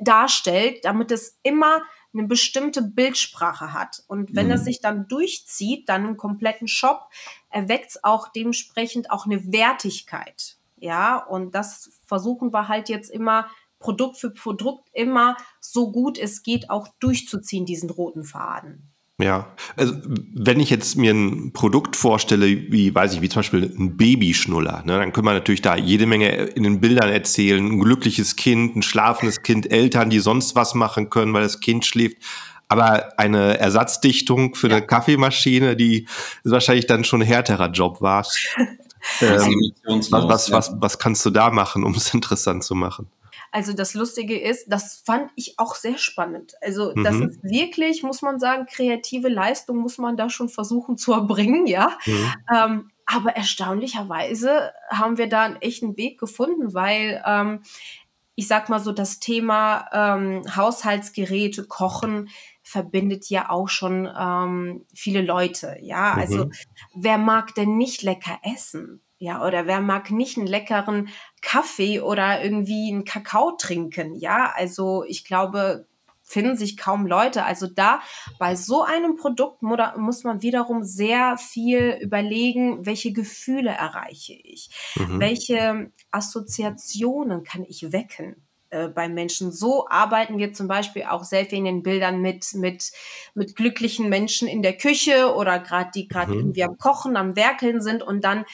darstellt, 0.00 0.84
damit 0.84 1.12
es 1.12 1.38
immer 1.44 1.82
eine 2.14 2.26
bestimmte 2.26 2.82
Bildsprache 2.82 3.72
hat. 3.72 4.02
Und 4.06 4.34
wenn 4.34 4.46
mhm. 4.46 4.50
das 4.50 4.64
sich 4.64 4.80
dann 4.80 5.08
durchzieht, 5.08 5.88
dann 5.88 6.06
im 6.06 6.16
kompletten 6.16 6.68
Shop, 6.68 7.08
erweckt 7.50 7.90
es 7.90 8.04
auch 8.04 8.28
dementsprechend 8.28 9.10
auch 9.10 9.26
eine 9.26 9.52
Wertigkeit. 9.52 10.56
Ja, 10.76 11.16
und 11.16 11.54
das 11.54 11.90
versuchen 12.06 12.52
wir 12.52 12.68
halt 12.68 12.88
jetzt 12.88 13.10
immer 13.10 13.48
Produkt 13.78 14.16
für 14.16 14.30
Produkt 14.30 14.88
immer 14.92 15.36
so 15.60 15.90
gut 15.90 16.16
es 16.18 16.42
geht 16.42 16.70
auch 16.70 16.88
durchzuziehen, 17.00 17.66
diesen 17.66 17.90
roten 17.90 18.24
Faden. 18.24 18.91
Ja, 19.22 19.46
also 19.76 19.94
wenn 20.34 20.58
ich 20.58 20.68
jetzt 20.68 20.96
mir 20.96 21.12
ein 21.12 21.52
Produkt 21.52 21.94
vorstelle, 21.94 22.46
wie 22.46 22.92
weiß 22.92 23.14
ich, 23.14 23.20
wie 23.20 23.28
zum 23.28 23.40
Beispiel 23.40 23.72
ein 23.78 23.96
Babyschnuller, 23.96 24.82
ne, 24.84 24.98
dann 24.98 25.12
können 25.12 25.26
wir 25.26 25.32
natürlich 25.32 25.62
da 25.62 25.76
jede 25.76 26.06
Menge 26.06 26.28
in 26.28 26.64
den 26.64 26.80
Bildern 26.80 27.08
erzählen. 27.08 27.64
Ein 27.64 27.78
glückliches 27.78 28.34
Kind, 28.34 28.74
ein 28.74 28.82
schlafendes 28.82 29.42
Kind, 29.42 29.70
Eltern, 29.70 30.10
die 30.10 30.18
sonst 30.18 30.56
was 30.56 30.74
machen 30.74 31.08
können, 31.08 31.32
weil 31.34 31.44
das 31.44 31.60
Kind 31.60 31.86
schläft. 31.86 32.16
Aber 32.66 33.16
eine 33.16 33.58
Ersatzdichtung 33.58 34.56
für 34.56 34.68
ja. 34.68 34.76
eine 34.76 34.86
Kaffeemaschine, 34.86 35.76
die 35.76 36.08
ist 36.42 36.50
wahrscheinlich 36.50 36.86
dann 36.86 37.04
schon 37.04 37.22
ein 37.22 37.28
härterer 37.28 37.70
Job 37.70 38.00
war. 38.00 38.26
ähm, 39.20 39.72
was, 39.86 40.10
was, 40.10 40.50
was, 40.50 40.72
was 40.78 40.98
kannst 40.98 41.24
du 41.24 41.30
da 41.30 41.50
machen, 41.50 41.84
um 41.84 41.94
es 41.94 42.12
interessant 42.14 42.64
zu 42.64 42.74
machen? 42.74 43.06
Also 43.52 43.74
das 43.74 43.92
Lustige 43.92 44.40
ist, 44.40 44.66
das 44.68 45.02
fand 45.04 45.30
ich 45.36 45.58
auch 45.58 45.74
sehr 45.74 45.98
spannend. 45.98 46.54
Also 46.62 46.92
das 46.94 47.16
mhm. 47.16 47.28
ist 47.28 47.42
wirklich, 47.44 48.02
muss 48.02 48.22
man 48.22 48.40
sagen, 48.40 48.66
kreative 48.66 49.28
Leistung 49.28 49.76
muss 49.76 49.98
man 49.98 50.16
da 50.16 50.30
schon 50.30 50.48
versuchen 50.48 50.96
zu 50.96 51.12
erbringen, 51.12 51.66
ja. 51.66 51.96
Mhm. 52.06 52.34
Ähm, 52.54 52.90
aber 53.04 53.36
erstaunlicherweise 53.36 54.72
haben 54.88 55.18
wir 55.18 55.28
da 55.28 55.42
einen 55.42 55.56
echten 55.56 55.98
Weg 55.98 56.18
gefunden, 56.18 56.72
weil 56.72 57.22
ähm, 57.26 57.62
ich 58.34 58.48
sag 58.48 58.70
mal 58.70 58.80
so, 58.80 58.92
das 58.92 59.20
Thema 59.20 59.86
ähm, 59.92 60.42
Haushaltsgeräte, 60.56 61.64
Kochen 61.66 62.30
verbindet 62.62 63.28
ja 63.28 63.50
auch 63.50 63.68
schon 63.68 64.08
ähm, 64.18 64.86
viele 64.94 65.20
Leute. 65.20 65.76
Ja, 65.82 66.14
also 66.14 66.46
mhm. 66.46 66.52
wer 66.94 67.18
mag 67.18 67.54
denn 67.54 67.76
nicht 67.76 68.02
lecker 68.02 68.38
essen? 68.42 69.02
Ja, 69.22 69.46
oder 69.46 69.68
wer 69.68 69.80
mag 69.80 70.10
nicht 70.10 70.36
einen 70.36 70.48
leckeren 70.48 71.08
Kaffee 71.42 72.00
oder 72.00 72.42
irgendwie 72.42 72.90
einen 72.90 73.04
Kakao 73.04 73.52
trinken? 73.52 74.16
Ja, 74.16 74.52
also 74.52 75.04
ich 75.04 75.24
glaube, 75.24 75.86
finden 76.24 76.56
sich 76.56 76.76
kaum 76.76 77.06
Leute. 77.06 77.44
Also 77.44 77.68
da 77.68 78.00
bei 78.40 78.56
so 78.56 78.82
einem 78.82 79.14
Produkt 79.14 79.62
muss 79.62 80.24
man 80.24 80.42
wiederum 80.42 80.82
sehr 80.82 81.36
viel 81.38 81.96
überlegen, 82.00 82.84
welche 82.84 83.12
Gefühle 83.12 83.70
erreiche 83.70 84.32
ich, 84.32 84.70
mhm. 84.96 85.20
welche 85.20 85.92
Assoziationen 86.10 87.44
kann 87.44 87.62
ich 87.62 87.92
wecken. 87.92 88.44
äh, 88.70 88.88
bei 88.88 89.08
Menschen. 89.08 89.52
So 89.52 89.86
arbeiten 89.88 90.38
wir 90.38 90.52
zum 90.52 90.66
Beispiel 90.66 91.04
auch 91.04 91.22
sehr 91.22 91.44
viel 91.44 91.58
in 91.58 91.64
den 91.64 91.82
Bildern 91.84 92.20
mit, 92.20 92.54
mit, 92.54 92.90
mit 93.34 93.54
glücklichen 93.54 94.08
Menschen 94.08 94.48
in 94.48 94.62
der 94.62 94.76
Küche 94.76 95.32
oder 95.36 95.60
gerade 95.60 95.90
die 95.94 96.08
gerade 96.08 96.32
mhm. 96.32 96.38
irgendwie 96.38 96.64
am 96.64 96.76
Kochen, 96.76 97.16
am 97.16 97.36
Werkeln 97.36 97.80
sind 97.80 98.02
und 98.02 98.24
dann 98.24 98.44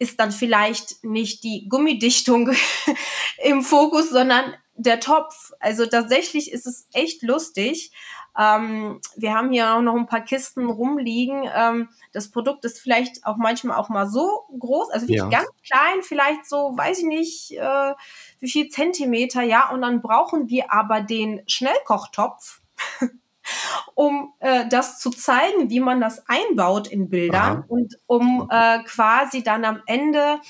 ist 0.00 0.18
dann 0.18 0.32
vielleicht 0.32 1.04
nicht 1.04 1.44
die 1.44 1.68
Gummidichtung 1.68 2.50
im 3.44 3.62
Fokus, 3.62 4.08
sondern 4.08 4.54
der 4.74 4.98
Topf. 4.98 5.52
Also 5.60 5.84
tatsächlich 5.84 6.50
ist 6.50 6.66
es 6.66 6.88
echt 6.94 7.22
lustig. 7.22 7.92
Ähm, 8.38 9.00
wir 9.16 9.34
haben 9.34 9.52
hier 9.52 9.74
auch 9.74 9.82
noch 9.82 9.94
ein 9.94 10.06
paar 10.06 10.22
Kisten 10.22 10.70
rumliegen. 10.70 11.46
Ähm, 11.54 11.90
das 12.12 12.30
Produkt 12.30 12.64
ist 12.64 12.80
vielleicht 12.80 13.26
auch 13.26 13.36
manchmal 13.36 13.76
auch 13.76 13.90
mal 13.90 14.08
so 14.08 14.46
groß, 14.58 14.90
also 14.90 15.06
ja. 15.06 15.28
ganz 15.28 15.48
klein, 15.66 16.02
vielleicht 16.02 16.48
so, 16.48 16.72
weiß 16.76 17.00
ich 17.00 17.04
nicht, 17.04 17.50
äh, 17.58 17.94
wie 18.38 18.50
viel 18.50 18.68
Zentimeter, 18.68 19.42
ja. 19.42 19.68
Und 19.70 19.82
dann 19.82 20.00
brauchen 20.00 20.48
wir 20.48 20.72
aber 20.72 21.02
den 21.02 21.42
Schnellkochtopf. 21.46 22.62
um 23.94 24.32
äh, 24.40 24.66
das 24.68 24.98
zu 24.98 25.10
zeigen, 25.10 25.70
wie 25.70 25.80
man 25.80 26.00
das 26.00 26.22
einbaut 26.28 26.88
in 26.88 27.08
Bildern 27.08 27.58
Aha. 27.58 27.64
und 27.68 27.96
um 28.06 28.48
äh, 28.50 28.82
quasi 28.84 29.42
dann 29.42 29.64
am 29.64 29.82
Ende 29.86 30.40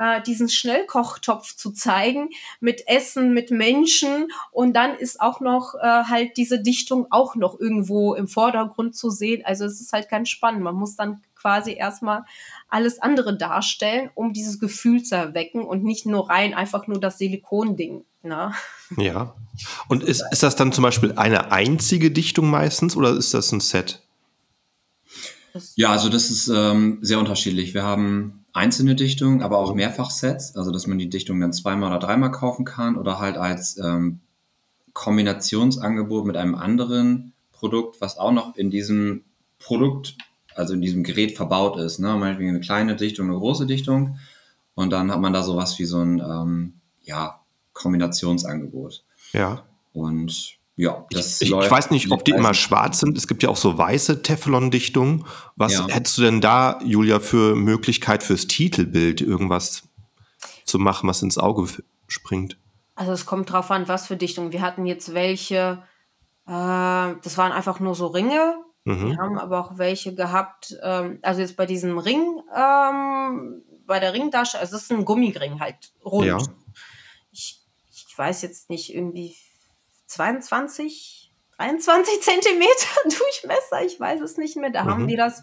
äh, 0.00 0.22
diesen 0.22 0.48
Schnellkochtopf 0.48 1.54
zu 1.54 1.72
zeigen 1.72 2.30
mit 2.58 2.88
Essen, 2.88 3.34
mit 3.34 3.50
Menschen 3.50 4.28
und 4.50 4.74
dann 4.74 4.94
ist 4.96 5.20
auch 5.20 5.40
noch 5.40 5.74
äh, 5.74 6.04
halt 6.04 6.36
diese 6.36 6.60
Dichtung 6.60 7.06
auch 7.10 7.36
noch 7.36 7.60
irgendwo 7.60 8.14
im 8.14 8.26
Vordergrund 8.26 8.96
zu 8.96 9.10
sehen. 9.10 9.42
Also 9.44 9.66
es 9.66 9.80
ist 9.80 9.92
halt 9.92 10.08
ganz 10.08 10.30
spannend. 10.30 10.62
Man 10.62 10.74
muss 10.74 10.96
dann 10.96 11.22
quasi 11.34 11.74
erstmal 11.74 12.24
alles 12.68 13.00
andere 13.00 13.36
darstellen, 13.36 14.10
um 14.14 14.32
dieses 14.32 14.58
Gefühl 14.58 15.02
zu 15.02 15.16
erwecken 15.16 15.62
und 15.62 15.84
nicht 15.84 16.06
nur 16.06 16.30
rein 16.30 16.54
einfach 16.54 16.86
nur 16.86 16.98
das 16.98 17.18
Silikonding. 17.18 18.04
Ne? 18.22 18.52
Ja. 18.96 19.34
Und 19.88 20.02
ist, 20.02 20.22
ist 20.30 20.42
das 20.42 20.56
dann 20.56 20.72
zum 20.72 20.82
Beispiel 20.82 21.12
eine 21.12 21.52
einzige 21.52 22.10
Dichtung 22.10 22.50
meistens 22.50 22.96
oder 22.96 23.16
ist 23.16 23.34
das 23.34 23.52
ein 23.52 23.60
Set? 23.60 24.00
Ja, 25.74 25.90
also 25.90 26.08
das 26.08 26.30
ist 26.30 26.48
ähm, 26.48 26.98
sehr 27.02 27.18
unterschiedlich. 27.18 27.74
Wir 27.74 27.82
haben 27.82 28.44
einzelne 28.52 28.94
Dichtungen, 28.94 29.42
aber 29.42 29.58
auch 29.58 29.74
Mehrfachsets, 29.74 30.56
also 30.56 30.70
dass 30.70 30.86
man 30.86 30.98
die 30.98 31.08
Dichtung 31.08 31.40
dann 31.40 31.52
zweimal 31.52 31.90
oder 31.90 31.98
dreimal 31.98 32.30
kaufen 32.30 32.64
kann 32.64 32.96
oder 32.96 33.18
halt 33.18 33.36
als 33.36 33.78
ähm, 33.78 34.20
Kombinationsangebot 34.92 36.26
mit 36.26 36.36
einem 36.36 36.54
anderen 36.54 37.32
Produkt, 37.52 38.00
was 38.00 38.18
auch 38.18 38.32
noch 38.32 38.56
in 38.56 38.70
diesem 38.70 39.24
Produkt, 39.58 40.16
also 40.54 40.74
in 40.74 40.80
diesem 40.80 41.04
Gerät 41.04 41.36
verbaut 41.36 41.78
ist. 41.78 41.98
Ne? 41.98 42.14
Meinetwegen 42.16 42.50
eine 42.50 42.60
kleine 42.60 42.96
Dichtung, 42.96 43.28
eine 43.28 43.38
große 43.38 43.66
Dichtung. 43.66 44.18
Und 44.74 44.90
dann 44.90 45.10
hat 45.12 45.20
man 45.20 45.32
da 45.32 45.42
sowas 45.42 45.78
wie 45.78 45.84
so 45.84 45.98
ein 45.98 46.20
ähm, 46.20 46.74
ja, 47.02 47.39
Kombinationsangebot. 47.80 49.04
Ja. 49.32 49.64
Und 49.92 50.58
ja, 50.76 51.04
das 51.10 51.40
ich, 51.40 51.50
ich 51.50 51.70
weiß 51.70 51.90
nicht, 51.90 52.10
ob 52.10 52.24
die 52.24 52.30
immer 52.30 52.54
schwarz 52.54 53.00
sind. 53.00 53.18
Es 53.18 53.28
gibt 53.28 53.42
ja 53.42 53.48
auch 53.50 53.56
so 53.56 53.76
weiße 53.76 54.22
Teflon-Dichtungen. 54.22 55.26
Was 55.56 55.74
ja. 55.74 55.88
hättest 55.88 56.16
du 56.16 56.22
denn 56.22 56.40
da, 56.40 56.78
Julia, 56.82 57.20
für 57.20 57.54
Möglichkeit 57.54 58.22
fürs 58.22 58.46
Titelbild 58.46 59.20
irgendwas 59.20 59.82
zu 60.64 60.78
machen, 60.78 61.08
was 61.08 61.22
ins 61.22 61.36
Auge 61.36 61.68
springt? 62.06 62.56
Also 62.94 63.12
es 63.12 63.26
kommt 63.26 63.52
drauf 63.52 63.70
an, 63.70 63.88
was 63.88 64.06
für 64.06 64.16
Dichtungen. 64.16 64.52
Wir 64.52 64.62
hatten 64.62 64.86
jetzt 64.86 65.12
welche, 65.12 65.82
äh, 66.46 66.50
das 66.52 67.36
waren 67.36 67.52
einfach 67.52 67.80
nur 67.80 67.94
so 67.94 68.06
Ringe. 68.06 68.54
Mhm. 68.84 69.10
Wir 69.10 69.18
haben 69.18 69.38
aber 69.38 69.60
auch 69.60 69.78
welche 69.78 70.14
gehabt, 70.14 70.76
ähm, 70.82 71.18
also 71.22 71.40
jetzt 71.40 71.56
bei 71.56 71.66
diesem 71.66 71.98
Ring, 71.98 72.40
ähm, 72.56 73.62
bei 73.86 74.00
der 74.00 74.14
Ringtasche, 74.14 74.58
also 74.58 74.76
es 74.76 74.84
ist 74.84 74.92
ein 74.92 75.04
Gummiring 75.04 75.60
halt, 75.60 75.92
rund. 76.04 76.26
Ja. 76.26 76.38
Weiß 78.20 78.42
jetzt 78.42 78.68
nicht, 78.68 78.94
irgendwie 78.94 79.34
22, 80.06 81.32
23 81.56 82.20
Zentimeter 82.20 82.68
Durchmesser, 83.04 83.82
ich 83.82 83.98
weiß 83.98 84.20
es 84.20 84.36
nicht 84.36 84.56
mehr. 84.56 84.68
Da 84.68 84.84
mhm. 84.84 84.90
haben 84.90 85.08
die 85.08 85.16
das 85.16 85.42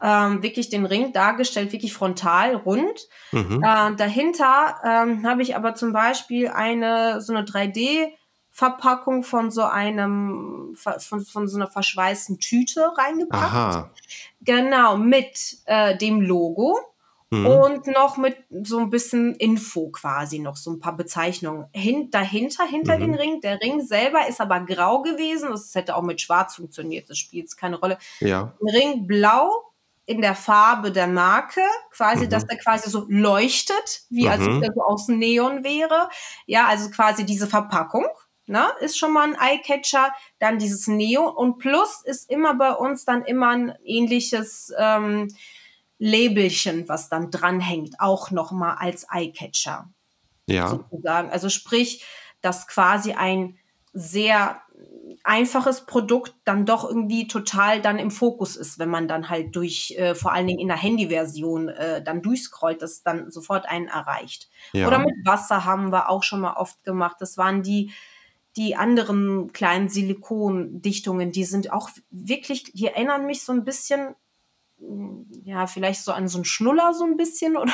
ähm, 0.00 0.40
wirklich 0.44 0.68
den 0.68 0.86
Ring 0.86 1.12
dargestellt, 1.12 1.72
wirklich 1.72 1.92
frontal, 1.92 2.54
rund. 2.54 3.08
Mhm. 3.32 3.64
Äh, 3.64 3.96
dahinter 3.96 4.76
ähm, 4.84 5.26
habe 5.26 5.42
ich 5.42 5.56
aber 5.56 5.74
zum 5.74 5.92
Beispiel 5.92 6.48
eine 6.48 7.20
so 7.20 7.34
eine 7.34 7.44
3D- 7.44 8.12
Verpackung 8.56 9.24
von 9.24 9.50
so 9.50 9.64
einem, 9.64 10.76
von, 10.76 11.24
von 11.24 11.48
so 11.48 11.56
einer 11.56 11.66
verschweißten 11.66 12.38
Tüte 12.38 12.92
reingepackt. 12.96 13.42
Aha. 13.42 13.90
Genau, 14.42 14.96
mit 14.96 15.56
äh, 15.64 15.98
dem 15.98 16.20
Logo. 16.20 16.78
Mhm. 17.30 17.46
Und 17.46 17.86
noch 17.88 18.16
mit 18.16 18.36
so 18.62 18.78
ein 18.78 18.90
bisschen 18.90 19.34
Info 19.34 19.90
quasi, 19.90 20.38
noch 20.38 20.56
so 20.56 20.70
ein 20.70 20.78
paar 20.78 20.96
Bezeichnungen. 20.96 21.66
Hin, 21.72 22.10
dahinter, 22.10 22.64
hinter 22.64 22.96
mhm. 22.96 23.00
den 23.00 23.14
Ring. 23.14 23.40
Der 23.40 23.60
Ring 23.60 23.80
selber 23.80 24.28
ist 24.28 24.40
aber 24.40 24.60
grau 24.60 25.02
gewesen. 25.02 25.50
Das 25.50 25.74
hätte 25.74 25.96
auch 25.96 26.02
mit 26.02 26.20
schwarz 26.20 26.56
funktioniert. 26.56 27.10
Das 27.10 27.18
spielt 27.18 27.56
keine 27.56 27.78
Rolle. 27.78 27.98
Ja. 28.20 28.54
Ring 28.60 29.06
blau 29.06 29.50
in 30.06 30.20
der 30.20 30.34
Farbe 30.34 30.92
der 30.92 31.06
Marke, 31.06 31.62
quasi, 31.90 32.26
mhm. 32.26 32.30
dass 32.30 32.46
der 32.46 32.58
quasi 32.58 32.90
so 32.90 33.06
leuchtet, 33.08 34.02
wie 34.10 34.28
als 34.28 34.42
ob 34.42 34.54
mhm. 34.54 34.60
der 34.60 34.72
so 34.74 34.82
aus 34.82 35.08
Neon 35.08 35.64
wäre. 35.64 36.10
Ja, 36.46 36.66
also 36.66 36.90
quasi 36.90 37.24
diese 37.24 37.46
Verpackung. 37.46 38.06
Ne, 38.46 38.66
ist 38.80 38.98
schon 38.98 39.14
mal 39.14 39.26
ein 39.26 39.38
Eyecatcher, 39.40 40.12
dann 40.38 40.58
dieses 40.58 40.86
Neo 40.86 41.30
und 41.30 41.56
plus 41.56 42.02
ist 42.04 42.28
immer 42.28 42.54
bei 42.54 42.72
uns 42.74 43.06
dann 43.06 43.24
immer 43.24 43.48
ein 43.48 43.74
ähnliches 43.86 44.70
ähm, 44.78 45.34
Labelchen, 46.04 46.86
was 46.86 47.08
dann 47.08 47.30
dranhängt, 47.30 47.94
auch 47.98 48.30
nochmal 48.30 48.76
als 48.78 49.06
Eyecatcher. 49.10 49.88
Ja. 50.46 50.68
Sozusagen. 50.68 51.30
Also 51.30 51.48
sprich, 51.48 52.04
dass 52.42 52.66
quasi 52.66 53.12
ein 53.12 53.56
sehr 53.94 54.60
einfaches 55.22 55.86
Produkt 55.86 56.34
dann 56.44 56.66
doch 56.66 56.86
irgendwie 56.86 57.26
total 57.26 57.80
dann 57.80 57.98
im 57.98 58.10
Fokus 58.10 58.56
ist, 58.56 58.78
wenn 58.78 58.90
man 58.90 59.08
dann 59.08 59.30
halt 59.30 59.56
durch, 59.56 59.94
äh, 59.96 60.14
vor 60.14 60.32
allen 60.32 60.46
Dingen 60.46 60.60
in 60.60 60.68
der 60.68 60.76
Handyversion 60.76 61.70
äh, 61.70 62.04
dann 62.04 62.20
durchscrollt, 62.20 62.82
das 62.82 63.02
dann 63.02 63.30
sofort 63.30 63.66
einen 63.66 63.88
erreicht. 63.88 64.50
Ja. 64.74 64.86
Oder 64.86 64.98
mit 64.98 65.14
Wasser 65.24 65.64
haben 65.64 65.90
wir 65.90 66.10
auch 66.10 66.22
schon 66.22 66.40
mal 66.40 66.56
oft 66.56 66.84
gemacht. 66.84 67.16
Das 67.20 67.38
waren 67.38 67.62
die, 67.62 67.92
die 68.58 68.76
anderen 68.76 69.54
kleinen 69.54 69.88
Silikondichtungen, 69.88 71.32
die 71.32 71.44
sind 71.44 71.72
auch 71.72 71.88
wirklich, 72.10 72.64
die 72.74 72.88
erinnern 72.88 73.24
mich 73.24 73.42
so 73.42 73.52
ein 73.52 73.64
bisschen 73.64 74.14
ja, 75.44 75.66
vielleicht 75.66 76.02
so 76.02 76.12
an 76.12 76.28
so 76.28 76.38
einen 76.38 76.44
Schnuller 76.44 76.92
so 76.94 77.04
ein 77.04 77.16
bisschen 77.16 77.56
oder? 77.56 77.72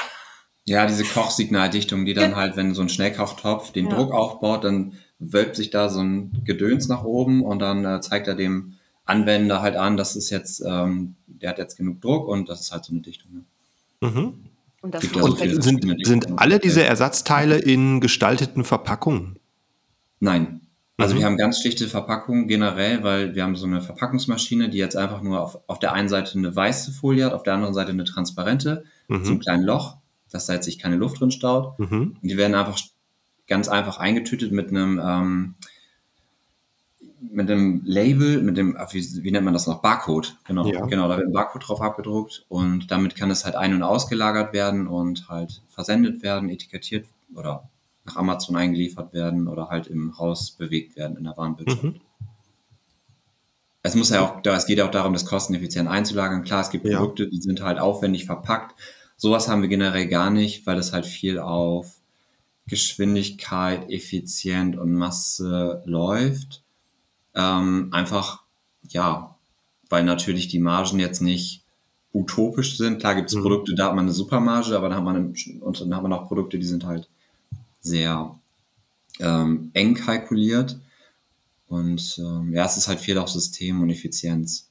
Ja, 0.65 0.87
diese 0.87 1.05
Kochsignaldichtung, 1.05 2.05
die 2.05 2.15
dann 2.15 2.37
halt, 2.37 2.57
wenn 2.57 2.75
so 2.75 2.83
ein 2.83 2.89
Schnellkochtopf 2.89 3.73
den 3.73 3.89
ja. 3.89 3.97
Druck 3.97 4.13
aufbaut, 4.13 4.65
dann 4.65 4.95
wölbt 5.19 5.57
sich 5.57 5.71
da 5.71 5.89
so 5.89 6.01
ein 6.01 6.43
Gedöns 6.45 6.89
nach 6.89 7.05
oben 7.05 7.43
und 7.43 7.59
dann 7.61 7.85
äh, 7.85 8.01
zeigt 8.01 8.29
er 8.29 8.35
dem 8.35 8.75
Anwender 9.05 9.63
halt 9.63 9.77
an, 9.77 9.97
das 9.97 10.17
ist 10.17 10.31
jetzt, 10.31 10.63
ähm, 10.65 11.17
der 11.27 11.51
hat 11.51 11.59
jetzt 11.59 11.77
genug 11.77 12.01
Druck 12.01 12.29
und 12.29 12.49
das 12.49 12.61
ist 12.61 12.73
halt 12.73 12.85
so 12.85 12.93
eine 12.93 13.03
Dichtung. 13.03 13.33
Ne? 13.33 14.09
Mhm. 14.09 14.45
Und, 14.83 14.95
das 14.95 15.05
und 15.09 15.63
sind, 15.63 16.07
sind 16.07 16.39
alle 16.39 16.59
diese 16.59 16.85
Ersatzteile 16.85 17.59
in 17.59 18.01
gestalteten 18.01 18.65
Verpackungen? 18.65 19.39
Nein. 20.21 20.61
Also 21.01 21.15
mhm. 21.15 21.19
wir 21.19 21.27
haben 21.27 21.37
ganz 21.37 21.61
schlichte 21.61 21.89
Verpackungen 21.89 22.47
generell, 22.47 23.03
weil 23.03 23.35
wir 23.35 23.43
haben 23.43 23.57
so 23.57 23.67
eine 23.67 23.81
Verpackungsmaschine, 23.81 24.69
die 24.69 24.79
jetzt 24.79 24.97
einfach 24.97 25.23
nur 25.23 25.41
auf, 25.41 25.59
auf 25.67 25.79
der 25.79 25.93
einen 25.93 26.09
Seite 26.09 26.37
eine 26.37 26.55
weiße 26.55 26.93
Folie 26.93 27.25
hat, 27.25 27.33
auf 27.33 27.43
der 27.43 27.55
anderen 27.55 27.75
Seite 27.75 27.91
eine 27.91 28.05
transparente, 28.05 28.85
mhm. 29.09 29.25
zum 29.25 29.39
kleinen 29.41 29.65
Loch, 29.65 29.97
dass 30.31 30.47
da 30.47 30.55
jetzt 30.55 30.67
sich 30.67 30.79
keine 30.79 30.97
Luft 30.97 31.21
drin 31.21 31.31
staut. 31.31 31.79
Mhm. 31.79 32.17
Und 32.21 32.29
die 32.29 32.37
werden 32.37 32.55
einfach 32.55 32.79
ganz 33.47 33.69
einfach 33.69 33.99
eingetütet 33.99 34.53
mit 34.53 34.69
einem, 34.69 35.01
ähm, 35.03 35.55
mit 37.21 37.51
einem 37.51 37.83
Label, 37.85 38.43
mit 38.43 38.57
dem, 38.57 38.77
wie, 38.91 39.23
wie 39.23 39.31
nennt 39.31 39.45
man 39.45 39.55
das 39.55 39.67
noch? 39.67 39.83
Barcode. 39.83 40.37
Genau, 40.47 40.67
ja. 40.67 40.85
genau, 40.87 41.09
da 41.09 41.17
wird 41.17 41.29
ein 41.29 41.33
Barcode 41.33 41.67
drauf 41.67 41.81
abgedruckt 41.81 42.45
und 42.49 42.91
damit 42.91 43.17
kann 43.17 43.31
es 43.31 43.45
halt 43.45 43.57
ein- 43.57 43.75
und 43.75 43.83
ausgelagert 43.83 44.53
werden 44.53 44.87
und 44.87 45.29
halt 45.29 45.63
versendet 45.69 46.23
werden, 46.23 46.49
etikettiert 46.49 47.07
oder 47.35 47.69
nach 48.11 48.17
Amazon 48.17 48.57
eingeliefert 48.57 49.13
werden 49.13 49.49
oder 49.49 49.69
halt 49.69 49.87
im 49.87 50.19
Haus 50.19 50.53
bewegt 50.53 50.97
werden 50.97 51.17
in 51.17 51.25
der 51.25 51.37
Warenwirtschaft. 51.37 51.83
Mhm. 51.83 52.01
Es 53.83 53.95
muss 53.95 54.11
ja 54.11 54.21
auch, 54.21 54.45
es 54.45 54.67
geht 54.67 54.79
ja 54.79 54.87
auch 54.87 54.91
darum, 54.91 55.15
das 55.15 55.25
kosteneffizient 55.25 55.89
einzulagern. 55.89 56.43
Klar, 56.43 56.61
es 56.61 56.71
gibt 56.71 56.85
Produkte, 56.85 57.25
ja. 57.25 57.31
die 57.31 57.41
sind 57.41 57.63
halt 57.63 57.79
aufwendig 57.79 58.27
verpackt. 58.27 58.79
Sowas 59.17 59.49
haben 59.49 59.63
wir 59.63 59.69
generell 59.69 60.07
gar 60.07 60.31
nicht, 60.31 60.67
weil 60.67 60.77
das 60.77 60.93
halt 60.93 61.07
viel 61.07 61.39
auf 61.39 61.97
Geschwindigkeit, 62.67 63.91
Effizient 63.91 64.77
und 64.77 64.95
Masse 64.95 65.83
läuft. 65.87 66.63
Ähm, 67.35 67.89
einfach, 67.93 68.43
ja, 68.89 69.37
weil 69.89 70.05
natürlich 70.05 70.49
die 70.49 70.59
Margen 70.59 70.99
jetzt 70.99 71.23
nicht 71.23 71.65
utopisch 72.13 72.77
sind. 72.77 72.99
Klar 72.99 73.15
gibt 73.15 73.31
es 73.31 73.37
mhm. 73.37 73.43
Produkte, 73.43 73.75
da 73.75 73.87
hat 73.87 73.95
man 73.95 74.05
eine 74.05 74.13
Supermarge, 74.13 74.77
aber 74.77 74.91
dann 74.91 74.99
hat 74.99 75.05
man, 75.05 75.35
und 75.61 75.81
dann 75.81 75.97
hat 75.97 76.03
man 76.03 76.13
auch 76.13 76.29
Produkte, 76.29 76.59
die 76.59 76.67
sind 76.67 76.85
halt 76.85 77.09
sehr 77.81 78.39
ähm, 79.19 79.71
eng 79.75 79.95
kalkuliert. 79.95 80.79
Und 81.67 82.19
ähm, 82.19 82.53
ja, 82.53 82.65
es 82.65 82.77
ist 82.77 82.89
halt 82.89 83.01
viel 83.01 83.19
auf 83.19 83.29
System 83.29 83.81
und 83.81 83.91
Effizienz 83.91 84.71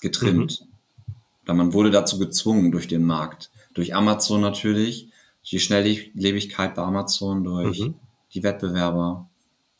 getrimmt. 0.00 0.66
Mhm. 0.66 1.12
Da 1.46 1.54
man 1.54 1.72
wurde 1.72 1.90
dazu 1.90 2.18
gezwungen 2.18 2.72
durch 2.72 2.88
den 2.88 3.04
Markt. 3.04 3.50
Durch 3.72 3.94
Amazon 3.94 4.40
natürlich, 4.40 5.10
die 5.50 5.60
Schnelllebigkeit 5.60 6.74
bei 6.74 6.82
Amazon, 6.82 7.44
durch 7.44 7.80
mhm. 7.80 7.94
die 8.34 8.42
Wettbewerber. 8.42 9.28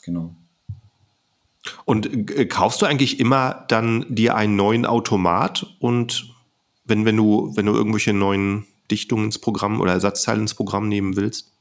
genau. 0.02 0.34
Und 1.84 2.30
äh, 2.30 2.46
kaufst 2.46 2.80
du 2.80 2.86
eigentlich 2.86 3.18
immer 3.18 3.64
dann 3.68 4.06
dir 4.08 4.36
einen 4.36 4.56
neuen 4.56 4.86
Automat 4.86 5.66
und 5.80 6.32
wenn, 6.84 7.04
wenn 7.04 7.16
du, 7.16 7.52
wenn 7.56 7.66
du 7.66 7.72
irgendwelche 7.72 8.12
neuen 8.12 8.64
Dichtungen 8.90 9.24
ins 9.24 9.40
Programm 9.40 9.80
oder 9.80 9.92
Ersatzteile 9.92 10.40
ins 10.40 10.54
Programm 10.54 10.88
nehmen 10.88 11.16
willst? 11.16 11.52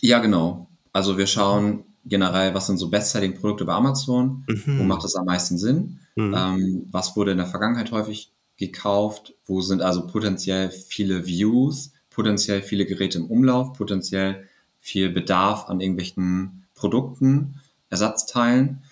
Ja, 0.00 0.18
genau. 0.18 0.68
Also 0.92 1.18
wir 1.18 1.26
schauen 1.26 1.84
generell, 2.04 2.54
was 2.54 2.66
sind 2.66 2.78
so 2.78 2.88
Best-Selling-Produkte 2.88 3.64
bei 3.64 3.74
Amazon, 3.74 4.44
mhm. 4.48 4.78
wo 4.78 4.84
macht 4.84 5.04
das 5.04 5.16
am 5.16 5.26
meisten 5.26 5.58
Sinn, 5.58 6.00
mhm. 6.14 6.34
ähm, 6.36 6.86
was 6.90 7.16
wurde 7.16 7.32
in 7.32 7.38
der 7.38 7.46
Vergangenheit 7.46 7.90
häufig 7.90 8.32
gekauft, 8.56 9.34
wo 9.44 9.60
sind 9.60 9.82
also 9.82 10.06
potenziell 10.06 10.70
viele 10.70 11.26
Views, 11.26 11.92
potenziell 12.10 12.62
viele 12.62 12.86
Geräte 12.86 13.18
im 13.18 13.26
Umlauf, 13.26 13.74
potenziell 13.74 14.48
viel 14.80 15.10
Bedarf 15.10 15.68
an 15.68 15.80
irgendwelchen 15.80 16.66
Produkten, 16.74 17.60
Ersatzteilen. 17.90 18.82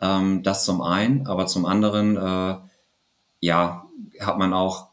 Ähm, 0.00 0.42
das 0.42 0.64
zum 0.64 0.80
einen, 0.80 1.26
aber 1.26 1.46
zum 1.46 1.66
anderen, 1.66 2.16
äh, 2.16 2.56
ja, 3.40 3.86
hat 4.20 4.38
man 4.38 4.52
auch 4.52 4.88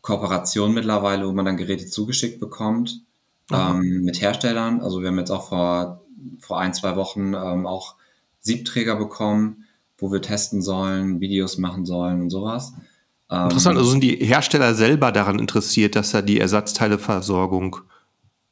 Kooperation 0.00 0.72
mittlerweile, 0.72 1.26
wo 1.26 1.32
man 1.32 1.44
dann 1.44 1.56
Geräte 1.56 1.86
zugeschickt 1.86 2.38
bekommt 2.38 3.05
ähm, 3.52 4.02
mit 4.02 4.20
Herstellern. 4.20 4.80
Also 4.80 5.00
wir 5.00 5.08
haben 5.08 5.18
jetzt 5.18 5.30
auch 5.30 5.48
vor, 5.48 6.04
vor 6.40 6.60
ein, 6.60 6.74
zwei 6.74 6.96
Wochen 6.96 7.34
ähm, 7.34 7.66
auch 7.66 7.96
Siebträger 8.40 8.96
bekommen, 8.96 9.64
wo 9.98 10.12
wir 10.12 10.22
testen 10.22 10.62
sollen, 10.62 11.20
Videos 11.20 11.58
machen 11.58 11.84
sollen 11.86 12.20
und 12.20 12.30
sowas. 12.30 12.74
Ähm, 13.30 13.44
Interessant, 13.44 13.78
also 13.78 13.90
sind 13.90 14.02
die 14.02 14.16
Hersteller 14.16 14.74
selber 14.74 15.12
daran 15.12 15.38
interessiert, 15.38 15.96
dass 15.96 16.12
da 16.12 16.22
die 16.22 16.38
Ersatzteileversorgung 16.38 17.78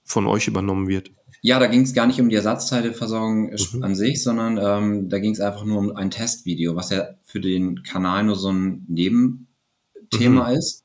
von 0.03 0.27
euch 0.27 0.49
übernommen 0.49 0.89
wird? 0.89 1.11
Ja, 1.43 1.59
da 1.59 1.67
ging 1.67 1.83
es 1.83 1.93
gar 1.93 2.07
nicht 2.07 2.21
um 2.21 2.29
die 2.29 2.37
Ersatzteileversorgung 2.37 3.51
mhm. 3.51 3.83
an 3.83 3.95
sich, 3.95 4.23
sondern 4.23 4.59
ähm, 4.59 5.09
da 5.09 5.19
ging 5.19 5.33
es 5.33 5.41
einfach 5.41 5.65
nur 5.65 5.79
um 5.79 5.95
ein 5.95 6.11
Testvideo, 6.11 6.75
was 6.75 6.91
ja 6.91 7.09
für 7.23 7.41
den 7.41 7.83
Kanal 7.83 8.25
nur 8.25 8.37
so 8.37 8.51
ein 8.51 8.87
Nebenthema 8.89 10.49
mhm. 10.49 10.57
ist. 10.57 10.84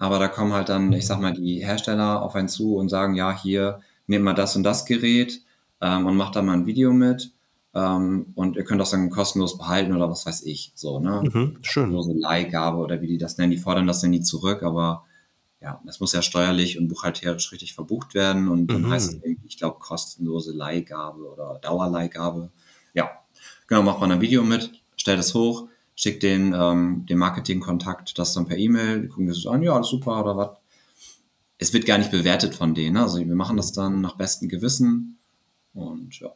Aber 0.00 0.18
da 0.18 0.28
kommen 0.28 0.54
halt 0.54 0.70
dann, 0.70 0.94
ich 0.94 1.06
sag 1.06 1.20
mal, 1.20 1.34
die 1.34 1.62
Hersteller 1.62 2.22
auf 2.22 2.34
einen 2.34 2.48
zu 2.48 2.76
und 2.76 2.88
sagen, 2.88 3.14
ja, 3.14 3.38
hier, 3.38 3.80
nehmt 4.06 4.24
mal 4.24 4.32
das 4.32 4.56
und 4.56 4.62
das 4.62 4.86
Gerät 4.86 5.42
ähm, 5.82 6.06
und 6.06 6.16
macht 6.16 6.34
da 6.34 6.42
mal 6.42 6.54
ein 6.54 6.64
Video 6.66 6.90
mit. 6.94 7.32
Ähm, 7.74 8.32
und 8.34 8.56
ihr 8.56 8.64
könnt 8.64 8.80
das 8.80 8.92
dann 8.92 9.10
kostenlos 9.10 9.58
behalten 9.58 9.94
oder 9.94 10.10
was 10.10 10.24
weiß 10.24 10.42
ich. 10.46 10.72
So, 10.74 11.00
ne? 11.00 11.22
Mhm, 11.22 11.58
schön. 11.60 11.92
So 11.92 12.14
Leihgabe 12.14 12.78
oder 12.78 13.02
wie 13.02 13.08
die 13.08 13.18
das 13.18 13.36
nennen. 13.36 13.50
Die 13.50 13.58
fordern 13.58 13.86
das 13.86 14.00
dann 14.00 14.08
nie 14.08 14.22
zurück, 14.22 14.62
aber 14.62 15.04
ja, 15.60 15.82
das 15.84 16.00
muss 16.00 16.14
ja 16.14 16.22
steuerlich 16.22 16.78
und 16.78 16.88
buchhalterisch 16.88 17.52
richtig 17.52 17.74
verbucht 17.74 18.14
werden. 18.14 18.48
Und 18.48 18.68
dann 18.68 18.82
mhm. 18.82 18.90
heißt 18.90 19.10
es 19.10 19.14
irgendwie, 19.22 19.48
ich 19.48 19.58
glaube, 19.58 19.80
kostenlose 19.80 20.52
Leihgabe 20.52 21.30
oder 21.30 21.58
Dauerleihgabe. 21.60 22.48
Ja, 22.94 23.10
genau, 23.66 23.82
macht 23.82 24.00
man 24.00 24.12
ein 24.12 24.22
Video 24.22 24.42
mit, 24.44 24.72
stellt 24.96 25.20
es 25.20 25.34
hoch 25.34 25.68
schickt 26.00 26.22
den, 26.22 26.54
ähm, 26.54 27.04
den 27.04 27.18
Marketingkontakt 27.18 28.18
das 28.18 28.32
dann 28.32 28.46
per 28.46 28.56
E-Mail, 28.56 29.02
die 29.02 29.08
gucken 29.08 29.26
das 29.26 29.44
an, 29.46 29.62
ja, 29.62 29.82
super 29.82 30.22
oder 30.22 30.34
was. 30.34 30.50
Es 31.58 31.74
wird 31.74 31.84
gar 31.84 31.98
nicht 31.98 32.10
bewertet 32.10 32.54
von 32.54 32.74
denen. 32.74 32.94
Ne? 32.94 33.02
Also 33.02 33.18
wir 33.18 33.26
machen 33.34 33.58
das 33.58 33.72
dann 33.72 34.00
nach 34.00 34.16
bestem 34.16 34.48
Gewissen 34.48 35.18
und 35.74 36.18
ja. 36.18 36.32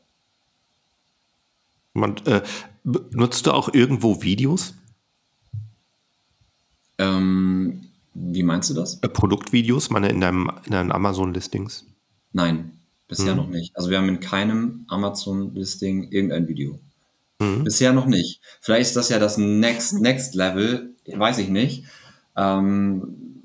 Man, 1.95 2.17
äh, 2.27 2.43
nutzt 2.83 3.47
du 3.47 3.53
auch 3.53 3.73
irgendwo 3.73 4.21
Videos? 4.21 4.75
Ähm, 6.99 7.87
wie 8.13 8.43
meinst 8.43 8.69
du 8.69 8.75
das? 8.75 8.99
Äh, 8.99 9.09
Produktvideos, 9.09 9.89
meine 9.89 10.11
in 10.11 10.21
deinem, 10.21 10.51
in 10.67 10.73
deinen 10.73 10.93
Amazon-Listings? 10.93 11.87
Nein, 12.35 12.73
bisher 13.09 13.31
hm. 13.31 13.37
noch 13.37 13.49
nicht. 13.49 13.75
Also 13.75 13.89
wir 13.89 13.97
haben 13.97 14.11
in 14.11 14.21
keinem 14.21 14.85
Amazon-Listing 14.89 16.11
irgendein 16.11 16.49
Video. 16.49 16.79
Mhm. 17.39 17.65
Bisher 17.65 17.93
noch 17.93 18.07
nicht. 18.07 18.41
Vielleicht 18.61 18.89
ist 18.89 18.97
das 18.97 19.09
ja 19.09 19.19
das 19.19 19.39
Next, 19.39 20.01
Next 20.01 20.35
Level, 20.35 20.95
weiß 21.07 21.39
ich 21.39 21.49
nicht. 21.49 21.85
Ähm, 22.37 23.43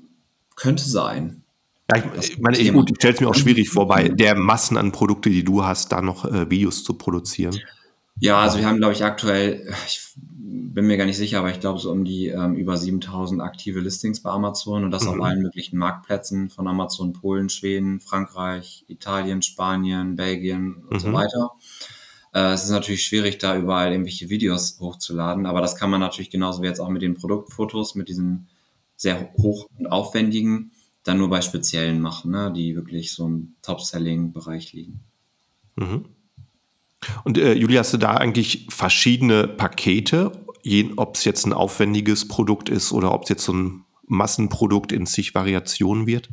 könnte 0.56 0.84
sein. 0.84 1.42
Ja, 1.90 2.02
ich, 2.20 2.38
meine, 2.38 2.58
ich, 2.58 2.72
gut, 2.72 2.90
ich 2.90 2.96
stelle 2.96 3.14
es 3.14 3.20
mir 3.20 3.28
auch 3.28 3.34
schwierig 3.34 3.68
vor, 3.68 3.88
bei 3.88 4.08
der 4.08 4.36
Massen 4.36 4.76
an 4.76 4.92
Produkte, 4.92 5.30
die 5.30 5.42
du 5.42 5.64
hast, 5.64 5.90
da 5.90 6.00
noch 6.00 6.24
äh, 6.24 6.48
Videos 6.48 6.84
zu 6.84 6.94
produzieren. 6.94 7.58
Ja, 8.20 8.38
also 8.40 8.58
wir 8.58 8.66
haben, 8.66 8.76
glaube 8.76 8.92
ich, 8.92 9.02
aktuell, 9.02 9.72
ich 9.86 10.00
bin 10.16 10.86
mir 10.86 10.98
gar 10.98 11.06
nicht 11.06 11.16
sicher, 11.16 11.38
aber 11.38 11.50
ich 11.50 11.58
glaube 11.58 11.80
so 11.80 11.90
um 11.90 12.04
die 12.04 12.28
ähm, 12.28 12.54
über 12.54 12.76
7000 12.76 13.40
aktive 13.40 13.80
Listings 13.80 14.20
bei 14.20 14.30
Amazon 14.30 14.84
und 14.84 14.90
das 14.90 15.04
mhm. 15.04 15.10
auf 15.10 15.20
allen 15.22 15.42
möglichen 15.42 15.78
Marktplätzen 15.78 16.50
von 16.50 16.68
Amazon, 16.68 17.12
Polen, 17.12 17.48
Schweden, 17.48 17.98
Frankreich, 18.00 18.84
Italien, 18.88 19.42
Spanien, 19.42 20.16
Belgien 20.16 20.84
und 20.88 20.94
mhm. 20.94 20.98
so 20.98 21.12
weiter. 21.12 21.50
Äh, 22.32 22.52
es 22.52 22.64
ist 22.64 22.70
natürlich 22.70 23.04
schwierig, 23.04 23.38
da 23.38 23.56
überall 23.56 23.92
irgendwelche 23.92 24.30
Videos 24.30 24.78
hochzuladen, 24.80 25.46
aber 25.46 25.60
das 25.60 25.76
kann 25.76 25.90
man 25.90 26.00
natürlich 26.00 26.30
genauso 26.30 26.62
wie 26.62 26.66
jetzt 26.66 26.80
auch 26.80 26.88
mit 26.88 27.02
den 27.02 27.14
Produktfotos, 27.14 27.94
mit 27.94 28.08
diesen 28.08 28.48
sehr 28.96 29.32
hoch 29.38 29.66
und 29.78 29.86
aufwendigen, 29.86 30.72
dann 31.02 31.18
nur 31.18 31.30
bei 31.30 31.40
speziellen 31.40 32.00
machen, 32.00 32.30
ne, 32.30 32.52
die 32.54 32.76
wirklich 32.76 33.12
so 33.12 33.26
im 33.26 33.54
Top-Selling-Bereich 33.62 34.72
liegen. 34.72 35.00
Mhm. 35.76 36.04
Und 37.24 37.38
äh, 37.38 37.54
Julia, 37.54 37.80
hast 37.80 37.94
du 37.94 37.96
da 37.96 38.14
eigentlich 38.14 38.66
verschiedene 38.68 39.48
Pakete, 39.48 40.32
ob 40.96 41.16
es 41.16 41.24
jetzt 41.24 41.46
ein 41.46 41.54
aufwendiges 41.54 42.28
Produkt 42.28 42.68
ist 42.68 42.92
oder 42.92 43.14
ob 43.14 43.22
es 43.22 43.30
jetzt 43.30 43.44
so 43.44 43.54
ein 43.54 43.84
Massenprodukt 44.06 44.92
in 44.92 45.06
zig 45.06 45.34
Variationen 45.34 46.06
wird? 46.06 46.28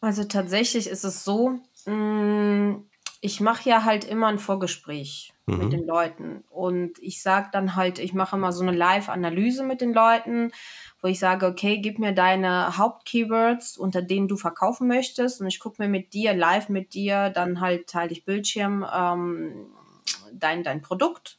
Also 0.00 0.24
tatsächlich 0.24 0.86
ist 0.86 1.04
es 1.04 1.24
so, 1.24 1.58
mh, 1.84 1.92
mm, 1.92 2.84
ich 3.20 3.40
mache 3.40 3.68
ja 3.68 3.84
halt 3.84 4.04
immer 4.04 4.28
ein 4.28 4.38
Vorgespräch 4.38 5.34
mhm. 5.46 5.58
mit 5.58 5.72
den 5.72 5.86
Leuten. 5.86 6.44
Und 6.50 6.98
ich 7.00 7.22
sage 7.22 7.48
dann 7.52 7.76
halt, 7.76 7.98
ich 7.98 8.12
mache 8.12 8.36
immer 8.36 8.52
so 8.52 8.62
eine 8.62 8.76
Live-Analyse 8.76 9.64
mit 9.64 9.80
den 9.80 9.94
Leuten, 9.94 10.52
wo 11.00 11.08
ich 11.08 11.18
sage, 11.18 11.46
okay, 11.46 11.78
gib 11.78 11.98
mir 11.98 12.12
deine 12.12 12.76
Hauptkeywords, 12.76 13.78
unter 13.78 14.02
denen 14.02 14.28
du 14.28 14.36
verkaufen 14.36 14.88
möchtest. 14.88 15.40
Und 15.40 15.46
ich 15.46 15.60
gucke 15.60 15.82
mir 15.82 15.88
mit 15.88 16.12
dir, 16.12 16.34
live 16.34 16.68
mit 16.68 16.94
dir, 16.94 17.30
dann 17.30 17.60
halt 17.60 17.86
teile 17.88 18.12
ich 18.12 18.24
Bildschirm, 18.24 18.84
ähm, 18.92 19.70
dein, 20.32 20.62
dein 20.62 20.82
Produkt. 20.82 21.38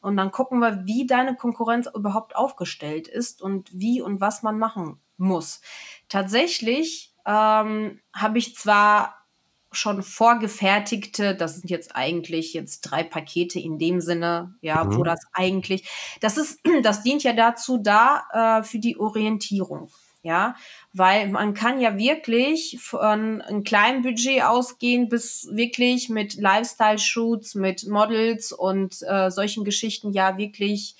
Und 0.00 0.16
dann 0.16 0.30
gucken 0.30 0.60
wir, 0.60 0.86
wie 0.86 1.06
deine 1.06 1.34
Konkurrenz 1.34 1.88
überhaupt 1.92 2.36
aufgestellt 2.36 3.08
ist 3.08 3.42
und 3.42 3.70
wie 3.72 4.00
und 4.00 4.20
was 4.20 4.42
man 4.42 4.58
machen 4.58 5.00
muss. 5.16 5.62
Tatsächlich 6.08 7.12
ähm, 7.26 8.00
habe 8.14 8.38
ich 8.38 8.54
zwar 8.54 9.25
schon 9.72 10.02
vorgefertigte, 10.02 11.34
das 11.34 11.56
sind 11.56 11.70
jetzt 11.70 11.94
eigentlich 11.94 12.54
jetzt 12.54 12.80
drei 12.82 13.02
Pakete 13.02 13.60
in 13.60 13.78
dem 13.78 14.00
Sinne, 14.00 14.54
ja, 14.60 14.84
mhm. 14.84 14.96
wo 14.96 15.02
das 15.02 15.20
eigentlich, 15.32 15.88
das 16.20 16.36
ist, 16.36 16.60
das 16.82 17.02
dient 17.02 17.22
ja 17.22 17.32
dazu 17.32 17.78
da 17.78 18.24
äh, 18.32 18.62
für 18.62 18.78
die 18.78 18.98
Orientierung, 18.98 19.90
ja, 20.22 20.54
weil 20.92 21.28
man 21.28 21.54
kann 21.54 21.80
ja 21.80 21.96
wirklich 21.98 22.78
von 22.80 23.42
einem 23.42 23.64
kleinen 23.64 24.02
Budget 24.02 24.42
ausgehen 24.42 25.08
bis 25.08 25.48
wirklich 25.52 26.08
mit 26.08 26.34
Lifestyle-Shoots, 26.34 27.54
mit 27.54 27.86
Models 27.86 28.52
und 28.52 29.02
äh, 29.02 29.30
solchen 29.30 29.64
Geschichten 29.64 30.12
ja 30.12 30.38
wirklich 30.38 30.96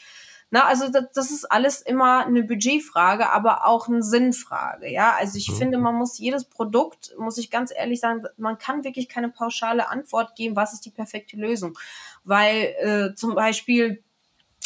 na, 0.51 0.65
also 0.65 0.89
das, 0.89 1.07
das 1.13 1.31
ist 1.31 1.51
alles 1.51 1.83
immer 1.83 2.25
eine 2.25 2.45
Budgetfrage, 2.45 3.31
aber 3.31 3.67
auch 3.67 3.89
eine 3.89 4.03
Sinnfrage. 4.03 4.89
Ja, 4.91 5.15
also 5.19 5.39
ich 5.39 5.51
mhm. 5.51 5.57
finde, 5.57 5.79
man 5.79 5.97
muss 5.97 6.19
jedes 6.19 6.45
Produkt, 6.45 7.15
muss 7.19 7.39
ich 7.39 7.51
ganz 7.51 7.73
ehrlich 7.75 8.01
sagen, 8.01 8.23
man 8.37 8.59
kann 8.59 8.85
wirklich 8.85 9.09
keine 9.09 9.29
pauschale 9.29 9.89
Antwort 9.89 10.37
geben, 10.37 10.55
was 10.55 10.73
ist 10.73 10.85
die 10.87 10.91
perfekte 10.91 11.37
Lösung, 11.37 11.77
weil 12.25 12.75
äh, 12.81 13.15
zum 13.17 13.35
Beispiel 13.35 14.05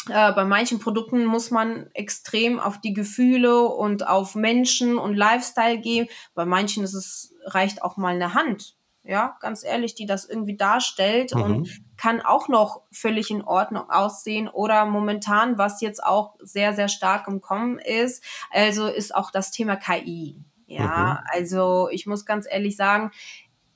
äh, 0.09 0.31
bei 0.33 0.45
manchen 0.45 0.79
Produkten 0.79 1.25
muss 1.25 1.49
man 1.49 1.89
extrem 1.93 2.59
auf 2.59 2.79
die 2.79 2.93
Gefühle 2.93 3.63
und 3.63 4.07
auf 4.07 4.35
Menschen 4.35 4.99
und 4.99 5.15
Lifestyle 5.15 5.79
gehen. 5.79 6.07
Bei 6.35 6.45
manchen 6.45 6.83
ist 6.83 6.93
es 6.93 7.33
reicht 7.45 7.81
auch 7.81 7.97
mal 7.97 8.13
eine 8.13 8.35
Hand 8.35 8.75
ja, 9.03 9.35
ganz 9.39 9.63
ehrlich, 9.63 9.95
die 9.95 10.05
das 10.05 10.25
irgendwie 10.25 10.57
darstellt 10.57 11.33
mhm. 11.33 11.41
und 11.41 11.81
kann 11.97 12.21
auch 12.21 12.47
noch 12.47 12.81
völlig 12.91 13.31
in 13.31 13.43
Ordnung 13.43 13.89
aussehen 13.89 14.47
oder 14.47 14.85
momentan, 14.85 15.57
was 15.57 15.81
jetzt 15.81 16.03
auch 16.03 16.35
sehr, 16.39 16.73
sehr 16.73 16.87
stark 16.87 17.27
im 17.27 17.41
Kommen 17.41 17.79
ist, 17.79 18.23
also 18.51 18.87
ist 18.87 19.13
auch 19.15 19.31
das 19.31 19.51
Thema 19.51 19.75
KI. 19.75 20.37
Ja, 20.67 21.21
mhm. 21.21 21.27
also 21.31 21.89
ich 21.91 22.05
muss 22.05 22.25
ganz 22.25 22.47
ehrlich 22.49 22.75
sagen, 22.77 23.11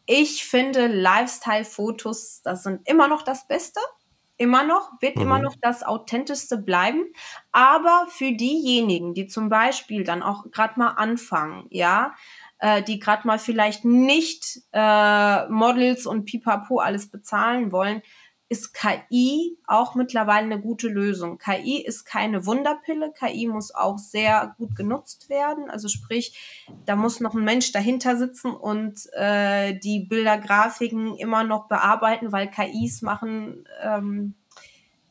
ich 0.05 0.45
finde 0.45 0.87
Lifestyle-Fotos, 0.87 2.41
das 2.43 2.63
sind 2.63 2.87
immer 2.87 3.07
noch 3.07 3.23
das 3.23 3.47
Beste. 3.47 3.79
Immer 4.37 4.65
noch, 4.65 4.91
wird 4.99 5.15
mhm. 5.15 5.21
immer 5.21 5.39
noch 5.39 5.55
das 5.61 5.83
Authentischste 5.83 6.57
bleiben. 6.57 7.05
Aber 7.53 8.05
für 8.09 8.33
diejenigen, 8.33 9.13
die 9.13 9.27
zum 9.27 9.47
Beispiel 9.47 10.03
dann 10.03 10.21
auch 10.21 10.51
gerade 10.51 10.77
mal 10.77 10.89
anfangen, 10.89 11.67
ja, 11.69 12.13
äh, 12.59 12.81
die 12.83 12.99
gerade 12.99 13.27
mal 13.27 13.39
vielleicht 13.39 13.85
nicht 13.85 14.61
äh, 14.71 15.47
Models 15.49 16.05
und 16.05 16.25
Pipapo 16.25 16.79
alles 16.79 17.09
bezahlen 17.09 17.71
wollen, 17.71 18.01
ist 18.47 18.73
KI 18.73 19.57
auch 19.65 19.95
mittlerweile 19.95 20.45
eine 20.45 20.61
gute 20.61 20.87
Lösung. 20.87 21.39
KI 21.39 21.83
ist 21.83 22.05
keine 22.05 22.45
Wunderpille. 22.45 23.11
KI 23.11 23.47
muss 23.47 23.73
auch 23.73 23.97
sehr 23.97 24.53
gut 24.57 24.75
genutzt 24.75 25.29
werden. 25.29 25.69
Also 25.69 25.87
sprich, 25.87 26.65
da 26.85 26.95
muss 26.95 27.19
noch 27.19 27.33
ein 27.33 27.43
Mensch 27.43 27.71
dahinter 27.71 28.17
sitzen 28.17 28.51
und 28.51 28.99
äh, 29.13 29.77
die 29.79 30.01
Bilder, 30.01 30.37
Grafiken 30.37 31.15
immer 31.15 31.43
noch 31.43 31.67
bearbeiten, 31.67 32.31
weil 32.31 32.49
KIs 32.49 33.01
machen 33.01 33.67
ähm, 33.81 34.35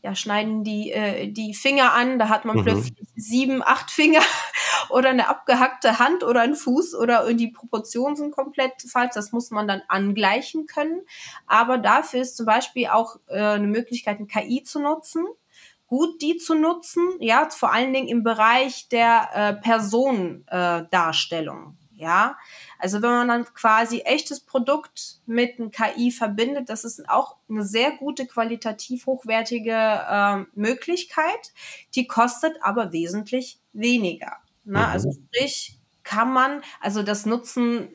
ja, 0.05 0.15
schneiden 0.15 0.63
die, 0.65 0.93
äh, 0.93 1.29
die 1.29 1.55
Finger 1.55 1.95
an, 1.95 2.19
da 2.19 2.29
hat 2.29 2.45
man 2.45 2.59
mhm. 2.59 2.65
plötzlich 2.65 2.93
sieben, 3.17 3.63
acht 3.63 3.91
Finger 3.91 4.21
oder 4.91 5.09
eine 5.09 5.29
abgehackte 5.29 5.99
Hand 5.99 6.23
oder 6.23 6.43
ein 6.43 6.55
Fuß 6.55 6.95
oder 6.95 7.33
die 7.33 7.49
Proportionen 7.49 8.15
sind 8.15 8.31
komplett 8.31 8.75
falsch. 8.87 9.15
Das 9.15 9.33
muss 9.33 9.51
man 9.51 9.67
dann 9.67 9.81
angleichen 9.89 10.67
können. 10.67 11.01
Aber 11.47 11.79
dafür 11.79 12.21
ist 12.21 12.37
zum 12.37 12.45
Beispiel 12.45 12.89
auch 12.89 13.17
äh, 13.29 13.39
eine 13.39 13.67
Möglichkeit, 13.67 14.19
eine 14.19 14.27
KI 14.27 14.63
zu 14.63 14.79
nutzen 14.79 15.25
gut, 15.87 16.23
die 16.23 16.39
zu 16.39 16.55
nutzen, 16.55 17.11
ja, 17.21 17.47
vor 17.51 17.71
allen 17.73 17.93
Dingen 17.93 18.09
im 18.09 18.25
Bereich 18.25 18.89
der 18.89 19.29
äh, 19.33 19.53
Personendarstellung. 19.55 21.77
Ja, 21.93 22.37
also 22.79 23.03
wenn 23.03 23.11
man 23.11 23.29
dann 23.29 23.45
quasi 23.55 24.01
echtes 24.01 24.41
Produkt 24.41 25.21
mit 25.27 25.59
einem 25.59 25.71
KI 25.71 26.11
verbindet, 26.11 26.69
das 26.69 26.85
ist 26.85 27.09
auch 27.09 27.37
eine 27.49 27.65
sehr 27.65 27.93
gute, 27.93 28.27
qualitativ 28.27 29.07
hochwertige 29.07 29.73
äh, 29.73 30.45
Möglichkeit. 30.55 31.53
Die 31.95 32.07
kostet 32.07 32.57
aber 32.63 32.93
wesentlich 32.93 33.59
weniger. 33.73 34.37
Ne? 34.65 34.79
Mhm. 34.79 34.85
Also 34.85 35.13
sprich, 35.13 35.79
kann 36.03 36.33
man, 36.33 36.63
also 36.81 37.03
das 37.03 37.27
nutzen 37.27 37.89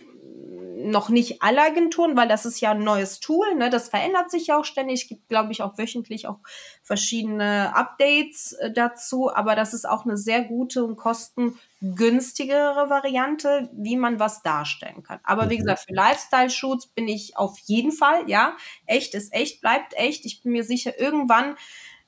noch 0.82 1.10
nicht 1.10 1.42
alle 1.42 1.62
Agenturen, 1.62 2.16
weil 2.16 2.28
das 2.28 2.46
ist 2.46 2.60
ja 2.62 2.72
ein 2.72 2.84
neues 2.84 3.20
Tool, 3.20 3.56
ne? 3.56 3.70
das 3.70 3.90
verändert 3.90 4.32
sich 4.32 4.48
ja 4.48 4.58
auch 4.58 4.66
ständig. 4.66 5.02
Es 5.02 5.08
gibt, 5.08 5.28
glaube 5.28 5.52
ich, 5.52 5.62
auch 5.62 5.78
wöchentlich 5.78 6.28
auch 6.28 6.40
verschiedene 6.84 7.76
Updates 7.76 8.54
äh, 8.54 8.72
dazu, 8.72 9.34
aber 9.34 9.56
das 9.56 9.74
ist 9.74 9.88
auch 9.88 10.06
eine 10.06 10.18
sehr 10.18 10.44
gute 10.44 10.84
und 10.86 10.96
kostengünstigere 10.96 12.90
Variante, 12.90 13.70
wie 13.74 13.98
man 13.98 14.20
was 14.20 14.42
darstellen 14.42 15.04
kann. 15.04 15.20
Aber 15.24 15.50
wie 15.50 15.56
mhm. 15.56 15.60
gesagt, 15.60 15.86
für 15.88 15.94
Lifestyle-Shoots 15.94 16.88
bin 16.88 17.08
ich 17.08 17.38
auf 17.38 17.58
jeden 17.66 17.92
Fall, 17.92 18.30
ja, 18.30 18.56
echt 18.86 19.14
ist 19.16 19.34
echt, 19.34 19.62
bleibt 19.62 19.94
echt. 19.96 20.26
Ich 20.26 20.42
bin 20.42 20.54
mir 20.54 20.64
sicher, 20.64 21.00
irgendwann 21.00 21.56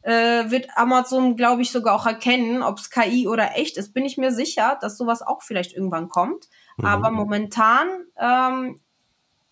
äh, 0.04 0.50
wird 0.50 0.70
Amazon, 0.76 1.36
glaube 1.36 1.62
ich, 1.62 1.72
sogar 1.72 1.96
auch 1.96 2.06
erkennen, 2.06 2.64
ob 2.64 2.80
es 2.80 2.90
KI 2.90 3.28
oder 3.28 3.58
echt 3.58 3.78
ist. 3.78 3.94
Bin 3.94 4.06
ich 4.06 4.18
mir 4.18 4.32
sicher, 4.32 4.78
dass 4.82 4.98
sowas 4.98 5.22
auch 5.22 5.42
vielleicht 5.42 5.74
irgendwann 5.74 6.10
kommt. 6.10 6.48
Mhm. 6.78 6.86
Aber 6.86 7.12
momentan 7.12 7.88
ähm, 8.18 8.80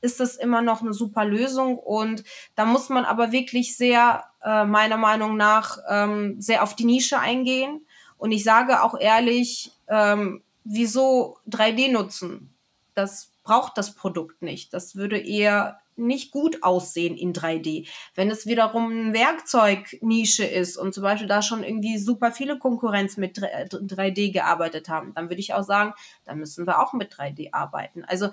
ist 0.01 0.19
das 0.19 0.35
immer 0.35 0.61
noch 0.61 0.81
eine 0.81 0.93
super 0.93 1.25
Lösung 1.25 1.77
und 1.77 2.23
da 2.55 2.65
muss 2.65 2.89
man 2.89 3.05
aber 3.05 3.31
wirklich 3.31 3.75
sehr, 3.75 4.23
äh, 4.43 4.63
meiner 4.65 4.97
Meinung 4.97 5.35
nach, 5.35 5.77
ähm, 5.89 6.39
sehr 6.41 6.63
auf 6.63 6.75
die 6.75 6.85
Nische 6.85 7.19
eingehen. 7.19 7.85
Und 8.17 8.31
ich 8.31 8.43
sage 8.43 8.83
auch 8.83 8.97
ehrlich, 8.99 9.71
ähm, 9.87 10.41
wieso 10.63 11.37
3D 11.49 11.91
nutzen? 11.91 12.53
Das 12.95 13.31
braucht 13.43 13.77
das 13.77 13.95
Produkt 13.95 14.41
nicht. 14.41 14.73
Das 14.73 14.95
würde 14.95 15.17
eher 15.17 15.79
nicht 15.99 16.31
gut 16.31 16.63
aussehen 16.63 17.15
in 17.15 17.33
3D. 17.33 17.87
Wenn 18.15 18.31
es 18.31 18.45
wiederum 18.45 18.91
eine 18.91 19.13
Werkzeugnische 19.13 20.45
ist 20.45 20.77
und 20.77 20.93
zum 20.93 21.03
Beispiel 21.03 21.27
da 21.27 21.41
schon 21.41 21.63
irgendwie 21.63 21.97
super 21.97 22.31
viele 22.31 22.57
Konkurrenz 22.57 23.17
mit 23.17 23.37
3D 23.37 24.31
gearbeitet 24.31 24.89
haben, 24.89 25.13
dann 25.13 25.29
würde 25.29 25.41
ich 25.41 25.53
auch 25.53 25.63
sagen, 25.63 25.93
da 26.25 26.35
müssen 26.35 26.65
wir 26.65 26.81
auch 26.81 26.93
mit 26.93 27.13
3D 27.13 27.49
arbeiten. 27.51 28.03
Also 28.05 28.29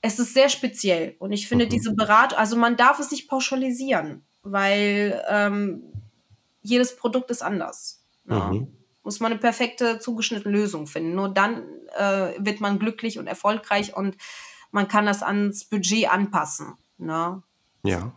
es 0.00 0.18
ist 0.18 0.34
sehr 0.34 0.48
speziell 0.48 1.16
und 1.18 1.32
ich 1.32 1.48
finde 1.48 1.64
mhm. 1.64 1.70
diese 1.70 1.94
Beratung, 1.94 2.38
also 2.38 2.56
man 2.56 2.76
darf 2.76 2.98
es 2.98 3.10
nicht 3.10 3.28
pauschalisieren, 3.28 4.22
weil 4.42 5.22
ähm, 5.28 5.82
jedes 6.60 6.96
Produkt 6.96 7.30
ist 7.30 7.42
anders. 7.42 8.04
Ja. 8.28 8.50
Mhm. 8.50 8.68
Muss 9.02 9.20
man 9.20 9.32
eine 9.32 9.40
perfekte 9.40 9.98
zugeschnittene 9.98 10.54
Lösung 10.54 10.86
finden. 10.86 11.14
Nur 11.14 11.28
dann 11.28 11.62
äh, 11.96 12.32
wird 12.38 12.60
man 12.60 12.78
glücklich 12.78 13.18
und 13.18 13.26
erfolgreich 13.26 13.94
und 13.94 14.16
man 14.70 14.88
kann 14.88 15.06
das 15.06 15.22
ans 15.22 15.64
Budget 15.64 16.10
anpassen. 16.10 16.74
Ne? 17.04 17.42
Ja. 17.84 18.12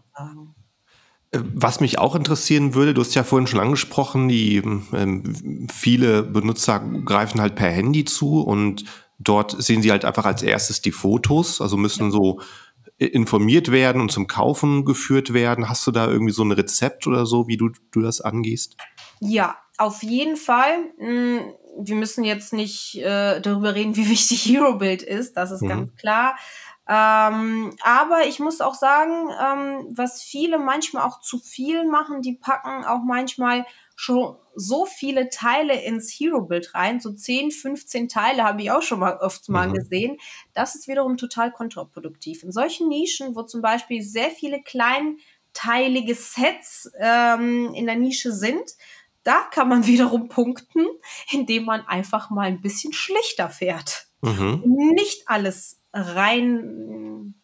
Äh, 1.32 1.40
was 1.54 1.80
mich 1.80 2.00
auch 2.00 2.16
interessieren 2.16 2.74
würde, 2.74 2.94
du 2.94 3.02
hast 3.02 3.16
ja 3.16 3.24
vorhin 3.24 3.48
schon 3.48 3.60
angesprochen, 3.60 4.28
die 4.28 4.58
ähm, 4.58 5.68
viele 5.72 6.24
Benutzer 6.24 6.80
greifen 6.80 7.42
halt 7.42 7.56
per 7.56 7.70
Handy 7.70 8.06
zu 8.06 8.42
und 8.42 8.86
dort 9.20 9.62
sehen 9.62 9.82
sie 9.82 9.92
halt 9.92 10.06
einfach 10.06 10.26
als 10.26 10.44
erstes 10.44 10.82
die 10.82 10.92
Fotos, 10.92 11.62
also 11.62 11.76
müssen 11.78 12.12
so 12.12 12.40
informiert 12.98 13.72
werden 13.72 14.02
und 14.02 14.12
zum 14.12 14.28
Kaufen 14.28 14.84
geführt 14.84 15.34
werden. 15.34 15.70
Hast 15.70 15.86
du 15.86 15.92
da 15.92 16.08
irgendwie 16.08 16.34
so 16.34 16.44
ein 16.44 16.52
Rezept 16.52 17.06
oder 17.06 17.26
so, 17.26 17.48
wie 17.48 17.58
du, 17.58 17.70
du 17.92 18.02
das 18.02 18.22
angehst? 18.22 18.76
Ja, 19.20 19.58
auf 19.78 20.02
jeden 20.02 20.36
Fall. 20.36 20.92
Hm, 20.98 21.42
wir 21.80 21.96
müssen 21.96 22.24
jetzt 22.24 22.54
nicht 22.54 22.96
äh, 22.96 23.40
darüber 23.40 23.76
reden, 23.76 23.96
wie 23.96 24.10
wichtig 24.10 24.46
Hero-Bild 24.46 25.04
ist, 25.04 25.38
das 25.38 25.52
ist 25.52 25.62
mhm. 25.62 25.68
ganz 25.68 25.96
klar. 25.96 26.38
Ähm, 26.90 27.76
aber 27.82 28.28
ich 28.28 28.40
muss 28.40 28.62
auch 28.62 28.74
sagen, 28.74 29.30
ähm, 29.30 29.88
was 29.92 30.22
viele 30.22 30.58
manchmal 30.58 31.04
auch 31.04 31.20
zu 31.20 31.38
viel 31.38 31.86
machen, 31.86 32.22
die 32.22 32.34
packen 32.34 32.86
auch 32.86 33.02
manchmal 33.04 33.66
schon 33.96 34.38
so 34.56 34.86
viele 34.86 35.30
Teile 35.30 35.82
ins 35.82 36.12
Hero-Bild 36.12 36.74
rein, 36.76 37.00
so 37.00 37.12
10, 37.12 37.52
15 37.52 38.08
Teile 38.08 38.44
habe 38.44 38.62
ich 38.62 38.72
auch 38.72 38.84
schon 38.84 39.00
mal 39.00 39.18
oft 39.18 39.50
mal 39.50 39.68
mhm. 39.68 39.74
gesehen. 39.74 40.18
Das 40.54 40.76
ist 40.76 40.88
wiederum 40.88 41.18
total 41.18 41.52
kontraproduktiv. 41.52 42.44
In 42.44 42.52
solchen 42.52 42.88
Nischen, 42.88 43.36
wo 43.36 43.44
zum 43.44 43.62
Beispiel 43.62 44.02
sehr 44.02 44.30
viele 44.30 44.62
kleinteilige 44.62 46.16
Sets 46.16 46.92
ähm, 47.00 47.74
in 47.74 47.86
der 47.88 47.96
Nische 47.96 48.32
sind, 48.32 48.76
da 49.24 49.42
kann 49.52 49.68
man 49.68 49.86
wiederum 49.88 50.30
punkten, 50.30 50.86
indem 51.32 51.66
man 51.66 51.82
einfach 51.86 52.30
mal 52.30 52.48
ein 52.48 52.62
bisschen 52.62 52.94
schlichter 52.94 53.50
fährt. 53.50 54.08
Mhm. 54.22 54.62
Nicht 54.94 55.28
alles 55.28 55.77
rein, 55.94 57.36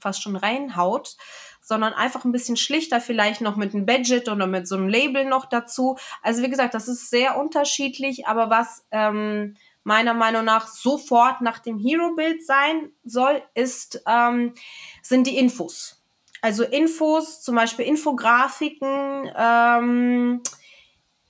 fast 0.00 0.22
schon 0.22 0.36
reinhaut, 0.36 1.16
sondern 1.60 1.92
einfach 1.94 2.24
ein 2.24 2.32
bisschen 2.32 2.56
schlichter, 2.56 3.00
vielleicht 3.00 3.40
noch 3.40 3.56
mit 3.56 3.74
einem 3.74 3.86
Budget 3.86 4.28
oder 4.28 4.46
mit 4.46 4.68
so 4.68 4.76
einem 4.76 4.88
Label 4.88 5.24
noch 5.24 5.46
dazu. 5.46 5.96
Also 6.22 6.42
wie 6.42 6.50
gesagt, 6.50 6.74
das 6.74 6.88
ist 6.88 7.10
sehr 7.10 7.38
unterschiedlich, 7.38 8.26
aber 8.26 8.50
was 8.50 8.86
ähm, 8.90 9.56
meiner 9.82 10.14
Meinung 10.14 10.44
nach 10.44 10.66
sofort 10.66 11.40
nach 11.40 11.60
dem 11.60 11.78
Hero-Bild 11.78 12.44
sein 12.44 12.90
soll, 13.04 13.42
ist, 13.54 14.02
ähm, 14.06 14.54
sind 15.02 15.26
die 15.26 15.38
Infos. 15.38 16.04
Also 16.42 16.64
Infos, 16.64 17.42
zum 17.42 17.54
Beispiel 17.54 17.86
Infografiken, 17.86 19.30
ähm, 19.36 20.42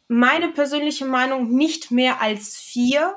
meine 0.09 0.48
persönliche 0.48 1.04
Meinung 1.04 1.54
nicht 1.54 1.90
mehr 1.90 2.20
als 2.20 2.57
vier 2.57 3.16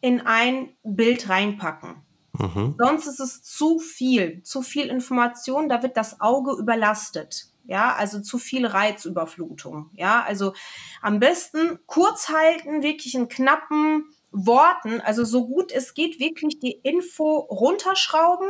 in 0.00 0.20
ein 0.20 0.76
Bild 0.82 1.28
reinpacken. 1.28 2.01
Mhm. 2.32 2.76
Sonst 2.78 3.06
ist 3.06 3.20
es 3.20 3.42
zu 3.42 3.78
viel, 3.78 4.42
zu 4.42 4.62
viel 4.62 4.86
Information, 4.86 5.68
da 5.68 5.82
wird 5.82 5.96
das 5.96 6.20
Auge 6.20 6.52
überlastet. 6.58 7.46
Ja, 7.64 7.94
also 7.94 8.20
zu 8.20 8.38
viel 8.38 8.66
Reizüberflutung. 8.66 9.90
Ja, 9.94 10.24
also 10.24 10.52
am 11.00 11.20
besten 11.20 11.78
kurz 11.86 12.28
halten, 12.28 12.82
wirklich 12.82 13.14
in 13.14 13.28
knappen 13.28 14.06
Worten, 14.32 15.00
also 15.00 15.24
so 15.24 15.46
gut 15.46 15.70
es 15.70 15.94
geht, 15.94 16.18
wirklich 16.18 16.58
die 16.58 16.72
Info 16.72 17.38
runterschrauben 17.38 18.48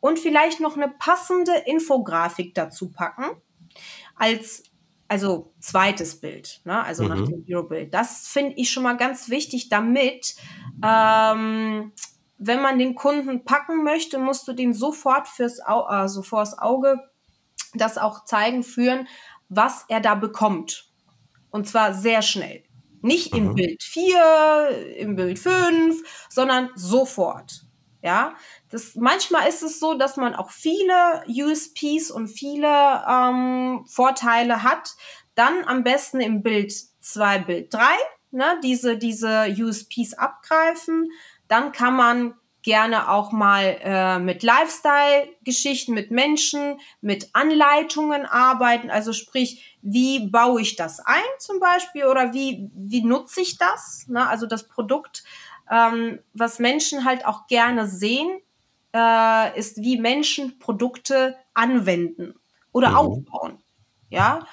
und 0.00 0.18
vielleicht 0.18 0.60
noch 0.60 0.76
eine 0.76 0.88
passende 0.88 1.52
Infografik 1.66 2.54
dazu 2.54 2.92
packen 2.92 3.24
als 4.14 4.62
also 5.08 5.52
zweites 5.60 6.20
Bild, 6.20 6.60
ne? 6.64 6.82
also 6.82 7.04
mhm. 7.04 7.08
nach 7.08 7.28
dem 7.28 7.44
Hero-Bild. 7.46 7.92
Das 7.92 8.28
finde 8.28 8.54
ich 8.56 8.70
schon 8.70 8.82
mal 8.82 8.96
ganz 8.96 9.28
wichtig, 9.28 9.68
damit 9.68 10.34
ähm, 10.82 11.92
wenn 12.46 12.60
man 12.60 12.78
den 12.78 12.94
Kunden 12.94 13.44
packen 13.44 13.82
möchte, 13.84 14.18
musst 14.18 14.46
du 14.46 14.52
den 14.52 14.74
sofort 14.74 15.28
fürs 15.28 15.60
Au 15.60 15.82
also 15.82 16.22
vors 16.22 16.58
Auge 16.58 17.00
das 17.74 17.98
auch 17.98 18.24
zeigen, 18.24 18.62
führen, 18.62 19.08
was 19.48 19.84
er 19.88 20.00
da 20.00 20.14
bekommt. 20.14 20.90
Und 21.50 21.66
zwar 21.66 21.94
sehr 21.94 22.22
schnell. 22.22 22.64
Nicht 23.00 23.34
im 23.34 23.48
mhm. 23.48 23.54
Bild 23.54 23.82
4, 23.82 24.96
im 24.96 25.16
Bild 25.16 25.38
5, 25.38 26.28
sondern 26.28 26.70
sofort. 26.74 27.62
Ja, 28.02 28.34
das, 28.68 28.94
manchmal 28.96 29.48
ist 29.48 29.62
es 29.62 29.80
so, 29.80 29.94
dass 29.94 30.16
man 30.18 30.34
auch 30.34 30.50
viele 30.50 31.24
USPs 31.26 32.10
und 32.10 32.28
viele 32.28 32.68
ähm, 33.08 33.84
Vorteile 33.86 34.62
hat. 34.62 34.94
Dann 35.34 35.64
am 35.64 35.84
besten 35.84 36.20
im 36.20 36.42
Bild 36.42 36.72
2, 37.00 37.38
Bild 37.38 37.72
3, 37.72 37.80
ne, 38.30 38.60
diese, 38.62 38.98
diese 38.98 39.46
USPs 39.58 40.12
abgreifen 40.14 41.10
dann 41.48 41.72
kann 41.72 41.96
man 41.96 42.34
gerne 42.64 43.10
auch 43.10 43.30
mal 43.30 43.78
äh, 43.82 44.18
mit 44.18 44.42
Lifestyle-Geschichten, 44.42 45.92
mit 45.92 46.10
Menschen, 46.10 46.80
mit 47.02 47.28
Anleitungen 47.34 48.24
arbeiten. 48.24 48.90
Also 48.90 49.12
sprich, 49.12 49.76
wie 49.82 50.28
baue 50.28 50.62
ich 50.62 50.74
das 50.74 50.98
ein 51.00 51.22
zum 51.38 51.60
Beispiel 51.60 52.06
oder 52.06 52.32
wie, 52.32 52.70
wie 52.74 53.04
nutze 53.04 53.42
ich 53.42 53.58
das? 53.58 54.06
Ne? 54.08 54.26
Also 54.26 54.46
das 54.46 54.66
Produkt, 54.66 55.24
ähm, 55.70 56.20
was 56.32 56.58
Menschen 56.58 57.04
halt 57.04 57.26
auch 57.26 57.46
gerne 57.48 57.86
sehen, 57.86 58.40
äh, 58.94 59.58
ist, 59.58 59.76
wie 59.82 59.98
Menschen 59.98 60.58
Produkte 60.58 61.36
anwenden 61.52 62.34
oder 62.72 62.90
mhm. 62.90 62.96
aufbauen. 62.96 63.62
Ja, 64.08 64.46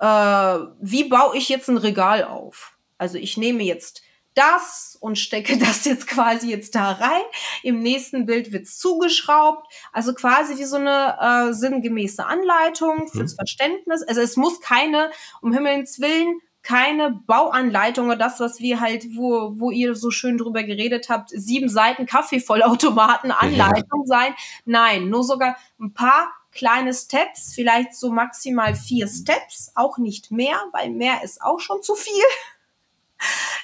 äh, 0.00 0.66
wie 0.80 1.04
baue 1.04 1.36
ich 1.36 1.48
jetzt 1.48 1.68
ein 1.68 1.76
Regal 1.76 2.24
auf? 2.24 2.76
Also 2.98 3.16
ich 3.18 3.36
nehme 3.36 3.62
jetzt 3.62 4.02
das 4.34 4.96
und 5.00 5.18
stecke 5.18 5.56
das 5.58 5.84
jetzt 5.84 6.06
quasi 6.06 6.50
jetzt 6.50 6.74
da 6.74 6.92
rein. 6.92 7.22
Im 7.62 7.80
nächsten 7.80 8.26
Bild 8.26 8.52
wird's 8.52 8.78
zugeschraubt. 8.78 9.72
Also 9.92 10.14
quasi 10.14 10.58
wie 10.58 10.64
so 10.64 10.76
eine 10.76 11.16
äh, 11.20 11.52
sinngemäße 11.52 12.24
Anleitung 12.24 13.08
fürs 13.08 13.32
mhm. 13.32 13.36
Verständnis. 13.36 14.02
Also 14.02 14.20
es 14.20 14.36
muss 14.36 14.60
keine, 14.60 15.10
um 15.40 15.52
Himmels 15.52 16.00
Willen, 16.00 16.40
keine 16.62 17.10
Bauanleitung 17.26 18.06
oder 18.06 18.16
das, 18.16 18.40
was 18.40 18.58
wir 18.58 18.80
halt, 18.80 19.04
wo, 19.14 19.52
wo 19.60 19.70
ihr 19.70 19.94
so 19.94 20.10
schön 20.10 20.38
drüber 20.38 20.62
geredet 20.62 21.10
habt, 21.10 21.28
sieben 21.28 21.68
Seiten 21.68 22.06
Kaffeevollautomaten 22.06 23.30
Anleitung 23.30 24.04
ja. 24.06 24.06
sein. 24.06 24.34
Nein, 24.64 25.10
nur 25.10 25.24
sogar 25.24 25.56
ein 25.78 25.92
paar 25.92 26.32
kleine 26.52 26.94
Steps, 26.94 27.52
vielleicht 27.54 27.94
so 27.94 28.10
maximal 28.10 28.74
vier 28.74 29.08
Steps, 29.08 29.72
auch 29.74 29.98
nicht 29.98 30.30
mehr, 30.30 30.56
weil 30.72 30.90
mehr 30.90 31.22
ist 31.22 31.42
auch 31.42 31.60
schon 31.60 31.82
zu 31.82 31.94
viel. 31.94 32.24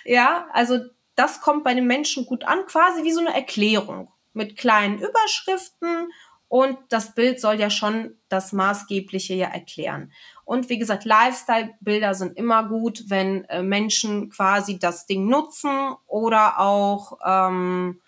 Ja, 0.05 0.47
also 0.53 0.79
das 1.15 1.41
kommt 1.41 1.65
bei 1.65 1.75
den 1.75 1.87
Menschen 1.87 2.27
gut 2.27 2.45
an, 2.45 2.65
quasi 2.67 3.03
wie 3.05 3.13
so 3.13 3.21
eine 3.21 3.35
Erklärung 3.35 4.13
mit 4.33 4.57
kleinen 4.57 4.99
Überschriften 4.99 6.13
und 6.51 6.79
das 6.89 7.15
Bild 7.15 7.41
soll 7.41 7.61
ja 7.61 7.71
schon 7.71 8.17
das 8.29 8.53
Maßgebliche 8.53 9.35
ja 9.35 9.47
erklären. 9.47 10.13
Und 10.45 10.69
wie 10.69 10.79
gesagt, 10.79 11.05
Lifestyle-Bilder 11.05 12.15
sind 12.15 12.37
immer 12.37 12.69
gut, 12.69 13.05
wenn 13.07 13.45
äh, 13.45 13.63
Menschen 13.63 14.31
quasi 14.31 14.79
das 14.79 15.07
Ding 15.07 15.29
nutzen 15.29 15.95
oder 16.09 16.59
auch 16.59 17.19
ähm, 17.25 18.01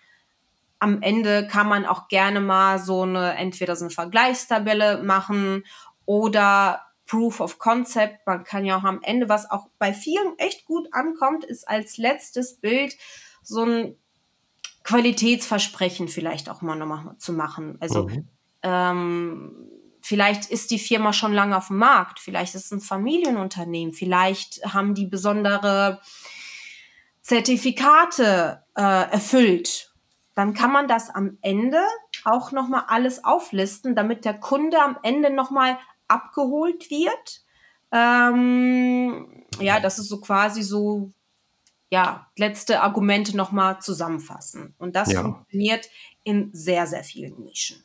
am 0.79 1.01
Ende 1.01 1.47
kann 1.47 1.69
man 1.69 1.85
auch 1.85 2.09
gerne 2.09 2.41
mal 2.41 2.79
so 2.79 3.03
eine, 3.03 3.37
entweder 3.37 3.77
so 3.77 3.85
eine 3.85 3.93
Vergleichstabelle 3.93 5.01
machen 5.01 5.63
oder 6.05 6.82
Proof 7.05 7.39
of 7.39 7.59
Concept. 7.59 8.25
Man 8.25 8.43
kann 8.43 8.65
ja 8.65 8.77
auch 8.77 8.83
am 8.83 9.01
Ende, 9.01 9.29
was 9.29 9.49
auch 9.49 9.67
bei 9.77 9.93
vielen 9.93 10.37
echt 10.37 10.65
gut 10.65 10.87
ankommt, 10.91 11.43
ist 11.43 11.67
als 11.67 11.97
letztes 11.97 12.55
Bild 12.55 12.95
so 13.41 13.63
ein 13.63 13.95
Qualitätsversprechen 14.83 16.07
vielleicht 16.07 16.49
auch 16.49 16.61
mal 16.61 16.75
nochmal 16.75 17.17
zu 17.17 17.33
machen. 17.33 17.77
Also 17.79 18.07
mhm. 18.07 18.27
ähm, 18.63 19.69
vielleicht 20.01 20.49
ist 20.49 20.71
die 20.71 20.79
Firma 20.79 21.13
schon 21.13 21.33
lange 21.33 21.57
auf 21.57 21.67
dem 21.67 21.77
Markt, 21.77 22.19
vielleicht 22.19 22.55
ist 22.55 22.65
es 22.65 22.71
ein 22.71 22.81
Familienunternehmen, 22.81 23.93
vielleicht 23.93 24.63
haben 24.65 24.93
die 24.93 25.07
besondere 25.07 26.01
Zertifikate 27.21 28.63
äh, 28.75 28.81
erfüllt 28.81 29.93
dann 30.35 30.53
kann 30.53 30.71
man 30.71 30.87
das 30.87 31.09
am 31.09 31.37
Ende 31.41 31.79
auch 32.23 32.51
nochmal 32.51 32.85
alles 32.87 33.23
auflisten, 33.23 33.95
damit 33.95 34.25
der 34.25 34.33
Kunde 34.33 34.81
am 34.81 34.97
Ende 35.03 35.29
nochmal 35.29 35.77
abgeholt 36.13 36.89
wird. 36.89 37.41
Ähm, 37.91 39.45
ja, 39.59 39.79
das 39.79 39.99
ist 39.99 40.09
so 40.09 40.19
quasi 40.19 40.63
so, 40.63 41.11
ja, 41.91 42.27
letzte 42.37 42.81
Argumente 42.81 43.35
nochmal 43.35 43.79
zusammenfassen. 43.81 44.73
Und 44.77 44.95
das 44.95 45.11
ja. 45.11 45.21
funktioniert 45.21 45.89
in 46.23 46.49
sehr, 46.53 46.87
sehr 46.87 47.03
vielen 47.03 47.39
Nischen. 47.43 47.83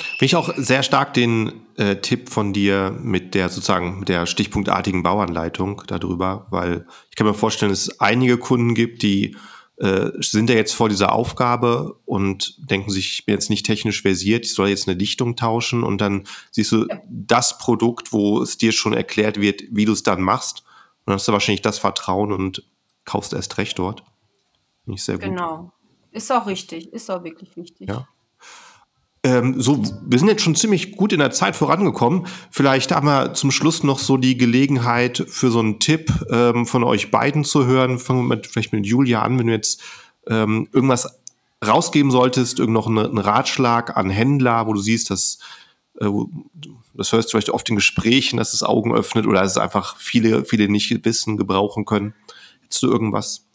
Finde 0.00 0.24
ich 0.24 0.36
auch 0.36 0.54
sehr 0.56 0.82
stark 0.82 1.12
den 1.12 1.60
äh, 1.76 1.96
Tipp 1.96 2.30
von 2.30 2.54
dir 2.54 2.96
mit 3.02 3.34
der 3.34 3.50
sozusagen 3.50 4.00
mit 4.00 4.08
der 4.08 4.24
stichpunktartigen 4.24 5.02
Bauanleitung 5.02 5.82
darüber, 5.86 6.46
weil 6.50 6.86
ich 7.10 7.16
kann 7.16 7.26
mir 7.26 7.34
vorstellen, 7.34 7.70
dass 7.70 7.82
es 7.82 8.00
einige 8.00 8.38
Kunden 8.38 8.74
gibt, 8.74 9.02
die 9.02 9.36
äh, 9.80 10.10
sind 10.20 10.50
ja 10.50 10.56
jetzt 10.56 10.74
vor 10.74 10.90
dieser 10.90 11.12
Aufgabe 11.12 11.98
und 12.04 12.70
denken 12.70 12.90
sich, 12.90 13.12
ich 13.14 13.24
bin 13.24 13.34
jetzt 13.34 13.48
nicht 13.48 13.64
technisch 13.64 14.02
versiert, 14.02 14.44
ich 14.44 14.54
soll 14.54 14.68
jetzt 14.68 14.86
eine 14.86 14.96
Dichtung 14.96 15.36
tauschen 15.36 15.82
und 15.82 16.02
dann 16.02 16.24
siehst 16.50 16.72
du 16.72 16.86
ja. 16.86 17.00
das 17.08 17.56
Produkt, 17.56 18.12
wo 18.12 18.42
es 18.42 18.58
dir 18.58 18.72
schon 18.72 18.92
erklärt 18.92 19.40
wird, 19.40 19.62
wie 19.70 19.86
du 19.86 19.92
es 19.92 20.02
dann 20.02 20.20
machst. 20.20 20.64
Und 21.00 21.06
dann 21.06 21.14
hast 21.14 21.28
du 21.28 21.32
wahrscheinlich 21.32 21.62
das 21.62 21.78
Vertrauen 21.78 22.30
und 22.30 22.62
kaufst 23.06 23.32
erst 23.32 23.56
recht 23.56 23.78
dort. 23.78 24.04
Nicht 24.84 25.02
sehr 25.02 25.14
gut. 25.14 25.24
Genau. 25.24 25.72
Ist 26.10 26.30
auch 26.30 26.46
richtig, 26.46 26.92
ist 26.92 27.10
auch 27.10 27.24
wirklich 27.24 27.56
wichtig. 27.56 27.88
Ja. 27.88 28.06
Ähm, 29.22 29.60
so, 29.60 29.82
wir 30.06 30.18
sind 30.18 30.28
jetzt 30.28 30.42
schon 30.42 30.54
ziemlich 30.54 30.92
gut 30.96 31.12
in 31.12 31.18
der 31.18 31.30
Zeit 31.30 31.54
vorangekommen. 31.54 32.26
Vielleicht 32.50 32.90
haben 32.90 33.06
wir 33.06 33.34
zum 33.34 33.50
Schluss 33.50 33.82
noch 33.82 33.98
so 33.98 34.16
die 34.16 34.38
Gelegenheit 34.38 35.24
für 35.28 35.50
so 35.50 35.58
einen 35.58 35.78
Tipp 35.78 36.10
ähm, 36.30 36.64
von 36.64 36.84
euch 36.84 37.10
beiden 37.10 37.44
zu 37.44 37.66
hören. 37.66 37.98
Fangen 37.98 38.20
wir 38.20 38.36
mit, 38.36 38.46
vielleicht 38.46 38.72
mit 38.72 38.86
Julia 38.86 39.20
an, 39.22 39.38
wenn 39.38 39.48
du 39.48 39.52
jetzt 39.52 39.82
ähm, 40.26 40.68
irgendwas 40.72 41.20
rausgeben 41.64 42.10
solltest, 42.10 42.58
irgend 42.58 42.72
noch 42.72 42.86
einen, 42.86 43.18
Ratschlag 43.18 43.96
an 43.96 44.08
Händler, 44.08 44.66
wo 44.66 44.72
du 44.72 44.80
siehst, 44.80 45.10
dass 45.10 45.38
äh, 46.00 46.08
das 46.94 47.12
hörst 47.12 47.28
du 47.28 47.32
vielleicht 47.32 47.50
oft 47.50 47.68
in 47.68 47.76
Gesprächen, 47.76 48.38
dass 48.38 48.54
es 48.54 48.62
Augen 48.62 48.94
öffnet 48.94 49.26
oder 49.26 49.42
dass 49.42 49.52
es 49.52 49.58
einfach 49.58 49.96
viele, 49.98 50.46
viele 50.46 50.68
nicht 50.68 51.04
wissen, 51.04 51.36
gebrauchen 51.36 51.84
können. 51.84 52.14
Hättest 52.62 52.82
du 52.82 52.88
irgendwas? 52.88 53.46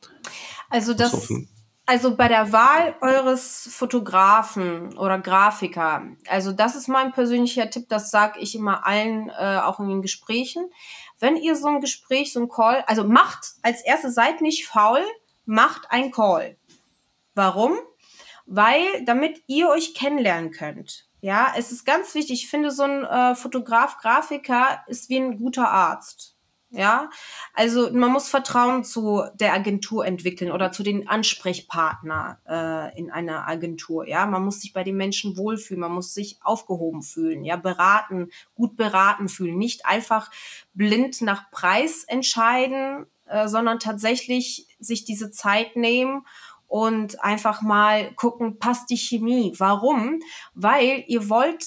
Also 0.70 0.94
das, 0.94 1.30
also 1.86 2.16
bei 2.16 2.28
der 2.28 2.52
Wahl 2.52 2.96
eures 3.02 3.70
Fotografen 3.72 4.98
oder 4.98 5.20
Grafiker, 5.20 6.04
also 6.28 6.52
das 6.52 6.76
ist 6.76 6.88
mein 6.88 7.12
persönlicher 7.12 7.70
Tipp, 7.70 7.88
das 7.90 8.12
sage 8.12 8.40
ich 8.40 8.56
immer 8.56 8.86
allen, 8.86 9.30
äh, 9.30 9.60
auch 9.64 9.80
in 9.80 9.90
den 9.90 10.02
Gesprächen. 10.02 10.70
Wenn 11.20 11.38
ihr 11.38 11.56
so 11.56 11.68
ein 11.68 11.82
Gespräch, 11.82 12.34
so 12.34 12.42
ein 12.42 12.50
Call, 12.50 12.84
also 12.88 13.04
macht 13.04 13.54
als 13.62 13.82
erstes, 13.82 14.16
seid 14.16 14.42
nicht 14.42 14.68
faul, 14.68 15.02
macht 15.46 15.92
ein 15.92 16.12
Call. 16.12 16.58
Warum? 17.36 17.74
Weil, 18.46 19.04
damit 19.06 19.42
ihr 19.48 19.70
euch 19.70 19.94
kennenlernen 19.94 20.52
könnt. 20.52 21.08
Ja, 21.22 21.54
es 21.58 21.72
ist 21.72 21.86
ganz 21.86 22.14
wichtig. 22.14 22.44
Ich 22.44 22.50
finde, 22.50 22.70
so 22.70 22.84
ein 22.84 23.04
äh, 23.04 23.36
Fotograf, 23.36 23.98
Grafiker 23.98 24.84
ist 24.88 25.10
wie 25.10 25.18
ein 25.18 25.40
guter 25.40 25.70
Arzt. 25.70 26.35
Ja, 26.72 27.10
also 27.54 27.92
man 27.94 28.12
muss 28.12 28.28
Vertrauen 28.28 28.84
zu 28.84 29.24
der 29.36 29.54
Agentur 29.54 30.06
entwickeln 30.06 30.52
oder 30.52 30.72
zu 30.72 30.84
den 30.84 31.08
Ansprechpartner 31.08 32.40
äh, 32.48 32.98
in 33.00 33.12
einer 33.12 33.48
Agentur. 33.48 34.08
Ja, 34.08 34.26
man 34.26 34.44
muss 34.44 34.62
sich 34.62 34.74
bei 34.74 34.84
den 34.84 34.98
Menschen 34.98 35.38
wohlfühlen, 35.38 35.80
man 35.80 35.94
muss 35.94 36.14
sich 36.14 36.38
aufgehoben 36.42 37.02
fühlen, 37.02 37.46
ja, 37.46 37.56
beraten, 37.56 38.30
gut 38.56 38.76
beraten 38.76 39.30
fühlen, 39.30 39.58
nicht 39.58 39.86
einfach 39.86 40.32
blind 40.74 41.22
nach 41.22 41.50
Preis 41.52 42.04
entscheiden, 42.04 43.06
äh, 43.26 43.48
sondern 43.48 43.80
tatsächlich 43.80 44.68
sich 44.80 45.06
diese 45.06 45.32
Zeit 45.32 45.76
nehmen 45.76 46.26
und 46.68 47.24
einfach 47.24 47.62
mal 47.62 48.12
gucken, 48.16 48.60
passt 48.60 48.90
die 48.90 48.98
Chemie. 48.98 49.54
Warum? 49.58 50.20
Weil 50.56 51.04
ihr 51.08 51.30
wollt 51.30 51.64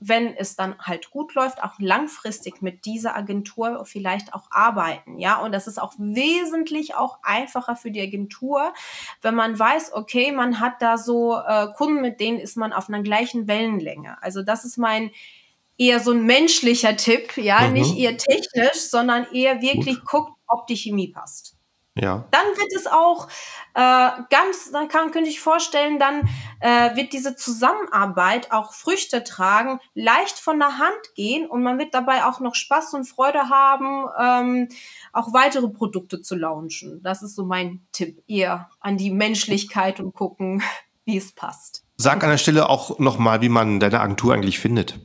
wenn 0.00 0.36
es 0.36 0.54
dann 0.54 0.78
halt 0.78 1.10
gut 1.10 1.34
läuft, 1.34 1.62
auch 1.62 1.74
langfristig 1.78 2.62
mit 2.62 2.84
dieser 2.84 3.16
Agentur 3.16 3.84
vielleicht 3.84 4.32
auch 4.32 4.48
arbeiten, 4.50 5.18
ja. 5.18 5.40
Und 5.40 5.52
das 5.52 5.66
ist 5.66 5.80
auch 5.80 5.94
wesentlich 5.98 6.94
auch 6.94 7.18
einfacher 7.22 7.76
für 7.76 7.90
die 7.90 8.00
Agentur, 8.00 8.72
wenn 9.22 9.34
man 9.34 9.58
weiß, 9.58 9.92
okay, 9.92 10.32
man 10.32 10.60
hat 10.60 10.80
da 10.80 10.98
so 10.98 11.36
äh, 11.36 11.68
Kunden, 11.76 12.00
mit 12.00 12.20
denen 12.20 12.38
ist 12.38 12.56
man 12.56 12.72
auf 12.72 12.88
einer 12.88 13.02
gleichen 13.02 13.48
Wellenlänge. 13.48 14.22
Also 14.22 14.42
das 14.42 14.64
ist 14.64 14.78
mein 14.78 15.10
eher 15.78 16.00
so 16.00 16.12
ein 16.12 16.24
menschlicher 16.24 16.96
Tipp, 16.96 17.36
ja, 17.36 17.60
mhm. 17.60 17.72
nicht 17.74 17.96
eher 17.96 18.16
technisch, 18.16 18.80
sondern 18.90 19.26
eher 19.32 19.62
wirklich 19.62 20.00
gut. 20.00 20.06
guckt, 20.06 20.32
ob 20.46 20.66
die 20.66 20.76
Chemie 20.76 21.08
passt. 21.08 21.57
Ja. 22.00 22.24
Dann 22.30 22.46
wird 22.56 22.72
es 22.74 22.86
auch 22.86 23.28
äh, 23.74 24.10
ganz, 24.30 24.70
dann 24.72 24.88
kann, 24.88 25.10
könnte 25.10 25.30
ich 25.30 25.40
vorstellen, 25.40 25.98
dann 25.98 26.28
äh, 26.60 26.96
wird 26.96 27.12
diese 27.12 27.36
Zusammenarbeit 27.36 28.50
auch 28.52 28.72
Früchte 28.72 29.24
tragen, 29.24 29.80
leicht 29.94 30.38
von 30.38 30.58
der 30.58 30.78
Hand 30.78 31.14
gehen 31.14 31.46
und 31.46 31.62
man 31.62 31.78
wird 31.78 31.94
dabei 31.94 32.24
auch 32.24 32.40
noch 32.40 32.54
Spaß 32.54 32.94
und 32.94 33.04
Freude 33.04 33.50
haben, 33.50 34.06
ähm, 34.20 34.68
auch 35.12 35.32
weitere 35.32 35.68
Produkte 35.68 36.20
zu 36.22 36.34
launchen. 36.36 37.00
Das 37.02 37.22
ist 37.22 37.34
so 37.34 37.44
mein 37.44 37.86
Tipp 37.92 38.22
eher 38.26 38.70
an 38.80 38.96
die 38.96 39.10
Menschlichkeit 39.10 40.00
und 40.00 40.14
gucken, 40.14 40.62
wie 41.04 41.16
es 41.16 41.32
passt. 41.32 41.84
Sag 41.96 42.22
an 42.22 42.30
der 42.30 42.38
Stelle 42.38 42.68
auch 42.68 42.98
nochmal, 42.98 43.40
wie 43.40 43.48
man 43.48 43.80
deine 43.80 44.00
Agentur 44.00 44.34
eigentlich 44.34 44.58
findet. 44.58 45.00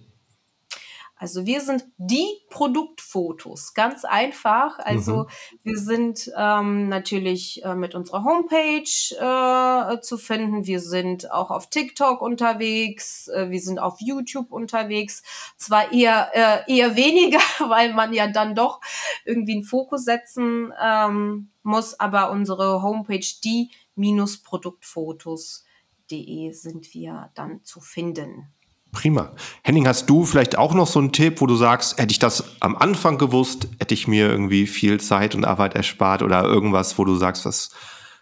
Also 1.23 1.45
wir 1.45 1.61
sind 1.61 1.85
die 1.95 2.27
Produktfotos, 2.49 3.73
ganz 3.73 4.03
einfach. 4.03 4.77
Also 4.79 5.19
mhm. 5.19 5.27
wir 5.63 5.77
sind 5.77 6.29
ähm, 6.37 6.89
natürlich 6.89 7.63
äh, 7.63 7.75
mit 7.75 7.95
unserer 7.95 8.25
Homepage 8.25 8.83
äh, 8.83 10.01
zu 10.01 10.17
finden. 10.17 10.65
Wir 10.65 10.81
sind 10.81 11.31
auch 11.31 11.49
auf 11.49 11.69
TikTok 11.69 12.21
unterwegs. 12.21 13.29
Äh, 13.29 13.49
wir 13.51 13.61
sind 13.61 13.79
auf 13.79 14.01
YouTube 14.01 14.51
unterwegs. 14.51 15.23
Zwar 15.55 15.93
eher 15.93 16.29
äh, 16.33 16.69
eher 16.69 16.97
weniger, 16.97 17.39
weil 17.69 17.93
man 17.93 18.11
ja 18.11 18.27
dann 18.27 18.53
doch 18.53 18.81
irgendwie 19.23 19.53
einen 19.53 19.63
Fokus 19.63 20.03
setzen 20.03 20.73
ähm, 20.77 21.51
muss, 21.61 21.97
aber 22.01 22.31
unsere 22.31 22.81
Homepage 22.81 23.23
die 23.45 23.71
Produktfotos.de 23.95 26.51
sind 26.51 26.93
wir 26.93 27.31
dann 27.33 27.63
zu 27.63 27.79
finden. 27.79 28.53
Prima. 28.93 29.33
Henning, 29.63 29.87
hast 29.87 30.09
du 30.09 30.23
vielleicht 30.23 30.57
auch 30.57 30.73
noch 30.73 30.87
so 30.87 30.99
einen 30.99 31.11
Tipp, 31.11 31.41
wo 31.41 31.47
du 31.47 31.55
sagst, 31.55 31.97
hätte 31.99 32.11
ich 32.11 32.19
das 32.19 32.43
am 32.61 32.77
Anfang 32.77 33.17
gewusst, 33.17 33.67
hätte 33.79 33.93
ich 33.93 34.07
mir 34.07 34.29
irgendwie 34.29 34.67
viel 34.67 35.01
Zeit 35.01 35.35
und 35.35 35.43
Arbeit 35.43 35.75
erspart 35.75 36.21
oder 36.21 36.43
irgendwas, 36.43 36.97
wo 36.97 37.03
du 37.03 37.15
sagst, 37.15 37.45
was 37.45 37.71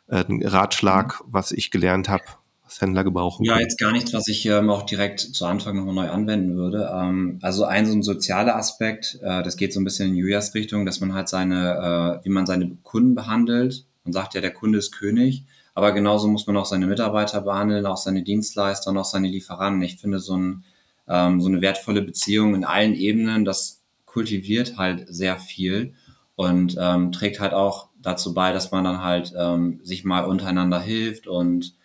äh, 0.07 0.23
ein 0.27 0.41
Ratschlag, 0.43 1.21
was 1.27 1.51
ich 1.51 1.71
gelernt 1.71 2.07
habe, 2.09 2.23
was 2.63 2.79
Händler 2.79 3.03
gebrauchen 3.03 3.43
Ja, 3.43 3.53
können? 3.53 3.63
jetzt 3.63 3.79
gar 3.79 3.91
nichts, 3.91 4.13
was 4.13 4.27
ich 4.29 4.45
ähm, 4.45 4.69
auch 4.69 4.83
direkt 4.83 5.19
zu 5.19 5.45
Anfang 5.45 5.75
nochmal 5.75 5.93
neu 5.93 6.09
anwenden 6.09 6.55
würde. 6.55 6.89
Ähm, 6.93 7.39
also 7.41 7.65
ein 7.65 7.85
so 7.85 7.91
ein 7.93 8.01
sozialer 8.01 8.55
Aspekt, 8.55 9.19
äh, 9.21 9.43
das 9.43 9.57
geht 9.57 9.73
so 9.73 9.79
ein 9.81 9.83
bisschen 9.83 10.07
in 10.09 10.15
Julias 10.15 10.53
Richtung, 10.55 10.85
dass 10.85 11.01
man 11.01 11.13
halt 11.13 11.27
seine, 11.27 12.19
äh, 12.21 12.25
wie 12.25 12.29
man 12.29 12.45
seine 12.45 12.77
Kunden 12.83 13.13
behandelt, 13.13 13.85
Man 14.05 14.13
sagt 14.13 14.33
ja, 14.35 14.41
der 14.41 14.51
Kunde 14.51 14.79
ist 14.79 14.91
König, 14.93 15.43
aber 15.73 15.91
genauso 15.91 16.27
muss 16.27 16.47
man 16.47 16.57
auch 16.57 16.65
seine 16.65 16.87
Mitarbeiter 16.87 17.41
behandeln, 17.41 17.85
auch 17.85 17.97
seine 17.97 18.23
Dienstleister 18.23 18.91
und 18.91 18.97
auch 18.97 19.05
seine 19.05 19.27
Lieferanten. 19.27 19.81
Ich 19.81 19.97
finde, 19.97 20.19
so, 20.19 20.35
ein, 20.35 20.63
ähm, 21.07 21.41
so 21.41 21.47
eine 21.47 21.61
wertvolle 21.61 22.01
Beziehung 22.01 22.55
in 22.55 22.65
allen 22.65 22.93
Ebenen, 22.93 23.45
das 23.45 23.81
kultiviert 24.05 24.77
halt 24.77 25.05
sehr 25.07 25.37
viel 25.37 25.93
und 26.35 26.75
ähm, 26.79 27.11
trägt 27.11 27.39
halt 27.39 27.53
auch 27.53 27.89
dazu 28.01 28.33
bei, 28.33 28.51
dass 28.51 28.71
man 28.71 28.83
dann 28.83 29.03
halt 29.03 29.33
ähm, 29.37 29.79
sich 29.83 30.03
mal 30.03 30.25
untereinander 30.25 30.79
hilft 30.79 31.27
und 31.27 31.75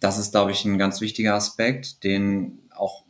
das 0.00 0.18
ist, 0.18 0.30
glaube 0.30 0.52
ich, 0.52 0.64
ein 0.64 0.78
ganz 0.78 1.00
wichtiger 1.00 1.34
Aspekt, 1.34 2.04
den 2.04 2.60
auch 2.74 3.04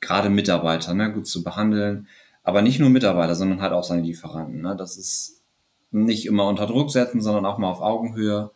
gerade 0.00 0.30
Mitarbeiter 0.30 0.94
ne, 0.94 1.12
gut 1.12 1.26
zu 1.26 1.44
behandeln, 1.44 2.08
aber 2.42 2.62
nicht 2.62 2.80
nur 2.80 2.90
Mitarbeiter, 2.90 3.34
sondern 3.34 3.60
halt 3.60 3.72
auch 3.72 3.84
seine 3.84 4.02
Lieferanten. 4.02 4.62
Ne? 4.62 4.74
Das 4.76 4.96
ist 4.96 5.42
nicht 5.90 6.26
immer 6.26 6.46
unter 6.46 6.66
Druck 6.66 6.90
setzen, 6.90 7.20
sondern 7.20 7.44
auch 7.44 7.58
mal 7.58 7.70
auf 7.70 7.82
Augenhöhe. 7.82 8.50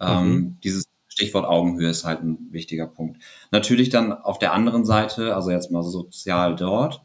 Ähm, 0.00 0.28
mhm. 0.28 0.58
Dieses 0.62 0.86
Stichwort 1.08 1.46
Augenhöhe 1.46 1.90
ist 1.90 2.04
halt 2.04 2.22
ein 2.22 2.48
wichtiger 2.50 2.86
Punkt. 2.86 3.22
Natürlich 3.50 3.88
dann 3.88 4.12
auf 4.12 4.38
der 4.38 4.52
anderen 4.52 4.84
Seite, 4.84 5.34
also 5.34 5.50
jetzt 5.50 5.70
mal 5.70 5.82
sozial 5.82 6.56
dort, 6.56 7.02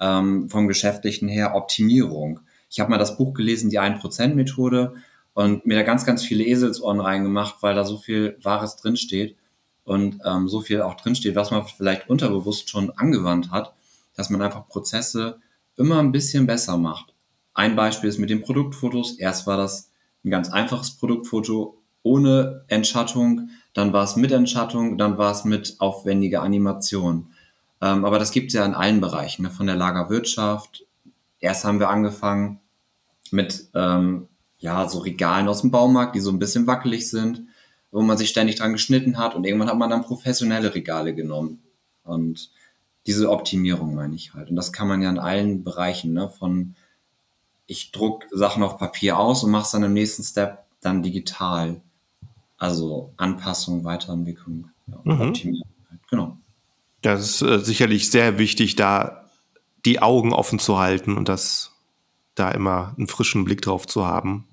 ähm, 0.00 0.48
vom 0.48 0.66
Geschäftlichen 0.66 1.28
her 1.28 1.54
Optimierung. 1.54 2.40
Ich 2.70 2.80
habe 2.80 2.90
mal 2.90 2.98
das 2.98 3.18
Buch 3.18 3.34
gelesen, 3.34 3.68
die 3.68 3.80
1%-Methode 3.80 4.94
und 5.34 5.66
mir 5.66 5.76
da 5.76 5.82
ganz, 5.82 6.06
ganz 6.06 6.24
viele 6.24 6.44
Eselsohren 6.44 7.00
reingemacht, 7.00 7.56
weil 7.60 7.74
da 7.74 7.84
so 7.84 7.98
viel 7.98 8.38
Wahres 8.42 8.76
drinsteht 8.76 9.36
und 9.84 10.20
ähm, 10.24 10.48
so 10.48 10.60
viel 10.60 10.82
auch 10.82 10.94
drinsteht, 10.94 11.34
was 11.34 11.50
man 11.50 11.66
vielleicht 11.66 12.08
unterbewusst 12.08 12.70
schon 12.70 12.90
angewandt 12.92 13.50
hat, 13.50 13.74
dass 14.14 14.30
man 14.30 14.40
einfach 14.40 14.68
Prozesse 14.68 15.40
immer 15.76 15.98
ein 15.98 16.12
bisschen 16.12 16.46
besser 16.46 16.78
macht. 16.78 17.14
Ein 17.54 17.76
Beispiel 17.76 18.08
ist 18.08 18.18
mit 18.18 18.30
den 18.30 18.42
Produktfotos. 18.42 19.18
Erst 19.18 19.46
war 19.46 19.56
das 19.56 19.90
ein 20.24 20.30
ganz 20.30 20.50
einfaches 20.50 20.92
Produktfoto 20.92 21.79
ohne 22.02 22.64
Entschattung, 22.68 23.50
dann 23.74 23.92
war 23.92 24.04
es 24.04 24.16
mit 24.16 24.32
Entschattung, 24.32 24.98
dann 24.98 25.18
war 25.18 25.32
es 25.32 25.44
mit 25.44 25.76
aufwendiger 25.78 26.42
Animation. 26.42 27.30
Ähm, 27.80 28.04
aber 28.04 28.18
das 28.18 28.32
gibt 28.32 28.48
es 28.48 28.54
ja 28.54 28.64
in 28.64 28.74
allen 28.74 29.00
Bereichen, 29.00 29.42
ne? 29.42 29.50
von 29.50 29.66
der 29.66 29.76
Lagerwirtschaft. 29.76 30.84
Erst 31.38 31.64
haben 31.64 31.80
wir 31.80 31.88
angefangen 31.88 32.60
mit 33.30 33.68
ähm, 33.74 34.28
ja, 34.58 34.88
so 34.88 34.98
Regalen 34.98 35.48
aus 35.48 35.62
dem 35.62 35.70
Baumarkt, 35.70 36.14
die 36.14 36.20
so 36.20 36.30
ein 36.30 36.38
bisschen 36.38 36.66
wackelig 36.66 37.08
sind, 37.08 37.44
wo 37.90 38.02
man 38.02 38.18
sich 38.18 38.28
ständig 38.28 38.56
dran 38.56 38.72
geschnitten 38.72 39.18
hat 39.18 39.34
und 39.34 39.44
irgendwann 39.44 39.70
hat 39.70 39.78
man 39.78 39.90
dann 39.90 40.04
professionelle 40.04 40.74
Regale 40.74 41.14
genommen. 41.14 41.62
Und 42.04 42.50
diese 43.06 43.30
Optimierung 43.30 43.94
meine 43.94 44.14
ich 44.14 44.34
halt. 44.34 44.50
Und 44.50 44.56
das 44.56 44.72
kann 44.72 44.88
man 44.88 45.00
ja 45.00 45.08
in 45.10 45.18
allen 45.18 45.64
Bereichen, 45.64 46.12
ne? 46.12 46.28
von 46.28 46.74
ich 47.66 47.92
druck 47.92 48.26
Sachen 48.30 48.62
auf 48.62 48.78
Papier 48.78 49.18
aus 49.18 49.44
und 49.44 49.50
mache 49.50 49.64
es 49.64 49.70
dann 49.70 49.84
im 49.84 49.92
nächsten 49.92 50.22
Step 50.22 50.64
dann 50.80 51.02
digital. 51.02 51.80
Also 52.60 53.14
Anpassung, 53.16 53.84
Weiterentwicklung, 53.84 54.68
ja, 54.86 55.00
mhm. 55.02 55.20
Optimierung. 55.22 55.68
Halt. 55.90 56.00
Genau. 56.10 56.36
Das 57.00 57.20
ist 57.20 57.42
äh, 57.42 57.58
sicherlich 57.58 58.10
sehr 58.10 58.38
wichtig, 58.38 58.76
da 58.76 59.24
die 59.86 60.02
Augen 60.02 60.34
offen 60.34 60.58
zu 60.58 60.78
halten 60.78 61.16
und 61.16 61.28
das 61.30 61.72
da 62.34 62.50
immer 62.50 62.94
einen 62.98 63.06
frischen 63.06 63.44
Blick 63.44 63.62
drauf 63.62 63.86
zu 63.86 64.06
haben. 64.06 64.46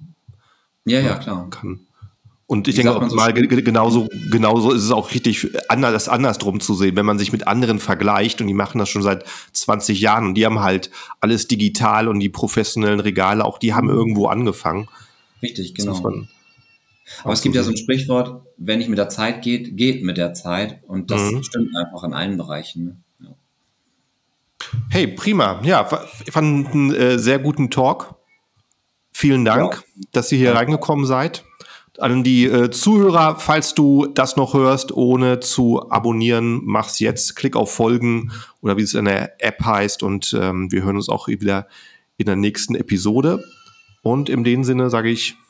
Ja, 0.86 1.02
ja, 1.02 1.16
klar. 1.16 1.50
Kann. 1.50 1.82
Und 2.46 2.70
ich 2.70 2.78
Wie 2.78 2.84
denke 2.84 2.96
auch 2.96 3.10
so 3.10 3.16
mal, 3.18 3.34
genauso, 3.34 4.08
genauso 4.32 4.72
ist 4.72 4.84
es 4.84 4.92
auch 4.92 5.12
richtig, 5.12 5.50
anders, 5.68 5.92
das 5.92 6.08
andersrum 6.08 6.62
zu 6.62 6.76
sehen, 6.76 6.96
wenn 6.96 7.06
man 7.06 7.20
sich 7.20 7.34
mit 7.34 7.46
anderen 7.46 7.80
vergleicht 7.80 8.40
und 8.40 8.48
die 8.48 8.54
machen 8.54 8.80
das 8.80 8.88
schon 8.88 9.04
seit 9.04 9.26
20 9.52 10.00
Jahren 10.00 10.28
und 10.28 10.36
die 10.36 10.46
haben 10.46 10.62
halt 10.62 10.90
alles 11.20 11.50
digital 11.50 12.08
und 12.08 12.22
die 12.22 12.30
professionellen 12.30 13.02
Regale, 13.02 13.44
auch 13.44 13.58
die 13.58 13.74
haben 13.74 13.90
irgendwo 13.90 14.28
angefangen. 14.28 14.88
Richtig, 15.42 15.76
genau. 15.76 16.00
Aber 17.24 17.34
es 17.34 17.42
gibt 17.42 17.56
ja 17.56 17.64
so 17.64 17.72
ein 17.72 17.78
Sprichwort, 17.78 18.46
wenn 18.58 18.80
nicht 18.80 18.90
mit 18.90 18.98
der 18.98 19.10
Zeit 19.10 19.42
geht, 19.42 19.78
geht 19.78 20.04
mit 20.04 20.18
der 20.18 20.34
Zeit. 20.34 20.84
Und 20.88 21.12
das 21.12 21.32
mhm. 21.32 21.44
stimmt 21.44 21.70
einfach 21.76 22.04
in 22.04 22.14
allen 22.14 22.38
Bereichen. 22.38 23.04
Ne? 23.20 23.36
Hey, 24.90 25.08
prima. 25.08 25.62
Ja, 25.64 25.88
ich 26.26 26.32
fand 26.32 26.68
einen 26.68 26.94
äh, 26.94 27.18
sehr 27.18 27.40
guten 27.40 27.70
Talk. 27.70 28.16
Vielen 29.12 29.46
Dank, 29.46 29.84
ja. 29.96 30.02
dass 30.12 30.32
ihr 30.32 30.38
hier 30.38 30.50
ja. 30.50 30.56
reingekommen 30.56 31.06
seid. 31.06 31.44
An 31.98 32.24
die 32.24 32.46
äh, 32.46 32.70
Zuhörer, 32.70 33.40
falls 33.40 33.74
du 33.74 34.06
das 34.06 34.36
noch 34.36 34.54
hörst, 34.54 34.92
ohne 34.92 35.40
zu 35.40 35.90
abonnieren, 35.90 36.62
mach's 36.64 37.00
jetzt. 37.00 37.36
Klick 37.36 37.56
auf 37.56 37.74
Folgen 37.74 38.32
oder 38.62 38.78
wie 38.78 38.84
es 38.84 38.94
in 38.94 39.06
der 39.06 39.44
App 39.44 39.66
heißt 39.66 40.04
und 40.04 40.38
ähm, 40.40 40.72
wir 40.72 40.84
hören 40.84 40.98
uns 40.98 41.10
auch 41.10 41.28
wieder 41.28 41.68
in 42.18 42.28
der 42.28 42.36
nächsten 42.36 42.76
Episode. 42.76 43.44
Und 44.04 44.30
in 44.30 44.44
dem 44.44 44.64
Sinne 44.64 44.92
sage 44.92 45.10
ich, 45.10 45.36